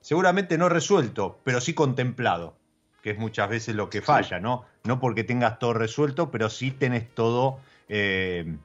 seguramente 0.00 0.58
no 0.58 0.68
resuelto, 0.68 1.38
pero 1.44 1.60
sí 1.60 1.74
contemplado, 1.74 2.56
que 3.02 3.10
es 3.10 3.18
muchas 3.18 3.48
veces 3.48 3.74
lo 3.74 3.90
que 3.90 4.00
falla, 4.02 4.40
¿no? 4.40 4.64
No 4.84 5.00
porque 5.00 5.22
tengas 5.22 5.58
todo 5.58 5.74
resuelto, 5.74 6.30
pero 6.30 6.50
sí 6.50 6.70
tenés 6.70 7.08
todo 7.14 7.60
eh, 7.94 8.56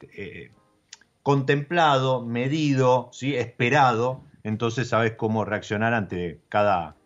eh, 0.00 0.50
contemplado, 1.22 2.26
medido, 2.26 3.10
¿sí? 3.12 3.36
esperado, 3.36 4.24
entonces 4.42 4.88
sabes 4.88 5.12
cómo 5.12 5.44
reaccionar 5.44 5.94
ante 5.94 6.40
cada... 6.48 6.96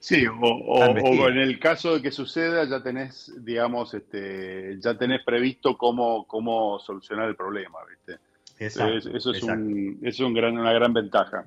Sí, 0.00 0.26
o, 0.26 1.28
en 1.28 1.38
el 1.38 1.60
caso 1.60 1.94
de 1.94 2.02
que 2.02 2.10
suceda 2.10 2.64
ya 2.68 2.82
tenés, 2.82 3.32
digamos, 3.44 3.94
este, 3.94 4.80
ya 4.80 4.98
tenés 4.98 5.22
previsto 5.24 5.78
cómo, 5.78 6.26
cómo 6.26 6.80
solucionar 6.80 7.28
el 7.28 7.36
problema, 7.36 7.78
¿viste? 7.88 8.18
eso 8.58 8.88
es, 8.88 9.42
un, 9.44 10.00
es 10.02 10.18
un 10.18 10.34
gran, 10.34 10.58
una 10.58 10.72
gran 10.72 10.92
ventaja. 10.92 11.44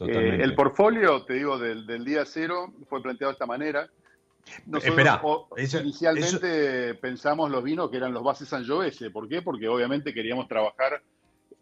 Eh, 0.00 0.38
el 0.40 0.54
portfolio, 0.54 1.22
te 1.24 1.34
digo, 1.34 1.58
del, 1.58 2.04
día 2.04 2.24
cero 2.24 2.72
fue 2.88 3.02
planteado 3.02 3.32
de 3.32 3.34
esta 3.34 3.46
manera. 3.46 3.90
Nosotros 4.66 5.74
inicialmente 5.82 6.94
pensamos 6.94 7.50
los 7.50 7.62
vinos 7.62 7.90
que 7.90 7.96
eran 7.96 8.12
los 8.12 8.22
bases 8.22 8.48
Sangiovese. 8.48 9.10
¿Por 9.10 9.28
qué? 9.28 9.42
Porque 9.42 9.68
obviamente 9.68 10.12
queríamos 10.12 10.48
trabajar 10.48 11.02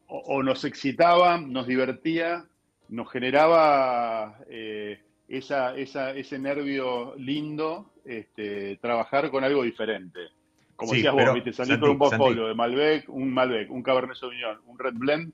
o, 0.09 0.43
nos 0.43 0.65
excitaba, 0.65 1.39
nos 1.39 1.67
divertía, 1.67 2.47
nos 2.89 3.11
generaba 3.11 4.39
eh, 4.49 5.01
esa, 5.29 5.77
esa, 5.77 6.13
ese 6.13 6.39
nervio 6.39 7.15
lindo 7.17 7.93
este, 8.05 8.77
trabajar 8.77 9.31
con 9.31 9.45
algo 9.45 9.63
diferente. 9.63 10.21
Como 10.77 10.93
decías 10.93 11.13
vos, 11.13 11.35
¿viste? 11.35 11.53
salir 11.53 11.81
con 11.81 11.91
un 11.91 11.99
portfolio 11.99 12.47
de 12.47 12.55
Malbec, 12.55 13.09
un 13.09 13.33
Malbec, 13.33 13.71
un 13.71 13.83
Cabernet 13.83 14.17
Sauvignon, 14.17 14.61
un 14.67 14.79
Red 14.79 14.95
Blend, 14.95 15.33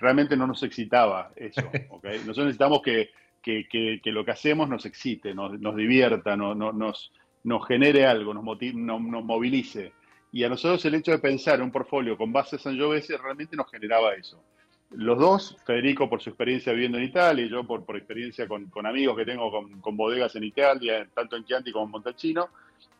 realmente 0.00 0.36
no 0.36 0.46
nos 0.46 0.62
excitaba 0.62 1.30
eso. 1.36 1.60
¿okay? 1.90 2.18
Nosotros 2.18 2.46
necesitamos 2.46 2.82
que, 2.82 3.10
que, 3.42 3.66
que, 3.68 4.12
lo 4.12 4.24
que 4.24 4.30
hacemos 4.30 4.68
nos 4.68 4.86
excite, 4.86 5.34
nos, 5.34 5.58
nos 5.60 5.76
divierta, 5.76 6.36
no, 6.36 6.54
nos, 6.54 7.12
nos 7.44 7.66
genere 7.66 8.06
algo, 8.06 8.32
nos, 8.32 8.44
nos, 8.74 9.24
movilice. 9.24 9.92
Y 10.32 10.44
a 10.44 10.48
nosotros 10.48 10.84
el 10.84 10.94
hecho 10.94 11.10
de 11.10 11.18
pensar 11.18 11.56
en 11.56 11.62
un 11.62 11.72
portfolio 11.72 12.16
con 12.16 12.32
base 12.32 12.58
Sangiovese 12.58 13.18
realmente 13.18 13.56
nos 13.56 13.70
generaba 13.70 14.14
eso. 14.14 14.42
Los 14.90 15.18
dos, 15.18 15.56
Federico 15.66 16.08
por 16.08 16.20
su 16.20 16.30
experiencia 16.30 16.72
viviendo 16.72 16.98
en 16.98 17.04
Italia 17.04 17.44
y 17.44 17.48
yo 17.48 17.64
por, 17.64 17.84
por 17.84 17.96
experiencia 17.96 18.46
con, 18.46 18.66
con 18.66 18.86
amigos 18.86 19.16
que 19.16 19.24
tengo 19.24 19.50
con, 19.50 19.80
con, 19.80 19.96
bodegas 19.96 20.36
en 20.36 20.44
Italia, 20.44 21.08
tanto 21.14 21.36
en 21.36 21.44
Chianti 21.44 21.72
como 21.72 21.86
en 21.86 21.90
Montalcino, 21.92 22.48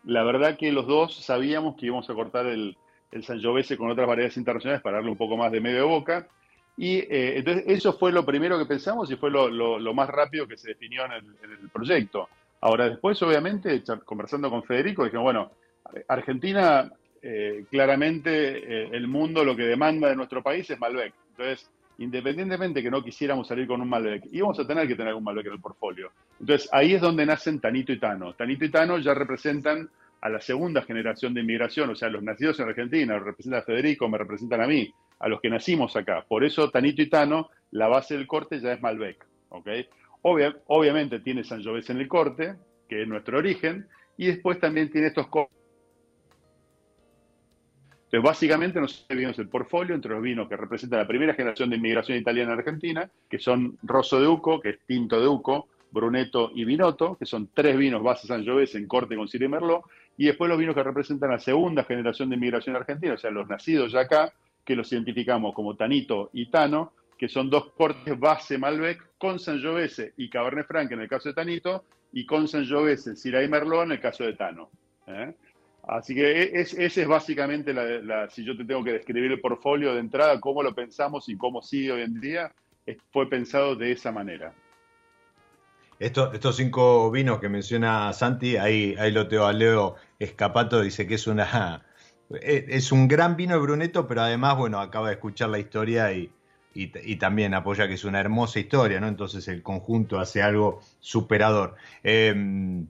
la 0.04 0.24
verdad 0.24 0.56
que 0.56 0.72
los 0.72 0.86
dos 0.86 1.14
sabíamos 1.16 1.76
que 1.76 1.86
íbamos 1.86 2.08
a 2.08 2.14
cortar 2.14 2.46
el, 2.46 2.76
el 3.12 3.24
Sangiovese 3.24 3.76
con 3.76 3.90
otras 3.90 4.08
variedades 4.08 4.38
internacionales 4.38 4.82
para 4.82 4.96
darle 4.96 5.10
un 5.10 5.18
poco 5.18 5.36
más 5.36 5.52
de 5.52 5.60
medio 5.60 5.86
boca. 5.86 6.26
Y 6.76 6.98
eh, 6.98 7.38
entonces 7.38 7.64
eso 7.66 7.92
fue 7.98 8.12
lo 8.12 8.24
primero 8.24 8.58
que 8.58 8.66
pensamos 8.66 9.10
y 9.10 9.16
fue 9.16 9.30
lo, 9.30 9.94
más 9.94 10.08
rápido 10.08 10.46
que 10.46 10.56
se 10.56 10.68
definió 10.68 11.04
en 11.04 11.12
el, 11.12 11.68
proyecto. 11.72 12.28
Ahora 12.60 12.88
después, 12.88 13.20
obviamente, 13.22 13.82
conversando 14.04 14.48
con 14.50 14.62
Federico, 14.62 15.04
dijimos, 15.04 15.24
bueno, 15.24 15.50
Argentina, 16.08 16.90
eh, 17.20 17.64
claramente 17.70 18.58
eh, 18.58 18.88
el 18.92 19.06
mundo 19.08 19.44
lo 19.44 19.54
que 19.54 19.64
demanda 19.64 20.08
de 20.08 20.16
nuestro 20.16 20.42
país 20.42 20.68
es 20.70 20.78
Malbec. 20.78 21.12
Entonces, 21.30 21.68
independientemente 21.98 22.82
que 22.82 22.90
no 22.90 23.02
quisiéramos 23.02 23.46
salir 23.46 23.66
con 23.66 23.80
un 23.80 23.88
Malbec, 23.88 24.24
íbamos 24.32 24.58
a 24.58 24.66
tener 24.66 24.88
que 24.88 24.94
tener 24.94 25.14
un 25.14 25.24
Malbec 25.24 25.46
en 25.46 25.52
el 25.52 25.60
portfolio. 25.60 26.10
Entonces 26.40 26.68
ahí 26.72 26.94
es 26.94 27.00
donde 27.00 27.26
nacen 27.26 27.60
Tanito 27.60 27.92
y 27.92 27.98
Tano. 27.98 28.34
Tanito 28.34 28.64
y 28.64 28.70
Tano 28.70 28.98
ya 28.98 29.14
representan 29.14 29.88
a 30.20 30.28
la 30.28 30.40
segunda 30.40 30.82
generación 30.82 31.34
de 31.34 31.40
inmigración, 31.40 31.90
o 31.90 31.96
sea, 31.96 32.08
los 32.08 32.22
nacidos 32.22 32.58
en 32.60 32.68
Argentina, 32.68 33.18
representa 33.18 33.58
a 33.58 33.62
Federico, 33.62 34.08
me 34.08 34.18
representan 34.18 34.60
a 34.60 34.68
mí, 34.68 34.92
a 35.22 35.28
los 35.28 35.40
que 35.40 35.48
nacimos 35.48 35.96
acá. 35.96 36.26
Por 36.28 36.44
eso 36.44 36.70
Tanito 36.70 37.00
y 37.00 37.08
Tano, 37.08 37.48
la 37.70 37.88
base 37.88 38.14
del 38.14 38.26
corte 38.26 38.60
ya 38.60 38.72
es 38.72 38.82
Malbec. 38.82 39.24
¿okay? 39.48 39.88
obviamente 40.22 41.20
tiene 41.20 41.42
Sangiovese 41.42 41.92
en 41.92 42.00
el 42.00 42.08
corte, 42.08 42.54
que 42.88 43.02
es 43.02 43.08
nuestro 43.08 43.38
origen, 43.38 43.88
y 44.16 44.26
después 44.26 44.60
también 44.60 44.90
tiene 44.90 45.08
estos 45.08 45.26
cortes 45.28 45.62
entonces, 48.12 48.28
básicamente 48.28 48.78
nosotros 48.78 49.18
vimos 49.18 49.38
el 49.38 49.48
portfolio 49.48 49.94
entre 49.94 50.10
los 50.10 50.22
vinos 50.22 50.46
que 50.46 50.54
representan 50.54 50.98
la 50.98 51.06
primera 51.06 51.32
generación 51.32 51.70
de 51.70 51.76
inmigración 51.76 52.18
italiana 52.18 52.52
en 52.52 52.58
Argentina, 52.58 53.10
que 53.30 53.38
son 53.38 53.78
Rosso 53.82 54.20
de 54.20 54.28
Uco, 54.28 54.60
que 54.60 54.68
es 54.68 54.78
Tinto 54.86 55.18
de 55.18 55.26
Uco, 55.26 55.68
Brunetto 55.90 56.50
y 56.54 56.66
Vinotto, 56.66 57.16
que 57.16 57.24
son 57.24 57.48
tres 57.54 57.74
vinos 57.74 58.02
base 58.02 58.26
Sangiovese 58.26 58.76
en 58.76 58.86
corte 58.86 59.16
con 59.16 59.28
Siri 59.28 59.48
Merlot, 59.48 59.84
y 60.18 60.26
después 60.26 60.50
los 60.50 60.58
vinos 60.58 60.74
que 60.74 60.82
representan 60.82 61.30
la 61.30 61.38
segunda 61.38 61.84
generación 61.84 62.28
de 62.28 62.36
inmigración 62.36 62.76
argentina, 62.76 63.14
o 63.14 63.16
sea, 63.16 63.30
los 63.30 63.48
nacidos 63.48 63.92
ya 63.92 64.00
acá, 64.00 64.30
que 64.64 64.76
los 64.76 64.92
identificamos 64.92 65.54
como 65.54 65.76
Tanito 65.76 66.30
y 66.32 66.50
Tano, 66.50 66.92
que 67.18 67.28
son 67.28 67.50
dos 67.50 67.70
cortes 67.72 68.18
base 68.18 68.58
Malbec 68.58 69.16
con 69.18 69.38
Sangiovese 69.38 70.14
y 70.16 70.28
Cabernet 70.28 70.66
Franc 70.66 70.90
en 70.92 71.00
el 71.00 71.08
caso 71.08 71.28
de 71.28 71.34
Tanito, 71.34 71.84
y 72.12 72.26
con 72.26 72.48
Sangiovese, 72.48 73.16
Syrah 73.16 73.42
y 73.42 73.48
Merlot 73.48 73.84
en 73.84 73.92
el 73.92 74.00
caso 74.00 74.24
de 74.24 74.34
Tano. 74.34 74.70
¿eh? 75.06 75.34
Así 75.88 76.14
que 76.14 76.42
e, 76.42 76.60
es, 76.60 76.74
ese 76.74 77.02
es 77.02 77.08
básicamente, 77.08 77.72
la, 77.72 78.28
si 78.28 78.44
yo 78.44 78.56
te 78.56 78.64
tengo 78.64 78.84
que 78.84 78.92
describir 78.92 79.32
el 79.32 79.40
portfolio 79.40 79.94
de 79.94 80.00
entrada, 80.00 80.38
cómo 80.40 80.62
lo 80.62 80.74
pensamos 80.74 81.28
y 81.28 81.36
cómo 81.36 81.62
sigue 81.62 81.92
hoy 81.92 82.02
en 82.02 82.20
día, 82.20 82.52
fue 83.10 83.28
pensado 83.28 83.76
de 83.76 83.92
esa 83.92 84.12
manera. 84.12 84.52
estos 85.98 86.56
cinco 86.56 87.10
vinos 87.10 87.40
que 87.40 87.48
menciona 87.48 88.12
Santi, 88.12 88.56
ahí, 88.56 88.94
ahí 88.98 89.12
lo 89.12 89.28
tengo 89.28 89.46
a 89.46 89.52
Leo 89.52 89.96
Escapato, 90.18 90.82
dice 90.82 91.06
que 91.06 91.14
es 91.14 91.26
una 91.26 91.84
es 92.40 92.92
un 92.92 93.08
gran 93.08 93.36
vino 93.36 93.54
de 93.54 93.60
Bruneto, 93.60 94.06
pero 94.06 94.22
además, 94.22 94.56
bueno, 94.56 94.80
acaba 94.80 95.08
de 95.08 95.14
escuchar 95.14 95.50
la 95.50 95.58
historia 95.58 96.12
y, 96.12 96.30
y, 96.74 97.16
también 97.16 97.54
apoya 97.54 97.86
que 97.86 97.94
es 97.94 98.04
una 98.04 98.20
hermosa 98.20 98.60
historia, 98.60 99.00
¿no? 99.00 99.08
Entonces 99.08 99.46
el 99.48 99.62
conjunto 99.62 100.18
hace 100.18 100.42
algo 100.42 100.80
superador. 101.00 101.76
Eh, 102.02 102.84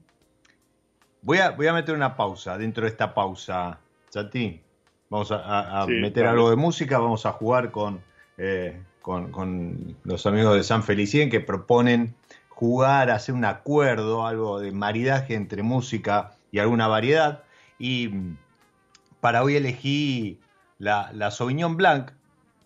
Voy 1.23 1.39
a, 1.39 1.51
voy 1.53 1.69
a 1.69 1.73
meter 1.73 1.95
una 1.95 2.17
pausa 2.17 2.59
dentro 2.59 2.83
de 2.83 2.91
esta 2.91 3.15
pausa, 3.15 3.79
Chati. 4.11 4.61
Vamos 5.09 5.31
a, 5.31 5.87
meter 5.87 6.27
algo 6.27 6.51
de 6.51 6.57
música, 6.57 6.99
vamos 6.99 7.27
a 7.27 7.33
jugar 7.33 7.71
eh, 8.39 8.83
con, 9.03 9.31
con, 9.31 9.97
los 10.03 10.27
amigos 10.27 10.57
de 10.57 10.65
San 10.65 10.83
Felicien 10.83 11.31
que 11.31 11.39
proponen 11.39 12.17
jugar, 12.49 13.11
hacer 13.11 13.35
un 13.35 13.45
acuerdo, 13.45 14.27
algo 14.27 14.59
de 14.59 14.73
maridaje 14.73 15.35
entre 15.35 15.63
música 15.63 16.33
y 16.51 16.59
alguna 16.59 16.89
variedad. 16.89 17.45
Y 17.79 18.11
para 19.23 19.45
hoy 19.45 19.55
elegí 19.55 20.41
la, 20.79 21.13
la 21.15 21.31
Sauvignon 21.31 21.77
Blanc, 21.77 22.11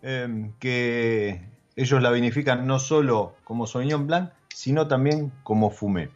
em, 0.01 0.53
que, 0.57 1.47
ellos 1.75 2.01
la 2.01 2.09
vinifican 2.09 2.65
no 2.65 2.79
solo 2.79 3.35
como 3.43 3.67
Sauvignon 3.67 4.07
Blanc, 4.07 4.31
sino 4.49 4.87
también 4.87 5.31
como 5.43 5.69
Fumé. 5.69 6.09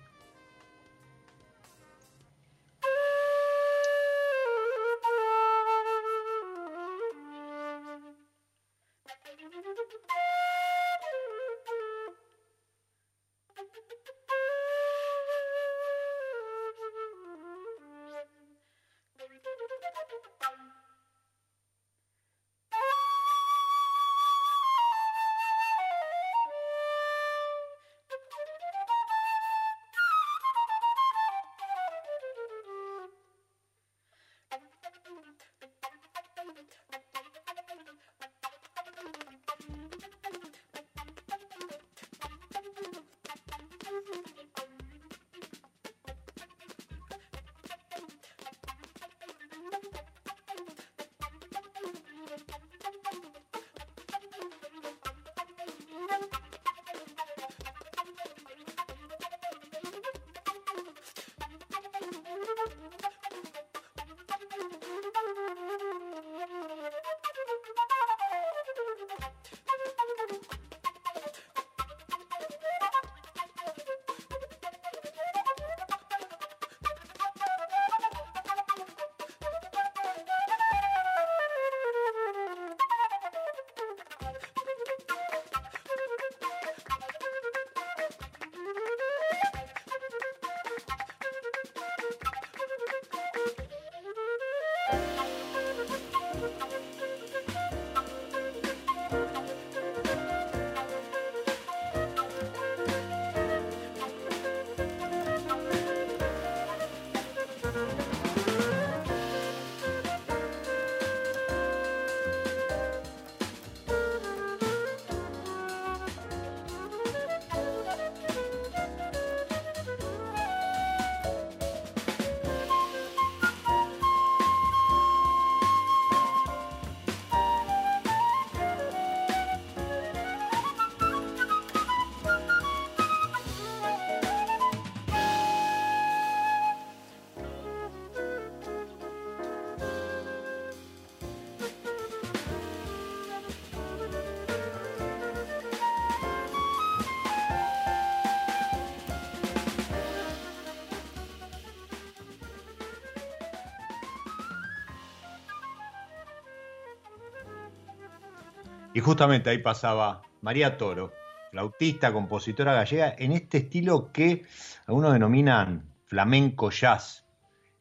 Y 159.02 159.04
justamente 159.04 159.49
ahí 159.49 159.58
pasaba 159.58 160.22
María 160.41 160.78
Toro, 160.78 161.12
flautista, 161.49 162.14
compositora 162.14 162.76
gallega, 162.76 163.16
en 163.18 163.32
este 163.32 163.58
estilo 163.58 164.12
que 164.12 164.43
algunos 164.86 165.14
denominan 165.14 165.91
flamenco 166.06 166.70
jazz. 166.70 167.26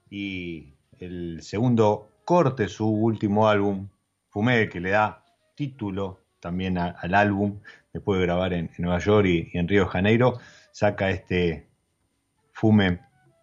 Y 0.08 0.72
el 0.98 1.42
segundo 1.42 2.08
corte, 2.24 2.68
su 2.68 2.88
último 2.88 3.50
álbum, 3.50 3.90
Fumé, 4.30 4.70
que 4.70 4.80
le 4.80 4.92
da 4.92 5.22
título 5.54 6.22
también 6.40 6.78
al 6.78 7.14
álbum, 7.14 7.60
después 7.92 8.18
de 8.18 8.24
grabar 8.24 8.54
en, 8.54 8.70
Nueva 8.78 8.98
York 8.98 9.26
y, 9.26 9.50
en 9.52 9.68
Río 9.68 9.84
de 9.84 9.90
Janeiro, 9.90 10.38
saca 10.72 11.10
este 11.10 11.68
Fume 12.54 12.98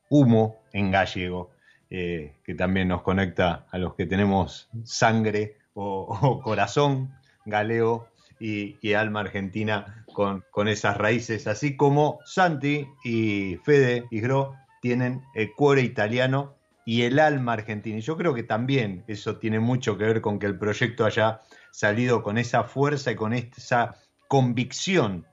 Humo 0.09 0.63
en 0.73 0.89
gallego, 0.89 1.51
eh, 1.91 2.37
que 2.43 2.55
también 2.55 2.87
nos 2.87 3.03
conecta 3.03 3.67
a 3.69 3.77
los 3.77 3.93
que 3.93 4.07
tenemos 4.07 4.67
sangre 4.83 5.59
o 5.75 6.41
corazón 6.43 7.15
galeo 7.47 8.07
y, 8.39 8.93
alma 8.93 9.21
argentina 9.21 10.05
con, 10.13 10.67
esas 10.67 10.97
raíces, 10.97 11.47
así 11.47 11.75
como 11.75 12.19
Santi 12.25 12.87
y 13.03 13.57
Fede 13.63 14.05
y 14.11 14.19
Gro 14.21 14.53
tienen 14.81 15.23
el 15.33 15.51
cuore 15.53 15.81
italiano 15.81 16.55
y 16.85 17.03
el 17.03 17.19
alma 17.19 17.53
argentina. 17.53 17.97
Y 17.97 18.01
yo 18.01 18.15
creo 18.15 18.33
que 18.33 18.43
también 18.43 19.03
eso 19.07 19.37
tiene 19.37 19.59
mucho 19.59 19.97
que 19.97 20.05
ver 20.05 20.21
con 20.21 20.39
que 20.39 20.45
el 20.45 20.57
proyecto 20.57 21.05
haya 21.05 21.41
salido 21.71 22.21
con 22.21 22.37
esa 22.37 22.63
fuerza 22.63 23.11
y 23.11 23.15
con 23.15 23.33
esa 23.33 23.95
convicción. 24.27 25.25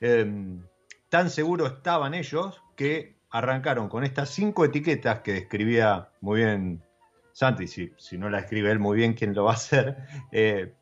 Em, 0.00 0.62
tan 1.08 1.30
seguro 1.30 1.66
estaban 1.66 2.14
ellos 2.14 2.62
que 2.74 3.16
arrancaron 3.30 3.88
con 3.88 4.04
estas 4.04 4.30
cinco 4.30 4.64
etiquetas 4.64 5.20
que 5.20 5.32
describía 5.32 6.08
muy 6.20 6.40
bien 6.40 6.82
Santi, 7.36 7.66
si, 7.66 7.92
si 7.98 8.16
no 8.16 8.30
la 8.30 8.38
escribe 8.38 8.70
él 8.70 8.78
muy 8.78 8.96
bien, 8.96 9.12
¿quién 9.12 9.34
lo 9.34 9.44
va 9.44 9.50
a 9.50 9.54
hacer? 9.56 9.96
Eh, 10.32 10.72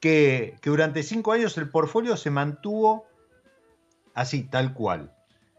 que, 0.00 0.56
durante 0.62 1.02
cinco 1.02 1.32
años 1.32 1.56
el 1.58 1.70
portfolio 1.70 2.16
se 2.16 2.30
mantuvo 2.30 3.06
así, 4.14 4.44
tal 4.44 4.74
cual. 4.74 5.12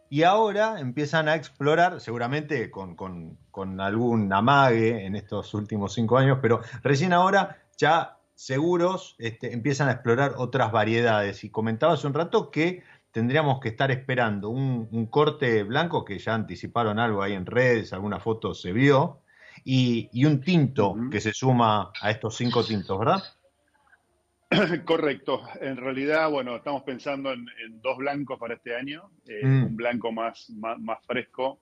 Y 0.09 0.23
ahora 0.23 0.79
empiezan 0.79 1.29
a 1.29 1.35
explorar, 1.35 2.01
seguramente 2.01 2.71
con, 2.71 3.37
algún 3.79 4.33
amague 4.33 5.05
en 5.05 5.15
estos 5.15 5.53
últimos 5.53 5.93
cinco 5.93 6.17
años, 6.17 6.39
pero 6.41 6.61
recién 6.81 7.13
ahora 7.13 7.61
ya 7.77 8.17
seguros 8.33 9.15
este, 9.19 9.53
empiezan 9.53 9.87
a 9.89 9.93
explorar 9.93 10.33
otras 10.37 10.71
variedades. 10.71 11.43
Y 11.43 11.51
comentaba 11.51 11.93
hace 11.93 12.07
un 12.07 12.13
rato 12.13 12.49
que 12.49 12.83
tendríamos 13.11 13.59
que 13.59 13.69
estar 13.69 13.91
esperando 13.91 14.49
un, 14.49 15.07
corte 15.07 15.63
blanco, 15.63 16.05
que 16.05 16.19
ya 16.19 16.33
anticiparon 16.33 16.99
algo 16.99 17.21
ahí 17.21 17.33
en 17.33 17.45
redes, 17.45 17.93
alguna 17.93 18.19
foto 18.19 18.53
se 18.53 18.71
vio, 18.71 19.21
y, 19.63 20.09
un 20.25 20.41
tinto 20.41 20.95
que 21.11 21.19
se 21.19 21.33
suma 21.33 21.91
a 22.01 22.11
estos 22.11 22.35
cinco 22.35 22.63
tintos, 22.63 22.97
¿verdad? 22.97 23.23
Correcto. 24.85 25.43
En 25.61 25.77
realidad, 25.77 26.29
bueno, 26.29 26.55
estamos 26.55 26.83
pensando 26.83 27.31
en, 27.31 27.45
dos 27.81 27.97
blancos 27.97 28.39
para 28.39 28.55
este 28.55 28.75
año. 28.75 29.09
Eh, 29.27 29.45
mm. 29.45 29.63
Un 29.65 29.75
blanco 29.75 30.11
más, 30.11 30.49
más, 30.49 31.05
fresco 31.05 31.59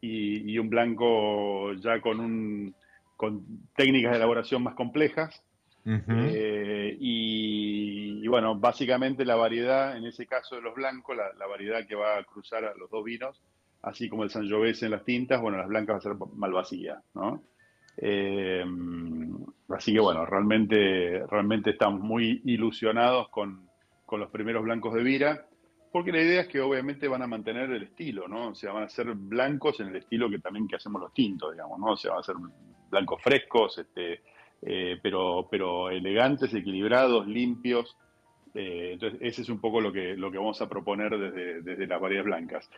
y, 0.00 0.58
un 0.58 0.68
blanco 0.68 1.72
ya 1.74 2.00
con, 2.00 2.20
un, 2.20 2.74
con 3.16 3.44
técnicas 3.76 4.12
de 4.12 4.16
elaboración 4.18 4.62
más 4.62 4.74
complejas. 4.74 5.42
Eh, 5.86 6.96
y, 6.98 8.26
bueno, 8.26 8.58
básicamente 8.58 9.24
la 9.24 9.36
variedad, 9.36 9.96
en 9.96 10.06
ese 10.06 10.26
caso 10.26 10.56
de 10.56 10.62
los 10.62 10.74
blancos, 10.74 11.16
la, 11.16 11.46
variedad 11.46 11.86
que 11.86 11.94
va 11.94 12.18
a 12.18 12.24
cruzar 12.24 12.64
a 12.64 12.74
los 12.74 12.90
dos 12.90 13.04
vinos, 13.04 13.40
así 13.82 14.08
como 14.08 14.24
el 14.24 14.30
Sangiovese 14.30 14.86
en 14.86 14.92
las 14.92 15.04
tintas, 15.04 15.40
bueno, 15.40 15.58
las 15.58 15.68
blancas 15.68 15.94
va 15.94 15.98
a 15.98 16.02
ser 16.02 16.14
Malvasía, 16.34 17.02
¿no? 17.14 17.42
Eh, 17.96 18.64
así 19.68 19.92
que 19.92 20.00
bueno, 20.00 20.26
realmente, 20.26 21.24
realmente 21.26 21.70
estamos 21.70 22.00
muy 22.00 22.42
ilusionados 22.44 23.28
con, 23.28 23.68
los 24.16 24.30
primeros 24.30 24.62
blancos 24.62 24.94
de 24.94 25.02
Vira, 25.02 25.44
porque 25.90 26.12
la 26.12 26.22
idea 26.22 26.42
es 26.42 26.46
que 26.46 26.60
obviamente 26.60 27.08
van 27.08 27.22
a 27.22 27.26
mantener 27.26 27.68
el 27.72 27.82
estilo, 27.82 28.28
¿no? 28.28 28.50
O 28.50 28.54
sea, 28.54 28.72
van 28.72 28.84
a 28.84 28.88
ser 28.88 29.12
blancos 29.12 29.80
en 29.80 29.88
el 29.88 29.96
estilo 29.96 30.30
que 30.30 30.38
también 30.38 30.68
que 30.68 30.76
hacemos 30.76 31.02
los 31.02 31.12
tintos, 31.12 31.50
digamos, 31.50 31.80
¿no? 31.80 31.86
O 31.86 31.96
sea, 31.96 32.12
van 32.12 32.20
a 32.20 32.22
ser 32.22 32.36
blancos 32.90 33.20
frescos, 33.20 33.78
este, 33.78 34.20
eh, 34.62 35.00
pero, 35.02 35.48
pero 35.50 35.90
elegantes, 35.90 36.54
equilibrados, 36.54 37.26
limpios, 37.26 37.96
Eh, 38.56 38.92
entonces, 38.92 39.18
ese 39.20 39.42
es 39.42 39.48
un 39.48 39.58
poco 39.58 39.80
lo 39.80 39.92
que, 39.92 40.16
lo 40.16 40.30
que 40.30 40.38
vamos 40.38 40.62
a 40.62 40.68
proponer 40.68 41.18
desde, 41.18 41.86
las 41.88 42.00
variedades 42.00 42.26
blancas. 42.26 42.70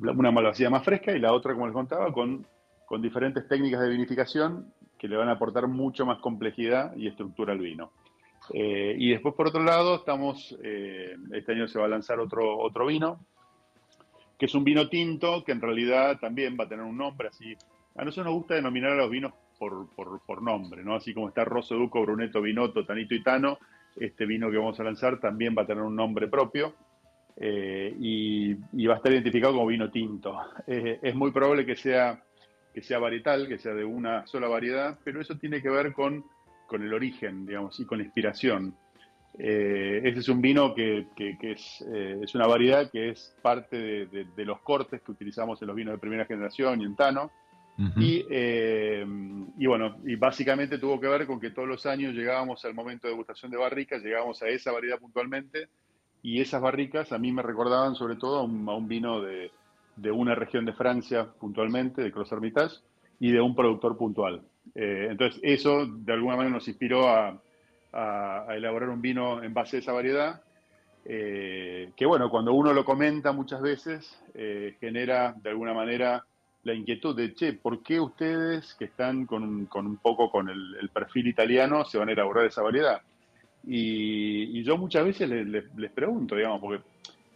Una 0.00 0.30
malvasía 0.30 0.70
más 0.70 0.84
fresca 0.84 1.10
y 1.10 1.18
la 1.18 1.32
otra, 1.32 1.52
como 1.52 1.66
les 1.66 1.74
contaba, 1.74 2.12
con, 2.12 2.46
con 2.86 3.02
diferentes 3.02 3.46
técnicas 3.48 3.80
de 3.82 3.90
vinificación 3.90 4.72
que 4.96 5.08
le 5.08 5.16
van 5.16 5.28
a 5.28 5.32
aportar 5.32 5.66
mucho 5.66 6.06
más 6.06 6.18
complejidad 6.18 6.96
y 6.96 7.08
estructura 7.08 7.52
al 7.52 7.58
vino. 7.58 7.92
Eh, 8.52 8.94
y 8.98 9.10
después, 9.10 9.34
por 9.34 9.48
otro 9.48 9.62
lado, 9.62 9.96
estamos, 9.96 10.56
eh, 10.62 11.16
este 11.32 11.52
año 11.52 11.68
se 11.68 11.78
va 11.78 11.86
a 11.86 11.88
lanzar 11.88 12.20
otro, 12.20 12.58
otro 12.58 12.86
vino, 12.86 13.20
que 14.38 14.46
es 14.46 14.54
un 14.54 14.64
vino 14.64 14.88
tinto, 14.88 15.42
que 15.44 15.52
en 15.52 15.60
realidad 15.60 16.18
también 16.20 16.56
va 16.58 16.64
a 16.64 16.68
tener 16.68 16.84
un 16.84 16.96
nombre 16.96 17.28
así. 17.28 17.54
A 17.96 18.04
nosotros 18.04 18.26
nos 18.26 18.34
gusta 18.34 18.54
denominar 18.54 18.92
a 18.92 18.96
los 18.96 19.10
vinos 19.10 19.32
por, 19.58 19.88
por, 19.94 20.42
nombre, 20.42 20.84
¿no? 20.84 20.94
Así 20.94 21.14
como 21.14 21.28
está 21.28 21.44
Rosso 21.44 21.74
Duco, 21.74 22.02
Bruneto, 22.02 22.42
Vinoto, 22.42 22.84
Tanito 22.84 23.14
y 23.14 23.22
Tano, 23.22 23.58
este 23.96 24.26
vino 24.26 24.50
que 24.50 24.58
vamos 24.58 24.78
a 24.78 24.84
lanzar 24.84 25.18
también 25.18 25.54
va 25.56 25.62
a 25.62 25.66
tener 25.66 25.82
un 25.82 25.96
nombre 25.96 26.28
propio 26.28 26.74
eh, 27.38 27.96
y, 27.98 28.54
va 28.86 28.94
a 28.94 28.96
estar 28.98 29.12
identificado 29.12 29.54
como 29.54 29.66
vino 29.66 29.90
tinto. 29.90 30.38
es 30.66 31.14
muy 31.14 31.30
probable 31.30 31.64
que 31.64 31.76
sea, 31.76 32.22
que 32.76 32.82
sea 32.82 33.00
varietal, 33.00 33.48
que 33.48 33.58
sea 33.58 33.74
de 33.74 33.84
una 33.84 34.24
sola 34.28 34.46
variedad, 34.46 34.98
pero 35.02 35.20
eso 35.20 35.36
tiene 35.36 35.60
que 35.60 35.70
ver 35.70 35.92
con 35.92 36.24
con 36.66 36.82
el 36.82 36.92
origen, 36.92 37.46
digamos, 37.46 37.78
y 37.80 37.84
con 37.84 37.98
la 37.98 38.04
inspiración. 38.04 38.74
Eh, 39.38 40.00
ese 40.04 40.20
es 40.20 40.28
un 40.28 40.40
vino 40.40 40.74
que, 40.74 41.06
es, 41.42 41.84
eh, 41.92 42.20
es, 42.22 42.34
una 42.34 42.46
variedad 42.46 42.90
que 42.90 43.10
es 43.10 43.34
parte 43.42 44.06
de, 44.06 44.44
los 44.44 44.60
cortes 44.60 45.02
que 45.02 45.12
utilizamos 45.12 45.60
en 45.60 45.68
los 45.68 45.76
vinos 45.76 45.94
de 45.94 45.98
primera 45.98 46.24
generación 46.24 46.80
y 46.80 46.84
en 46.84 46.96
Tano. 46.96 47.30
y, 47.96 48.24
eh, 48.30 49.06
y, 49.58 49.66
bueno, 49.66 49.98
y 50.04 50.16
básicamente 50.16 50.78
tuvo 50.78 50.98
que 50.98 51.08
ver 51.08 51.26
con 51.26 51.38
que 51.38 51.50
todos 51.50 51.68
los 51.68 51.84
años 51.84 52.14
llegábamos 52.14 52.64
al 52.64 52.72
momento 52.72 53.06
de 53.06 53.12
degustación 53.12 53.50
de 53.50 53.58
barricas, 53.58 54.02
llegábamos 54.02 54.42
a 54.42 54.48
esa 54.48 54.72
variedad 54.72 54.98
puntualmente, 54.98 55.68
y 56.22 56.40
esas 56.40 56.62
barricas 56.62 57.12
a 57.12 57.18
mí 57.18 57.30
me 57.32 57.42
recordaban 57.42 57.94
sobre 57.94 58.16
todo 58.16 58.38
a 58.38 58.42
un, 58.42 58.88
vino 58.88 59.20
de, 59.20 59.50
de, 59.96 60.10
una 60.10 60.34
región 60.34 60.64
de 60.64 60.72
Francia 60.72 61.26
puntualmente, 61.38 62.02
de 62.02 62.12
Clos 62.12 62.30
Hermitage, 62.30 62.76
y 63.18 63.32
de 63.32 63.40
un 63.40 63.54
productor 63.54 63.96
puntual. 63.96 64.42
Eh, 64.74 65.08
entonces, 65.10 65.40
eso 65.42 65.86
de 65.86 66.12
alguna 66.12 66.36
manera 66.36 66.54
nos 66.54 66.68
inspiró 66.68 67.08
a, 67.08 67.40
elaborar 68.50 68.90
un 68.90 69.00
vino 69.00 69.42
en 69.42 69.54
base 69.54 69.76
a 69.76 69.80
esa 69.80 69.92
variedad, 69.92 70.42
eh, 71.06 71.92
que 71.96 72.04
bueno, 72.04 72.28
cuando 72.28 72.52
uno 72.52 72.74
lo 72.74 72.84
comenta 72.84 73.32
muchas 73.32 73.62
veces, 73.62 74.22
eh, 74.34 74.76
genera 74.78 75.34
de 75.42 75.48
alguna 75.48 75.72
manera 75.72 76.22
la 76.66 76.74
inquietud 76.74 77.16
de, 77.16 77.32
che, 77.32 77.52
¿por 77.52 77.82
qué 77.82 78.00
ustedes 78.00 78.74
que 78.74 78.86
están 78.86 79.24
con, 79.24 79.44
un 79.44 79.96
poco 80.02 80.30
con 80.30 80.50
el, 80.50 80.90
perfil 80.92 81.28
italiano 81.28 81.84
se 81.84 81.96
van 81.96 82.08
a 82.08 82.12
elaborar 82.12 82.44
esa 82.44 82.60
variedad? 82.60 83.00
Y, 83.64 84.62
yo 84.64 84.76
muchas 84.76 85.04
veces 85.04 85.30
les, 85.30 85.90
pregunto, 85.92 86.34
digamos, 86.34 86.60
porque 86.60 86.82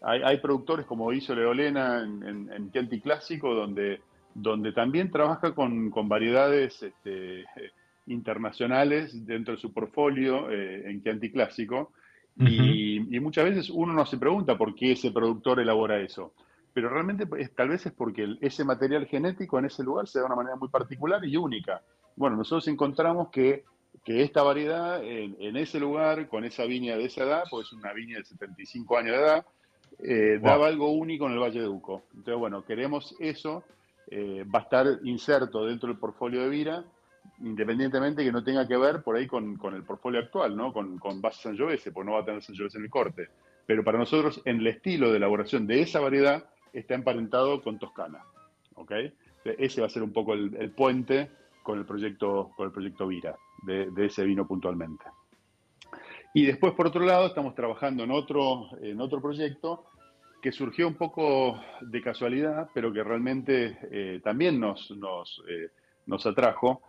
hay, 0.03 0.39
productores 0.39 0.87
como 0.87 1.13
hizo 1.13 1.35
Leolena 1.35 2.03
en, 2.03 2.23
en, 2.23 2.53
en 2.53 2.73
Chianti 2.73 3.01
Clásico, 3.01 3.55
donde 3.55 4.01
donde 4.35 4.73
también 4.73 5.11
trabaja 5.11 5.55
con, 5.55 5.91
variedades 6.09 6.83
este, 6.83 7.45
internacionales 8.07 9.27
dentro 9.27 9.55
de 9.55 9.61
su 9.61 9.73
portfolio 9.73 10.51
eh, 10.51 10.91
en 10.91 11.03
Chianti 11.03 11.31
Clásico. 11.31 11.93
y, 12.37 13.01
muchas 13.21 13.45
veces 13.45 13.71
uno 13.71 13.93
no 13.93 14.07
se 14.07 14.17
pregunta 14.17 14.57
por 14.57 14.75
qué 14.75 14.93
ese 14.93 15.11
productor 15.11 15.61
elabora 15.61 16.01
eso. 16.01 16.33
Pero 16.73 16.89
realmente 16.89 17.27
tal 17.55 17.69
vez 17.69 17.85
es 17.87 17.93
porque 17.93 18.37
ese 18.41 18.65
material 18.65 19.07
genético 19.07 19.59
en 19.59 19.67
ese 19.67 19.83
lugar 19.83 20.07
se 20.07 20.19
da 20.19 20.23
de 20.23 20.27
una 20.27 20.37
manera 20.37 20.57
muy 20.57 20.69
particular 20.69 21.25
y 21.25 21.37
única. 21.37 21.83
Bueno, 22.17 22.37
nosotros 22.37 22.69
encontramos 22.69 23.29
que, 23.31 23.65
esta 24.07 24.43
variedad 24.43 25.03
en, 25.05 25.57
ese 25.57 25.79
lugar, 25.79 26.29
con 26.29 26.45
esa 26.45 26.65
viña 26.65 26.97
de 26.97 27.05
esa 27.05 27.25
edad, 27.25 27.45
pues 27.51 27.67
es 27.67 27.73
una 27.75 27.93
viña 27.93 28.19
de 28.19 28.25
75 28.25 28.99
años 28.99 29.17
de 29.17 29.23
edad, 29.23 29.47
eh, 30.03 30.39
daba 30.43 30.67
algo 30.67 30.93
único 30.93 31.27
en 31.27 31.33
el 31.33 31.39
Valle 31.39 31.61
de 31.61 31.69
Uco. 31.69 32.05
Entonces, 32.15 32.39
bueno, 32.39 32.65
queremos 32.65 33.15
eso 33.21 33.65
eh, 34.11 34.45
va 34.45 34.61
a 34.61 34.63
estar 34.63 34.87
inserto 35.05 35.65
dentro 35.67 35.89
del 35.89 35.99
portfolio 35.99 36.43
de 36.43 36.49
Vira, 36.49 36.85
independientemente 37.41 38.25
que 38.25 38.33
no 38.33 38.43
tenga 38.43 38.67
que 38.67 38.77
ver 38.77 39.03
por 39.03 39.17
ahí 39.17 39.27
con, 39.27 39.59
el 39.73 39.85
portfolio 39.85 40.21
actual, 40.21 40.57
¿no? 40.57 40.73
Con, 40.73 40.99
con 40.99 41.21
base 41.21 41.43
Sangiovese, 41.43 41.93
porque 41.93 42.07
no 42.09 42.17
va 42.17 42.23
a 42.23 42.25
tener 42.25 42.43
Sangiovese 42.43 42.79
en 42.79 42.85
el 42.85 42.91
corte. 42.91 43.29
Pero 43.67 43.85
para 43.85 43.99
nosotros, 43.99 44.43
en 44.45 44.59
el 44.59 44.67
estilo 44.67 45.11
de 45.11 45.19
elaboración 45.19 45.67
de 45.67 45.83
esa 45.83 46.01
variedad, 46.01 46.45
está 46.73 46.95
emparentado 46.95 47.63
con 47.63 47.79
Toscana. 47.79 48.25
¿ok? 48.75 48.93
Ese 49.45 49.81
va 49.81 49.87
a 49.87 49.91
ser 49.91 50.03
un 50.03 50.13
poco 50.13 50.35
el, 50.35 50.71
puente 50.73 51.31
con 51.63 51.79
el 51.79 51.85
proyecto, 51.85 52.51
con 52.57 52.67
el 52.67 52.73
proyecto 52.73 53.07
Vira, 53.07 53.37
de, 53.63 53.91
de, 53.91 54.07
ese 54.07 54.25
vino 54.25 54.47
puntualmente. 54.47 55.05
Y 56.33 56.47
después, 56.47 56.75
por 56.75 56.87
otro 56.87 57.05
lado, 57.05 57.27
estamos 57.27 57.55
trabajando 57.55 58.05
en 58.05 58.11
otro, 58.11 58.69
en 58.83 59.01
otro 59.01 59.21
proyecto 59.21 59.87
que 60.41 60.53
surgió 60.53 60.89
un 60.89 60.95
poco 60.95 61.61
de 61.81 62.01
casualidad, 62.01 62.69
pero 62.73 62.93
que 62.93 63.03
realmente 63.03 63.79
eh, 63.91 64.21
también 64.23 64.59
nos, 64.59 64.91
nos, 64.93 65.43
eh, 65.49 65.71
nos, 66.07 66.25
atrajo, 66.27 66.83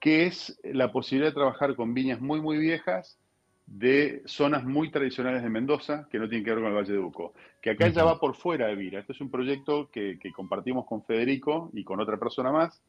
que 0.00 0.26
es 0.26 0.60
la 0.64 0.92
posibilidad 0.92 1.30
de 1.30 1.34
trabajar 1.34 1.74
con 1.74 1.94
viñas 1.94 2.20
muy, 2.20 2.40
muy 2.40 2.58
viejas 2.58 3.18
de 3.66 4.22
zonas 4.24 4.64
muy 4.64 4.90
tradicionales 4.90 5.42
de 5.42 5.50
Mendoza, 5.50 6.08
que 6.10 6.18
no 6.18 6.28
tienen 6.28 6.44
que 6.44 6.50
ver 6.50 6.60
con 6.60 6.68
el 6.70 6.76
Valle 6.76 6.92
de 6.92 6.98
Uco, 6.98 7.34
que 7.60 7.70
acá 7.70 7.88
ya 7.88 8.02
va 8.02 8.18
por 8.18 8.34
fuera 8.34 8.66
de 8.66 8.76
Vira. 8.76 9.00
Este 9.00 9.12
es 9.12 9.20
un 9.20 9.30
proyecto 9.30 9.90
que, 9.90 10.18
compartimos 10.34 10.86
con 10.86 11.04
Federico 11.04 11.70
y 11.74 11.84
con 11.84 12.00
otra 12.00 12.16
persona 12.16 12.50
más, 12.50 12.80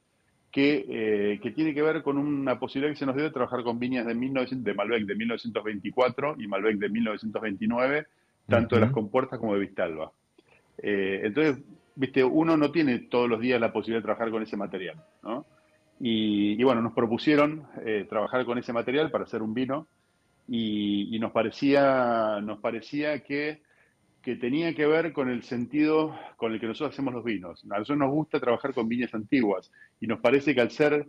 que, 0.52 0.86
eh, 0.89 1.39
que, 1.41 1.52
tiene 1.52 1.74
que 1.74 1.82
ver 1.82 2.02
con 2.02 2.18
una 2.18 2.60
posibilidad 2.60 2.91
que 2.91 3.00
se 3.00 3.06
nos 3.06 3.16
dio 3.16 3.26
de 3.26 3.32
trabajar 3.32 3.64
con 3.64 3.80
viñas 3.80 4.06
de, 4.06 4.16
1900, 4.16 4.64
de 4.64 4.74
Malbec 4.74 5.06
de 5.06 5.16
1924 5.16 6.36
y 6.39 6.47
Malbec 6.47 6.78
de 6.78 6.89
1929, 6.89 8.08
tanto 8.47 8.76
de 8.76 8.82
las 8.82 8.91
compuertas 8.91 9.39
como 9.39 9.54
de 9.54 9.60
Vistalba. 9.60 10.12
Eh, 10.80 11.22
entonces, 11.24 11.64
viste, 11.95 12.24
uno 12.24 12.58
no 12.58 12.72
tiene 12.72 13.00
todos 13.00 13.30
los 13.30 13.39
días 13.39 13.62
la 13.62 13.72
posibilidad 13.72 14.00
de 14.00 14.06
trabajar 14.06 14.32
con 14.32 14.41
ese 14.41 14.58
material, 14.58 15.04
¿no? 15.24 15.45
Y, 16.02 16.64
bueno, 16.64 16.82
nos 16.82 16.93
propusieron 16.93 17.68
eh, 17.86 18.06
trabajar 18.10 18.45
con 18.45 18.58
ese 18.58 18.72
material 18.72 19.12
para 19.12 19.26
hacer 19.26 19.41
un 19.41 19.54
vino 19.54 19.86
y, 20.47 21.18
nos 21.20 21.32
parecía, 21.32 22.39
nos 22.41 22.60
parecía 22.60 23.20
que, 23.20 23.62
que, 24.30 24.36
tenía 24.36 24.75
que 24.75 24.86
ver 24.86 25.11
con 25.11 25.30
el 25.30 25.43
sentido 25.43 26.17
con 26.38 26.53
el 26.53 26.59
que 26.59 26.67
nosotros 26.67 26.93
hacemos 26.93 27.13
los 27.13 27.23
vinos. 27.23 27.63
A 27.65 27.80
nosotros 27.80 27.97
nos 27.97 28.11
gusta 28.11 28.39
trabajar 28.39 28.73
con 28.73 28.88
viñas 28.88 29.13
antiguas 29.13 29.71
y 29.99 30.07
nos 30.07 30.19
parece 30.19 30.53
que 30.53 30.61
al 30.61 30.71
ser 30.71 31.07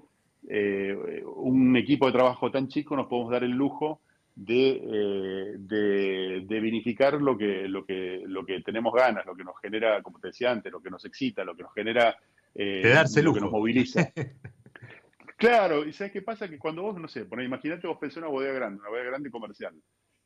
eh, 0.49 1.23
un 1.37 1.77
equipo 1.77 2.07
de 2.07 2.13
trabajo 2.13 2.51
tan 2.51 2.69
chico 2.69 2.97
nos 2.97 3.09
podemos 3.09 3.31
dar 3.31 3.45
el 3.45 3.51
lujo 3.51 4.01
eh, 4.49 5.55
de, 5.59 6.45
de, 6.47 6.61
vinificar 6.61 7.21
lo 7.21 7.37
que, 7.37 7.69
lo, 7.69 7.85
que, 7.85 8.23
lo 8.27 8.47
que 8.47 8.63
tenemos 8.63 8.95
ganas, 8.95 9.27
lo 9.27 9.35
que 9.35 9.45
nos 9.45 9.61
genera, 9.61 10.03
como 10.03 10.19
te 10.19 10.29
decía 10.29 10.51
antes, 10.51 10.73
lo 10.73 10.81
que 10.81 10.89
nos 10.89 11.05
excita, 11.05 11.45
lo 11.45 11.55
que 11.55 11.65
nos 11.65 11.75
genera, 11.75 12.17
eh, 12.55 12.95
lo 13.23 13.35
que 13.35 13.41
nos 13.41 13.51
moviliza. 13.51 14.11
claro, 15.37 15.85
y 15.87 15.93
¿sabes 15.93 16.13
qué 16.13 16.23
pasa? 16.23 16.49
Que 16.49 16.59
cuando 16.59 16.83
vos, 16.83 16.99
no 16.99 17.09
sé, 17.09 17.27
imagínate 17.45 17.87
vos 17.87 17.99
pensás 17.99 18.19
una 18.19 18.29
bodega 18.29 18.55
grande, 18.55 18.81
una 18.81 18.89
bodega 18.89 19.11
grande 19.11 19.31
comercial, 19.31 19.75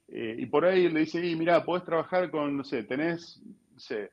eh, 0.09 0.37
y 0.39 0.47
por 0.47 0.65
ahí 0.65 0.89
le 0.89 1.01
dice, 1.01 1.25
y 1.25 1.35
mira, 1.37 1.65
podés 1.65 1.85
trabajar 1.85 2.31
con, 2.31 2.57
no 2.57 2.65
sé, 2.65 2.85
tenés, 2.85 3.43
no 3.73 3.79
sé, 3.79 4.11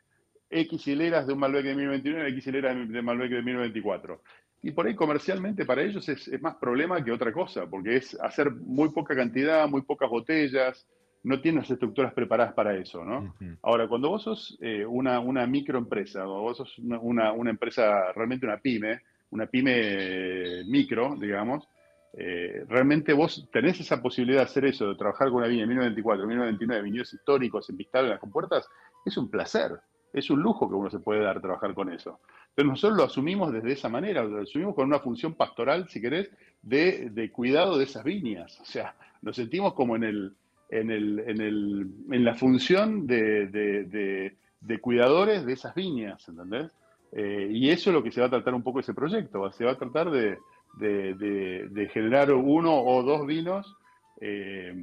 X 0.50 0.88
hileras 0.88 1.28
de 1.28 1.34
un 1.34 1.39
Malbec 1.39 1.64
de 1.64 1.76
1021 1.76 2.28
y 2.28 2.32
X 2.32 2.48
hileras 2.48 2.89
de 2.89 3.02
Malbec 3.02 3.32
de 3.32 3.42
1024. 3.42 4.22
Y 4.64 4.72
por 4.72 4.86
ahí 4.86 4.96
comercialmente 4.96 5.66
para 5.66 5.82
ellos 5.82 6.08
es, 6.08 6.30
más 6.42 6.56
problema 6.56 7.04
que 7.04 7.12
otra 7.12 7.32
cosa, 7.32 7.66
porque 7.68 7.98
es 7.98 8.20
hacer 8.22 8.52
muy 8.52 8.89
poca 8.89 9.16
cantidad, 9.16 9.68
muy 9.68 9.82
pocas 9.82 10.10
botellas, 10.10 10.86
no 11.24 11.39
tienen 11.39 11.62
las 11.62 11.72
estructuras 11.72 12.14
preparadas 12.14 12.54
para 12.54 12.76
eso, 12.76 13.04
¿no? 13.06 13.36
Ahora, 13.62 13.88
cuando 13.88 14.10
vos 14.10 14.24
sos 14.24 14.58
eh, 14.60 14.86
una, 14.86 15.20
una, 15.20 15.46
microempresa, 15.46 16.28
o 16.28 16.42
vos 16.42 16.58
sos 16.58 16.80
una, 16.80 17.32
una, 17.32 17.50
empresa, 17.50 18.12
realmente 18.14 18.46
una 18.46 18.58
pyme, 18.58 19.02
una 19.30 19.46
pyme 19.46 20.64
micro, 20.66 21.16
digamos, 21.20 21.68
eh, 22.14 22.66
realmente 22.68 23.14
vos 23.14 23.47
tenés 23.51 23.80
esa 23.80 24.01
posibilidad 24.01 24.39
de 24.39 24.45
hacer 24.45 24.66
eso, 24.66 24.89
de 24.89 24.95
trabajar 24.95 25.30
con 25.30 25.38
una 25.38 25.47
viña 25.47 25.64
en 25.64 25.70
1924, 25.70 26.28
1929, 26.28 26.84
viñedos 26.84 27.14
históricos 27.14 27.70
en 27.70 27.78
en 27.80 28.09
las 28.09 28.20
compuertas, 28.20 28.68
es 29.05 29.18
un 29.18 29.30
placer, 29.30 29.80
es 30.12 30.30
un 30.30 30.41
lujo 30.41 30.68
que 30.68 30.76
uno 30.76 30.89
se 30.89 30.99
puede 30.99 31.22
dar 31.22 31.41
trabajar 31.41 31.74
con 31.74 31.91
eso. 31.91 32.20
Pero 32.53 32.68
nosotros 32.68 32.97
lo 32.97 33.05
asumimos 33.05 33.53
desde 33.53 33.72
esa 33.72 33.88
manera, 33.88 34.24
lo 34.24 34.41
asumimos 34.41 34.76
con 34.76 34.88
una 34.88 34.99
función 34.99 35.36
pastoral, 35.36 35.88
si 35.88 36.01
querés, 36.01 36.30
de, 36.62 37.32
cuidado 37.32 37.78
de 37.78 37.86
esas 37.86 38.03
viñas. 38.03 38.59
O 38.59 38.66
sea, 38.66 38.95
nos 39.22 39.38
sentimos 39.38 39.74
como 39.74 39.95
en, 39.95 40.03
el, 40.03 40.36
en, 40.70 40.91
el, 40.91 41.20
en, 41.20 41.41
el, 41.41 41.88
en 42.12 42.26
la 42.26 42.36
función 42.36 43.07
de, 43.07 44.36
cuidadores 44.82 45.45
de 45.45 45.53
esas 45.53 45.74
viñas, 45.74 46.28
¿entendés? 46.28 46.72
Eh, 47.14 47.49
y 47.51 47.70
eso 47.70 47.89
es 47.89 47.93
lo 47.93 48.03
que 48.03 48.12
se 48.12 48.22
va 48.22 48.28
a 48.28 48.32
tratar 48.32 48.53
un 48.53 48.64
poco 48.64 48.82
ese 48.82 48.93
proyecto. 48.93 49.49
Se 49.53 49.64
va 49.64 49.72
a 49.72 49.78
tratar 49.78 50.12
de, 50.12 50.38
generar 50.80 52.32
uno 52.34 52.74
o 52.74 53.03
dos 53.03 53.26
vinos 53.28 53.76
eh, 54.19 54.74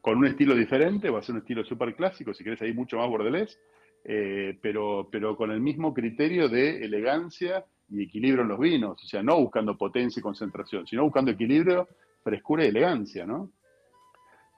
con 0.00 0.18
un 0.18 0.26
estilo 0.26 0.54
diferente, 0.54 1.10
va 1.10 1.20
a 1.20 1.22
ser 1.22 1.36
un 1.36 1.40
estilo 1.40 1.64
súper 1.64 1.94
clásico, 1.94 2.34
si 2.34 2.44
querés 2.44 2.62
ahí 2.62 2.72
mucho 2.72 2.96
más 2.98 3.08
bordelés, 3.08 3.58
eh, 4.04 4.58
pero, 4.60 5.08
pero 5.10 5.36
con 5.36 5.50
el 5.50 5.60
mismo 5.60 5.94
criterio 5.94 6.48
de 6.48 6.84
elegancia 6.84 7.64
y 7.90 8.02
equilibrio 8.02 8.42
en 8.42 8.48
los 8.48 8.58
vinos, 8.58 9.02
o 9.02 9.06
sea, 9.06 9.22
no 9.22 9.38
buscando 9.38 9.76
potencia 9.76 10.20
y 10.20 10.22
concentración, 10.22 10.86
sino 10.86 11.04
buscando 11.04 11.30
equilibrio, 11.30 11.88
frescura 12.22 12.64
y 12.64 12.68
elegancia, 12.68 13.24
¿no? 13.24 13.50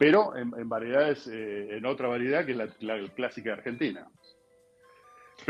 pero 0.00 0.34
en, 0.34 0.66
variedades, 0.66 1.28
eh, 1.30 1.76
en 1.76 1.84
otra 1.84 2.08
variedad 2.08 2.46
que 2.46 2.52
es 2.52 2.58
la, 2.80 3.06
clásica 3.14 3.52
argentina. 3.52 4.08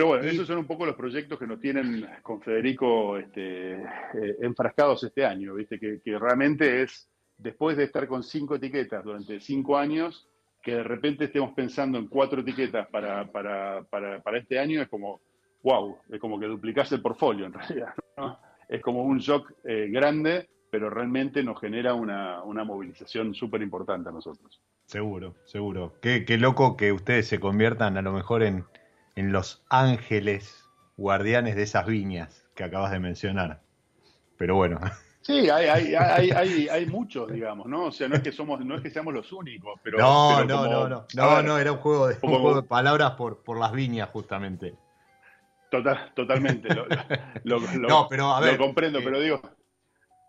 Pero 0.00 0.08
bueno, 0.08 0.24
esos 0.24 0.46
son 0.46 0.56
un 0.56 0.66
poco 0.66 0.86
los 0.86 0.96
proyectos 0.96 1.38
que 1.38 1.46
nos 1.46 1.60
tienen 1.60 2.08
con 2.22 2.40
Federico 2.40 3.18
este, 3.18 3.74
eh, 3.74 4.36
enfrascados 4.40 5.04
este 5.04 5.26
año, 5.26 5.52
¿viste? 5.52 5.78
Que, 5.78 6.00
realmente 6.18 6.80
es, 6.80 7.06
después 7.36 7.76
de 7.76 7.84
estar 7.84 8.08
con 8.08 8.22
cinco 8.22 8.54
etiquetas 8.54 9.04
durante 9.04 9.38
cinco 9.40 9.76
años, 9.76 10.26
que 10.62 10.76
de 10.76 10.84
repente 10.84 11.26
estemos 11.26 11.52
pensando 11.52 11.98
en 11.98 12.06
cuatro 12.06 12.40
etiquetas 12.40 12.88
para, 12.88 13.30
para, 13.30 13.82
para, 13.90 14.22
para 14.22 14.38
este 14.38 14.58
año, 14.58 14.80
es 14.80 14.88
como, 14.88 15.20
wow, 15.62 15.98
es 16.08 16.18
como 16.18 16.40
que 16.40 16.46
duplicás 16.46 16.90
el 16.92 17.02
portfolio 17.02 17.44
en 17.44 17.52
realidad. 17.52 17.92
Es 18.70 18.80
como 18.80 19.02
un 19.02 19.18
shock 19.18 19.52
eh, 19.64 19.88
grande 19.90 20.48
pero 20.70 20.88
realmente 20.88 21.42
nos 21.42 21.60
genera 21.60 21.94
una, 21.94 22.42
movilización 22.64 23.34
súper 23.34 23.60
importante 23.62 24.08
a 24.08 24.12
nosotros. 24.12 24.60
Seguro, 24.86 25.34
seguro. 25.44 25.94
Qué, 26.00 26.24
qué, 26.24 26.38
loco 26.38 26.76
que 26.76 26.92
ustedes 26.92 27.26
se 27.26 27.40
conviertan 27.40 27.96
a 27.96 28.02
lo 28.02 28.12
mejor 28.12 28.42
en, 28.42 28.64
en 29.16 29.32
los 29.32 29.64
ángeles 29.68 30.64
guardianes 30.96 31.56
de 31.56 31.62
esas 31.62 31.86
viñas 31.86 32.46
que 32.54 32.64
acabas 32.64 32.92
de 32.92 33.00
mencionar. 33.00 33.60
Pero 34.36 34.56
bueno. 34.56 34.80
Sí, 35.22 35.50
hay, 35.50 35.66
hay, 35.66 35.94
hay, 35.94 36.30
hay, 36.30 36.68
hay 36.68 36.86
muchos, 36.86 37.30
digamos, 37.30 37.66
¿no? 37.66 37.84
O 37.84 37.92
sea, 37.92 38.08
no 38.08 38.16
es 38.16 38.22
que 38.22 38.32
somos, 38.32 38.64
no 38.64 38.74
es 38.74 38.80
que 38.80 38.88
seamos 38.88 39.12
los 39.12 39.30
únicos, 39.32 39.78
pero. 39.82 39.98
No, 39.98 40.44
no, 40.46 40.66
no, 40.66 40.88
no, 40.88 41.06
no, 41.14 41.42
no, 41.42 41.58
era 41.58 41.72
un 41.72 41.78
juego 41.78 42.08
de, 42.08 42.16
un 42.22 42.30
juego 42.30 42.54
de 42.54 42.62
palabras 42.62 43.12
por, 43.12 43.42
por 43.44 43.58
las 43.58 43.70
viñas, 43.70 44.08
justamente. 44.08 44.74
Total, 45.70 46.10
totalmente. 46.14 46.74
Lo, 47.44 47.60
no, 47.76 48.08
pero 48.08 48.30
a 48.30 48.40
ver, 48.40 48.54
lo 48.54 48.64
comprendo, 48.64 48.98
eh, 48.98 49.02
pero 49.04 49.20
digo, 49.20 49.42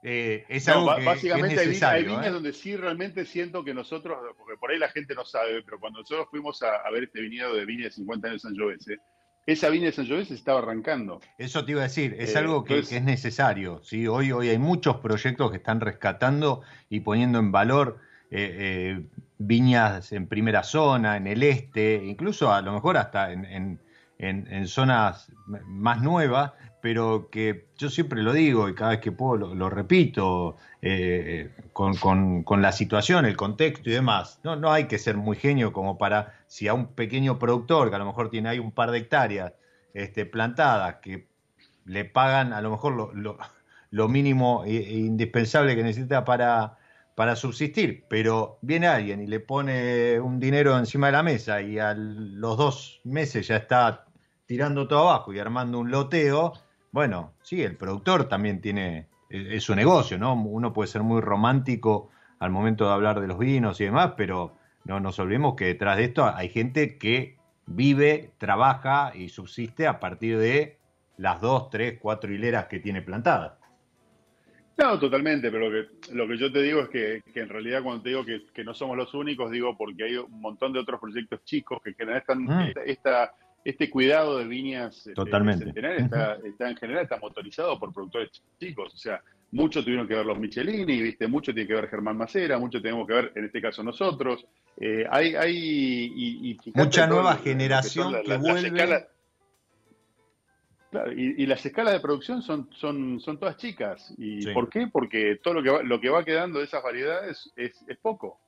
eh, 0.04 0.46
es 0.50 0.68
algo 0.68 0.96
que, 0.96 1.06
básicamente 1.06 1.60
hay, 1.60 2.04
viñas 2.04 2.28
¿eh? 2.28 2.32
donde 2.32 2.54
sí 2.54 2.76
realmente 2.76 3.24
siento 3.26 3.64
que 3.64 3.74
nosotros, 3.74 4.18
porque 4.36 4.58
por 4.58 4.72
ahí 4.72 4.80
la 4.80 4.90
gente 4.90 5.14
no 5.14 5.26
sabe, 5.26 5.62
pero 5.64 5.80
cuando 5.80 6.00
nosotros 6.00 6.28
fuimos 6.32 6.62
a, 6.64 6.90
ver 6.92 7.04
este 7.04 7.22
viñedo 7.22 7.54
de 7.54 7.66
viña 7.66 7.86
de 7.86 7.92
50 7.92 8.28
años 8.28 8.42
de 8.42 8.48
San 8.48 8.56
Giovese, 8.56 8.98
esa 9.46 9.70
viña 9.70 9.86
de 9.86 9.92
San 9.92 10.06
Giovese 10.06 10.34
estaba 10.34 10.60
arrancando. 10.60 11.22
Eso 11.38 11.64
te 11.66 11.74
iba 11.74 11.82
a 11.82 11.84
decir, 11.84 12.16
es 12.18 12.34
eh, 12.34 12.40
algo 12.40 12.64
que, 12.64 12.80
es 12.80 13.04
necesario. 13.04 13.82
¿sí? 13.84 14.08
Hoy, 14.08 14.32
hoy 14.32 14.50
hay 14.50 14.58
muchos 14.58 14.98
proyectos 14.98 15.52
que 15.52 15.58
están 15.58 15.82
rescatando 15.82 16.64
y 16.90 17.02
poniendo 17.02 17.40
en 17.40 17.52
valor 17.52 18.00
viñas 19.38 20.14
en 20.14 20.28
primera 20.28 20.64
zona, 20.64 21.18
en 21.18 21.28
el 21.28 21.44
este, 21.44 21.96
incluso 22.06 22.54
a 22.54 22.62
lo 22.62 22.72
mejor 22.72 22.96
hasta 22.96 23.34
en, 23.34 23.80
en 24.18 24.68
zonas 24.68 25.32
más 25.66 26.02
nuevas, 26.02 26.54
pero 26.82 27.30
que 27.30 27.68
yo 27.78 27.90
siempre 27.90 28.22
lo 28.22 28.34
digo 28.34 28.68
y 28.68 28.76
cada 28.76 28.92
vez 28.92 29.00
que 29.00 29.12
puedo 29.12 29.54
lo, 29.54 29.70
repito, 29.70 30.58
eh, 30.82 31.52
con, 31.74 32.44
la 32.62 32.72
situación, 32.72 33.26
el 33.26 33.38
contexto 33.38 33.90
y 33.90 33.94
demás. 33.94 34.40
No, 34.44 34.56
no 34.56 34.72
hay 34.72 34.86
que 34.86 34.98
ser 34.98 35.16
muy 35.18 35.38
genio 35.38 35.72
como 35.72 35.98
para, 35.98 36.34
si 36.48 36.68
a 36.68 36.74
un 36.74 36.88
pequeño 36.88 37.40
productor 37.40 37.90
que 37.90 37.96
a 37.96 38.00
lo 38.00 38.06
mejor 38.06 38.30
tiene 38.30 38.50
ahí 38.50 38.60
un 38.60 38.72
par 38.72 38.92
de 38.92 38.98
hectáreas 38.98 39.54
este, 39.94 40.26
plantadas, 40.26 40.96
que 41.02 41.28
le 41.86 42.06
pagan 42.06 42.54
a 42.54 42.62
lo 42.62 42.72
mejor 42.72 42.94
lo, 42.94 43.38
lo, 43.92 44.08
mínimo 44.08 44.64
e, 44.66 44.78
e 44.78 44.98
indispensable 44.98 45.76
que 45.76 45.84
necesita 45.84 46.26
para, 46.26 46.78
para 47.16 47.36
subsistir, 47.36 48.06
pero 48.08 48.58
viene 48.62 48.88
alguien 48.88 49.22
y 49.22 49.28
le 49.28 49.40
pone 49.40 50.20
un 50.20 50.40
dinero 50.40 50.78
encima 50.78 51.08
de 51.08 51.14
la 51.14 51.24
mesa 51.24 51.62
y 51.62 51.78
a 51.78 51.94
los 51.94 52.58
dos 52.58 53.02
meses 53.04 53.48
ya 53.48 53.58
está 53.58 54.06
tirando 54.46 54.88
todo 54.88 55.08
abajo 55.08 55.34
y 55.34 55.40
armando 55.40 55.80
un 55.80 55.92
loteo, 55.92 56.54
bueno, 56.92 57.34
sí, 57.42 57.62
el 57.64 57.78
productor 57.78 58.28
también 58.28 58.62
tiene, 58.62 59.08
e, 59.30 59.56
es 59.56 59.64
su 59.64 59.76
negocio, 59.76 60.18
¿no? 60.18 60.34
Uno 60.34 60.74
puede 60.74 60.88
ser 60.88 61.04
muy 61.04 61.22
romántico 61.22 62.10
al 62.40 62.52
momento 62.52 62.86
de 62.86 62.94
hablar 62.94 63.22
de 63.22 63.28
los 63.28 63.38
vinos 63.38 63.80
y 63.82 63.86
demás, 63.86 64.14
pero 64.18 64.58
no 64.86 65.00
nos 65.00 65.20
olvidemos 65.20 65.56
que 65.56 65.66
detrás 65.66 65.98
de 65.98 66.06
esto 66.06 66.26
hay 66.26 66.50
gente 66.50 66.98
que 66.98 67.38
vive, 67.66 68.32
trabaja 68.38 69.14
y 69.16 69.30
subsiste 69.30 69.88
a 69.88 70.00
partir 70.00 70.38
de 70.38 70.78
las 71.18 71.40
dos, 71.40 71.70
tres, 71.70 72.00
cuatro 72.02 72.34
hileras 72.34 72.66
que 72.66 72.80
tiene 72.80 73.02
plantadas. 73.02 73.54
No, 74.78 74.98
totalmente, 74.98 75.52
pero 75.52 75.70
lo 75.70 75.72
que, 75.72 76.14
lo 76.14 76.28
que 76.28 76.38
yo 76.38 76.52
te 76.52 76.62
digo 76.64 76.82
es 76.82 76.90
que, 76.90 77.22
en 77.36 77.50
realidad 77.50 77.84
cuando 77.84 78.02
te 78.02 78.10
digo 78.10 78.26
que, 78.26 78.64
no 78.64 78.74
somos 78.74 78.98
los 78.98 79.14
únicos, 79.14 79.52
digo 79.52 79.78
porque 79.78 80.06
hay 80.06 80.18
un 80.18 80.42
montón 80.42 80.74
de 80.74 80.80
otros 80.80 81.00
proyectos 81.00 81.44
chicos 81.44 81.80
que 81.84 81.94
generan 81.94 82.24
mm. 82.28 82.74
esta 82.86 83.32
este 83.64 83.90
cuidado 83.90 84.40
de 84.40 84.46
viñas 84.46 84.98
este, 84.98 85.14
Totalmente. 85.14 85.70
está, 85.70 86.70
en 86.70 86.76
general 86.76 87.04
está 87.04 87.18
motorizado 87.18 87.80
por 87.80 87.94
productores 87.94 88.30
chicos, 88.60 88.94
o 88.94 88.98
sea, 88.98 89.22
mucho 89.52 89.84
tuvieron 89.84 90.08
que 90.08 90.16
ver 90.16 90.26
los 90.26 90.40
Michelini, 90.40 91.02
viste, 91.02 91.28
mucho 91.28 91.54
tiene 91.54 91.68
que 91.68 91.76
ver 91.76 91.90
Germán 91.90 92.18
Macera, 92.18 92.58
mucho 92.58 92.82
tenemos 92.82 93.06
que 93.08 93.14
ver, 93.14 93.32
en 93.36 93.46
este 93.46 93.62
caso 93.62 93.84
nosotros. 93.84 94.46
Eh, 94.78 95.06
hay, 95.10 95.36
hay 95.36 95.56
y, 96.16 96.58
mucha 96.74 97.06
nueva 97.06 97.36
generación 97.36 98.16
que, 98.24 98.38
vuelve. 98.38 99.08
y, 101.16 101.46
las 101.46 101.66
escalas 101.66 101.94
de 101.94 102.00
producción 102.00 102.42
son, 102.42 102.70
son, 102.72 103.20
son 103.20 103.38
todas 103.38 103.58
chicas. 103.58 104.14
¿Y 104.18 104.48
por 104.54 104.70
qué? 104.70 104.88
Porque 104.88 105.40
todo 105.44 105.56
lo 105.56 105.64
que 105.64 105.70
va, 105.70 105.84
lo 105.84 106.00
que 106.00 106.10
va 106.10 106.24
quedando 106.24 106.60
de 106.60 106.66
esas 106.66 106.82
variedades 106.82 107.52
es, 107.58 107.84
es 107.88 107.98
poco. 107.98 108.40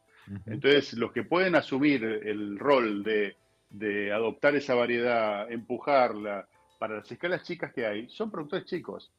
Entonces, 0.45 0.93
los 0.93 1.11
que 1.11 1.24
pueden 1.24 1.55
asumir 1.55 2.01
el 2.03 2.57
rol 2.57 3.03
de 3.03 3.36
de 3.74 4.13
adoptar 4.13 4.55
esa 4.55 4.76
variedad, 4.76 5.51
empujarla 5.51 6.47
para 6.80 6.97
las 6.97 7.11
escalas 7.11 7.43
chicas 7.43 7.74
que 7.74 7.86
hay, 7.86 8.07
son 8.09 8.32
productores 8.32 8.65
chicos. 8.65 9.11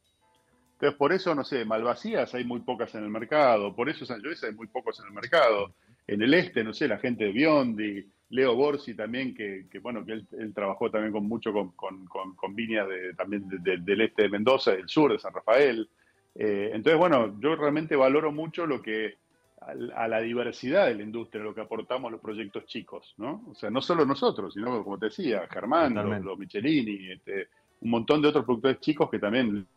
Entonces, 0.73 0.97
por 0.97 1.13
eso, 1.13 1.35
no 1.35 1.43
sé, 1.43 1.63
Malvasías 1.65 2.33
hay 2.33 2.43
muy 2.43 2.61
pocas 2.61 2.93
en 2.95 3.03
el 3.03 3.09
mercado, 3.09 3.75
por 3.75 3.89
eso 3.89 4.05
San 4.05 4.21
Luis 4.21 4.43
hay 4.43 4.53
muy 4.53 4.67
pocos 4.67 4.99
en 4.99 5.07
el 5.07 5.13
mercado. 5.13 5.73
En 6.07 6.21
el 6.21 6.33
este, 6.33 6.63
no 6.63 6.73
sé, 6.73 6.87
la 6.87 6.97
gente 6.97 7.25
de 7.25 7.31
Biondi, 7.31 8.05
Leo 8.29 8.55
Borsi 8.55 8.93
también, 8.93 9.33
que, 9.33 9.67
bueno, 9.81 10.05
que 10.05 10.13
él, 10.13 10.53
trabajó 10.53 10.89
también 10.89 11.11
con 11.11 11.27
mucho 11.27 11.51
con, 11.53 11.71
con, 11.71 12.05
con, 12.05 12.55
viñas 12.55 12.87
de, 12.87 13.13
también 13.13 13.47
del 13.47 14.01
este 14.01 14.23
de 14.23 14.29
Mendoza, 14.29 14.71
del 14.71 14.87
sur, 14.87 15.11
de 15.11 15.19
San 15.19 15.33
Rafael. 15.33 15.89
Eh, 16.35 16.71
entonces, 16.73 16.99
bueno, 16.99 17.39
yo 17.39 17.55
realmente 17.55 17.95
valoro 17.95 18.31
mucho 18.31 18.65
lo 18.65 18.81
que 18.81 19.15
a 19.95 20.07
la 20.07 20.21
diversidad 20.21 20.87
de 20.87 20.95
la 20.95 21.03
industria, 21.03 21.43
lo 21.43 21.55
que 21.55 21.61
aportamos 21.61 22.11
los 22.11 22.21
proyectos 22.21 22.65
chicos, 22.65 23.15
¿no? 23.17 23.43
O 23.49 23.55
sea, 23.55 23.69
no 23.69 23.81
solo 23.81 24.05
nosotros, 24.05 24.53
sino, 24.53 24.83
como 24.83 24.99
te 24.99 25.07
decía, 25.07 25.47
Germán, 25.49 25.95
los, 26.23 26.37
Michelini, 26.37 27.11
este, 27.11 27.47
un 27.81 27.89
montón 27.89 28.21
de 28.21 28.27
otros 28.27 28.45
productores 28.45 28.79
chicos 28.79 29.09
que 29.09 29.19
también 29.19 29.67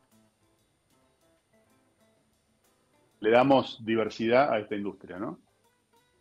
le 3.20 3.30
damos 3.30 3.84
diversidad 3.84 4.52
a 4.52 4.58
esta 4.58 4.76
industria, 4.76 5.18
¿no? 5.18 5.38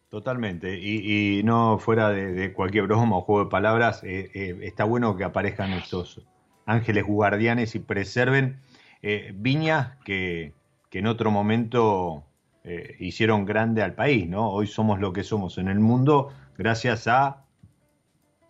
Totalmente, 0.10 0.80
y, 0.80 1.44
no 1.44 1.78
fuera 1.80 2.12
de, 2.12 2.54
cualquier 2.54 2.86
broma 2.86 3.18
o 3.18 3.22
juego 3.22 3.44
de 3.44 3.50
palabras, 3.50 4.02
eh, 4.06 4.32
eh, 4.34 4.58
está 4.62 4.86
bueno 4.86 5.18
que 5.18 5.26
aparezcan 5.26 5.74
estos 5.74 6.26
ángeles 6.66 7.04
guardianes 7.04 7.76
y 7.76 7.80
preserven 7.80 8.62
eh, 9.02 9.34
viñas 9.36 9.98
que, 10.06 10.54
que 10.90 11.00
en 11.00 11.08
otro 11.08 11.30
momento 11.30 12.27
eh, 12.70 12.98
hicieron 13.00 13.46
grande 13.46 13.82
al 13.82 13.96
país, 13.96 14.28
¿no? 14.28 14.50
Hoy 14.50 14.68
somos 14.68 15.00
lo 15.00 15.14
que 15.14 15.24
somos 15.24 15.58
en 15.58 15.70
el 15.70 15.80
mundo 15.80 16.34
gracias 16.58 17.08
a 17.08 17.46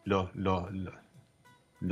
los, 0.05 0.32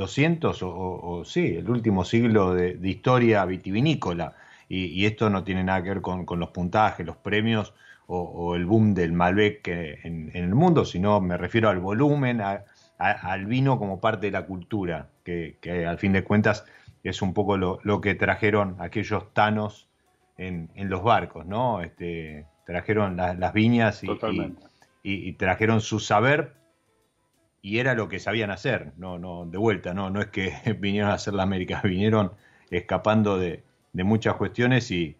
cientos 0.08 0.58
o, 0.64 1.22
sí, 1.24 1.54
el 1.58 1.70
último 1.70 2.04
siglo 2.04 2.52
de, 2.52 2.80
historia 2.82 3.44
vitivinícola. 3.44 4.34
Y, 4.68 5.06
esto 5.06 5.30
no 5.30 5.44
tiene 5.44 5.62
nada 5.62 5.84
que 5.84 5.90
ver 5.90 6.00
con, 6.00 6.26
los 6.40 6.50
puntajes, 6.50 7.06
los 7.06 7.16
premios 7.16 7.74
o, 8.08 8.56
el 8.56 8.66
boom 8.66 8.92
del 8.92 9.12
Malbec 9.12 9.68
en, 9.68 10.32
el 10.34 10.52
mundo, 10.52 10.84
sino 10.84 11.20
me 11.20 11.36
refiero 11.36 11.68
al 11.68 11.78
volumen, 11.78 12.40
al 12.40 13.46
vino 13.46 13.78
como 13.78 14.00
parte 14.00 14.26
de 14.26 14.32
la 14.32 14.46
cultura, 14.46 15.10
que, 15.22 15.58
al 15.88 15.98
fin 15.98 16.12
de 16.12 16.24
cuentas 16.24 16.64
es 17.04 17.22
un 17.22 17.32
poco 17.34 17.56
lo 17.56 18.00
que 18.00 18.16
trajeron 18.16 18.74
aquellos 18.80 19.32
tanos 19.32 19.85
en, 20.38 20.70
los 20.88 21.02
barcos, 21.02 21.46
¿no? 21.46 21.80
Este, 21.80 22.46
trajeron 22.64 23.16
las 23.16 23.52
viñas 23.52 24.02
y, 25.02 25.32
trajeron 25.34 25.80
su 25.80 26.00
saber 26.00 26.54
y 27.62 27.78
era 27.78 27.94
lo 27.94 28.08
que 28.08 28.18
sabían 28.18 28.50
hacer, 28.50 28.92
no, 28.96 29.18
no, 29.18 29.46
de 29.46 29.58
vuelta, 29.58 29.94
no, 29.94 30.10
no 30.10 30.20
es 30.20 30.28
que 30.28 30.52
vinieron 30.78 31.10
a 31.10 31.14
hacer 31.14 31.34
la 31.34 31.42
América, 31.42 31.80
vinieron 31.84 32.32
escapando 32.70 33.38
de, 33.38 33.62
muchas 33.92 34.34
cuestiones 34.34 34.90
y, 34.90 35.16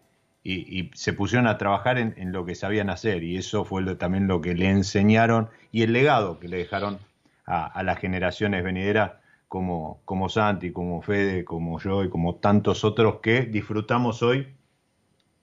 se 0.94 1.12
pusieron 1.12 1.48
a 1.48 1.58
trabajar 1.58 1.98
en, 1.98 2.30
lo 2.30 2.44
que 2.44 2.54
sabían 2.54 2.88
hacer 2.88 3.24
y 3.24 3.36
eso 3.36 3.64
fue 3.64 3.82
también 3.96 4.28
lo 4.28 4.40
que 4.40 4.54
le 4.54 4.68
enseñaron 4.68 5.48
y 5.72 5.82
el 5.82 5.92
legado 5.92 6.38
que 6.38 6.46
le 6.46 6.58
dejaron 6.58 7.00
a, 7.46 7.82
las 7.82 7.98
generaciones 7.98 8.62
venideras 8.62 9.14
como, 9.48 10.00
como 10.04 10.28
Santi, 10.28 10.70
como 10.70 11.02
Fede, 11.02 11.44
como 11.44 11.80
yo 11.80 12.04
y 12.04 12.10
como 12.10 12.36
tantos 12.36 12.84
otros 12.84 13.18
que 13.20 13.42
disfrutamos 13.42 14.22
hoy 14.22 14.56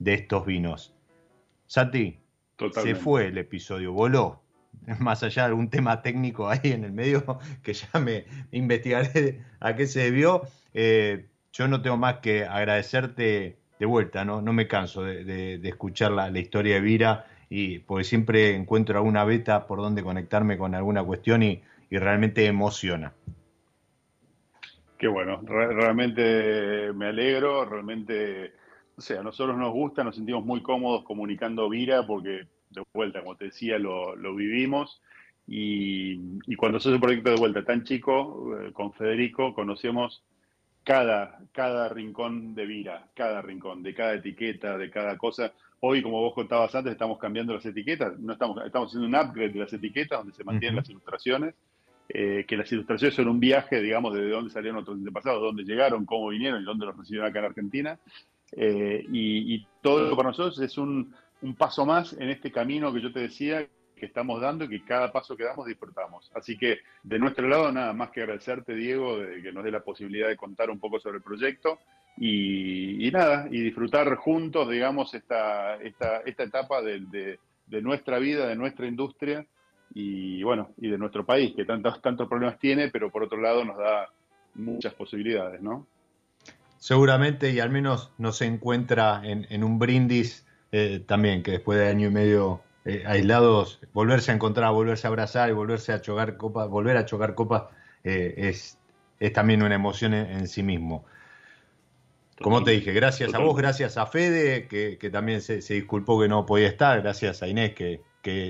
de 0.04 0.14
estos 0.16 0.46
vinos. 0.46 0.94
Sati, 1.66 2.20
se 2.72 2.96
fue 2.96 3.28
el 3.28 3.38
episodio, 3.38 3.94
voló. 3.94 4.42
Más 5.00 5.24
allá 5.24 5.44
de 5.44 5.48
algún 5.50 5.70
tema 5.70 6.02
técnico 6.02 6.50
ahí 6.50 6.60
en 6.72 6.84
el 6.84 6.92
medio, 6.92 7.40
que 7.64 7.74
ya 7.74 8.00
me 8.00 8.26
investigaré 8.52 9.42
a 9.60 9.76
qué 9.76 9.88
se 9.88 10.02
debió, 10.02 10.44
eh, 10.74 11.28
yo 11.54 11.68
no 11.68 11.82
tengo 11.82 11.98
más 11.98 12.16
que 12.16 12.46
agradecerte 12.46 13.58
de 13.80 13.86
vuelta, 13.86 14.26
no, 14.26 14.42
no 14.42 14.54
me 14.54 14.68
canso 14.68 15.04
de, 15.04 15.60
escuchar 15.64 16.12
la, 16.12 16.30
historia 16.40 16.76
de 16.76 16.82
Vira 16.82 17.28
y 17.50 17.80
porque 17.80 18.04
siempre 18.04 18.56
encuentro 18.56 18.98
alguna 18.98 19.24
beta 19.24 19.68
por 19.68 19.80
donde 19.80 20.02
conectarme 20.02 20.58
con 20.58 20.74
alguna 20.74 21.04
cuestión 21.04 21.44
y, 21.44 21.62
realmente 21.92 22.48
emociona. 22.48 23.14
Qué 24.98 25.08
bueno, 25.08 25.44
realmente 25.46 26.92
me 26.94 27.10
alegro, 27.10 27.66
realmente, 27.66 28.54
o 28.96 29.02
sea, 29.02 29.22
a 29.22 29.24
nosotros 29.24 29.58
nos 29.58 29.72
gusta, 29.72 30.04
nos 30.04 30.16
sentimos 30.16 30.46
muy 30.46 30.62
cómodos 30.62 31.04
comunicando 31.04 31.70
Vira 31.70 32.06
porque 32.06 32.48
de 32.70 32.84
vuelta, 32.94 33.22
como 33.22 33.36
te 33.36 33.46
decía, 33.46 33.78
lo, 33.80 34.16
vivimos 34.36 35.02
y, 35.48 36.56
cuando 36.56 36.80
sos 36.80 36.94
un 36.94 37.02
proyecto 37.02 37.32
de 37.32 37.38
vuelta 37.38 37.64
tan 37.66 37.84
chico, 37.84 38.58
eh, 38.60 38.72
con 38.72 38.94
Federico 38.94 39.54
conocemos 39.54 40.24
cada, 40.84 41.40
cada 41.52 41.90
rincón 41.90 42.56
de 42.56 42.66
Vira, 42.66 43.08
cada 43.14 43.42
rincón, 43.42 43.84
de 43.84 43.94
cada 43.94 44.14
etiqueta, 44.16 44.78
de 44.78 44.90
cada 44.90 45.18
cosa. 45.18 45.54
Hoy, 45.80 46.02
como 46.02 46.22
vos 46.22 46.34
contabas 46.34 46.74
antes, 46.76 46.94
estamos 46.94 47.18
cambiando 47.18 47.54
las 47.54 47.66
etiquetas, 47.66 48.18
no 48.20 48.34
estamos, 48.34 48.66
estamos 48.66 48.90
haciendo 48.90 49.08
un 49.08 49.16
upgrade 49.16 49.54
de 49.54 49.60
las 49.60 49.74
etiquetas 49.74 50.20
donde 50.20 50.34
se 50.34 50.44
mantienen 50.44 50.78
las 50.78 50.90
ilustraciones, 50.90 51.56
eh, 52.10 52.46
que 52.48 52.58
las 52.58 52.72
ilustraciones 52.72 53.16
son 53.16 53.28
un 53.28 53.40
viaje, 53.40 53.82
digamos, 53.82 54.14
de 54.14 54.30
dónde 54.30 54.52
salieron 54.52 54.82
otros 54.82 54.98
antepasados, 54.98 55.42
dónde 55.42 55.64
llegaron, 55.64 56.06
cómo 56.06 56.30
vinieron 56.30 56.62
y 56.62 56.66
dónde 56.66 56.86
los 56.86 56.98
recibieron 56.98 57.30
acá 57.30 57.40
en 57.40 57.46
Argentina. 57.46 58.00
Eh, 58.56 59.06
y, 59.12 59.66
todo 59.82 60.08
todo 60.08 60.16
para 60.16 60.30
nosotros 60.30 60.60
es 60.62 60.78
un, 60.78 61.14
paso 61.58 61.86
más 61.86 62.14
en 62.14 62.30
este 62.30 62.52
camino 62.52 62.94
que 62.94 63.02
yo 63.02 63.12
te 63.12 63.20
decía 63.20 63.68
que 63.96 64.06
estamos 64.06 64.40
dando 64.40 64.64
y 64.64 64.70
que 64.70 64.86
cada 64.86 65.12
paso 65.12 65.36
que 65.36 65.44
damos 65.44 65.66
disfrutamos. 65.66 66.32
Así 66.34 66.58
que 66.58 66.80
de 67.04 67.20
nuestro 67.20 67.48
lado, 67.48 67.72
nada 67.72 67.92
más 67.94 68.12
que 68.12 68.22
agradecerte, 68.22 68.74
Diego, 68.76 69.18
de 69.18 69.42
que 69.42 69.52
nos 69.52 69.64
dé 69.64 69.72
la 69.72 69.84
posibilidad 69.84 70.30
de 70.30 70.38
contar 70.38 70.70
un 70.70 70.80
poco 70.80 71.00
sobre 71.00 71.18
el 71.18 71.24
proyecto 71.24 71.80
y, 72.18 73.10
nada, 73.12 73.48
y 73.50 73.62
disfrutar 73.62 74.14
juntos, 74.16 74.70
digamos, 74.70 75.14
esta, 75.14 75.76
esta, 75.76 76.20
esta 76.20 76.44
etapa 76.44 76.82
de, 76.82 77.40
nuestra 77.82 78.20
vida, 78.20 78.48
de 78.48 78.56
nuestra 78.56 78.88
industria 78.88 79.46
y 79.94 80.44
bueno, 80.44 80.72
y 80.78 80.90
de 80.90 80.98
nuestro 80.98 81.26
país, 81.26 81.54
que 81.56 81.66
tantos, 81.66 82.02
tantos 82.02 82.28
problemas 82.30 82.58
tiene, 82.60 82.90
pero 82.90 83.12
por 83.12 83.24
otro 83.24 83.40
lado 83.40 83.66
nos 83.66 83.78
da 83.78 84.10
muchas 84.56 84.94
posibilidades, 84.94 85.62
¿no? 85.62 85.88
Seguramente, 86.84 87.52
y 87.52 87.62
al 87.62 87.70
menos 87.70 88.12
nos 88.18 88.42
encuentra 88.42 89.22
en, 89.24 89.64
un 89.64 89.80
brindis 89.80 90.46
eh, 90.74 91.02
también, 91.08 91.42
que 91.42 91.52
después 91.52 91.80
de 91.80 91.88
año 91.88 92.10
y 92.10 92.12
medio 92.12 92.60
eh, 92.84 93.06
aislados, 93.08 93.80
volverse 93.94 94.32
a 94.32 94.36
encontrar, 94.36 94.74
volverse 94.74 95.08
a 95.08 95.10
abrazar 95.10 95.50
y 95.50 95.54
volverse 95.54 95.94
a 95.94 96.02
chocar 96.02 96.36
copas, 96.36 96.68
volver 96.68 96.98
a 96.98 97.06
chocar 97.06 97.36
copas, 97.36 97.64
eh, 98.04 98.34
es, 98.36 98.78
es 99.22 99.32
también 99.32 99.64
una 99.64 99.76
emoción 99.76 100.14
en 100.14 100.46
sí 100.46 100.62
mismo. 100.62 101.06
Como 102.42 102.66
te 102.66 102.72
dije, 102.72 102.92
gracias 102.92 103.34
a 103.34 103.38
vos, 103.38 103.56
gracias 103.56 103.96
a 103.96 104.06
Fede, 104.06 104.68
que, 104.68 105.10
también 105.10 105.40
se, 105.40 105.62
disculpó 105.62 106.20
que 106.20 106.28
no 106.28 106.46
podía 106.46 106.68
estar, 106.68 107.02
gracias 107.02 107.42
a 107.42 107.48
Inés, 107.48 107.76
que, 107.76 108.02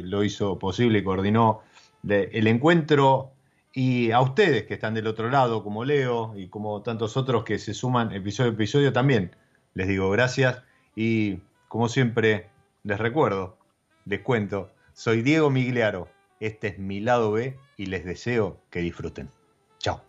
lo 0.03 0.23
hizo 0.23 0.57
posible 0.57 0.97
y 0.97 1.03
coordinó 1.03 1.61
el 2.09 2.47
encuentro, 2.47 3.32
y 3.73 4.11
a 4.11 4.21
ustedes 4.21 4.65
que 4.65 4.75
están 4.75 4.93
del 4.93 5.07
otro 5.07 5.29
lado, 5.29 5.63
como 5.63 5.83
Leo 5.83 6.33
y 6.37 6.47
como 6.47 6.81
tantos 6.83 7.17
otros 7.17 7.43
que 7.43 7.57
se 7.57 7.73
suman 7.73 8.11
episodio 8.11 8.51
a 8.51 8.53
episodio 8.53 8.93
también. 8.93 9.35
Les 9.73 9.87
digo 9.87 10.11
gracias 10.11 10.61
y, 10.95 11.39
como 11.67 11.89
siempre, 11.89 12.49
les 12.83 12.99
recuerdo, 12.99 13.57
les 14.05 14.21
cuento, 14.21 14.71
soy 14.93 15.23
Diego 15.23 15.49
Migliaro, 15.49 16.07
este 16.39 16.67
es 16.67 16.77
mi 16.77 16.99
lado 16.99 17.31
B 17.31 17.57
y 17.75 17.87
les 17.87 18.05
deseo 18.05 18.61
que 18.69 18.81
disfruten. 18.81 19.31
Chao. 19.79 20.01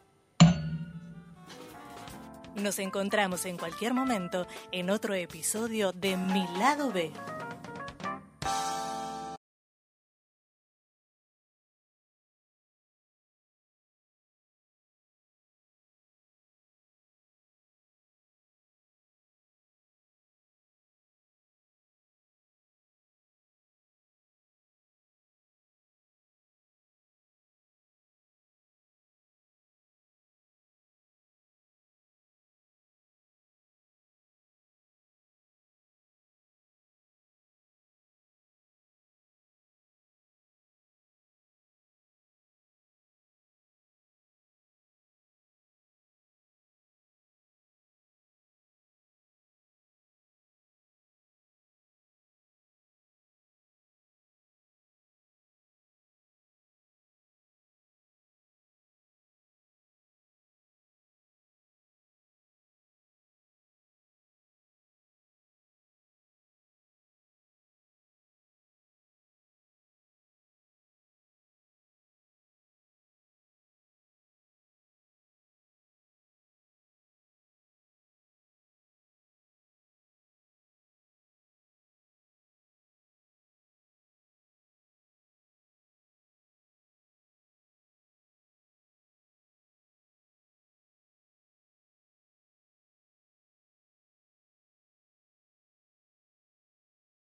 Nos 2.55 2.79
encontramos 2.79 3.47
en 3.47 3.57
cualquier 3.57 3.95
momento 3.95 4.47
en 4.73 4.91
otro 4.91 5.15
episodio 5.15 5.93
de 5.93 6.17
Mi 6.17 6.47
lado 6.59 6.93
B. 6.93 7.11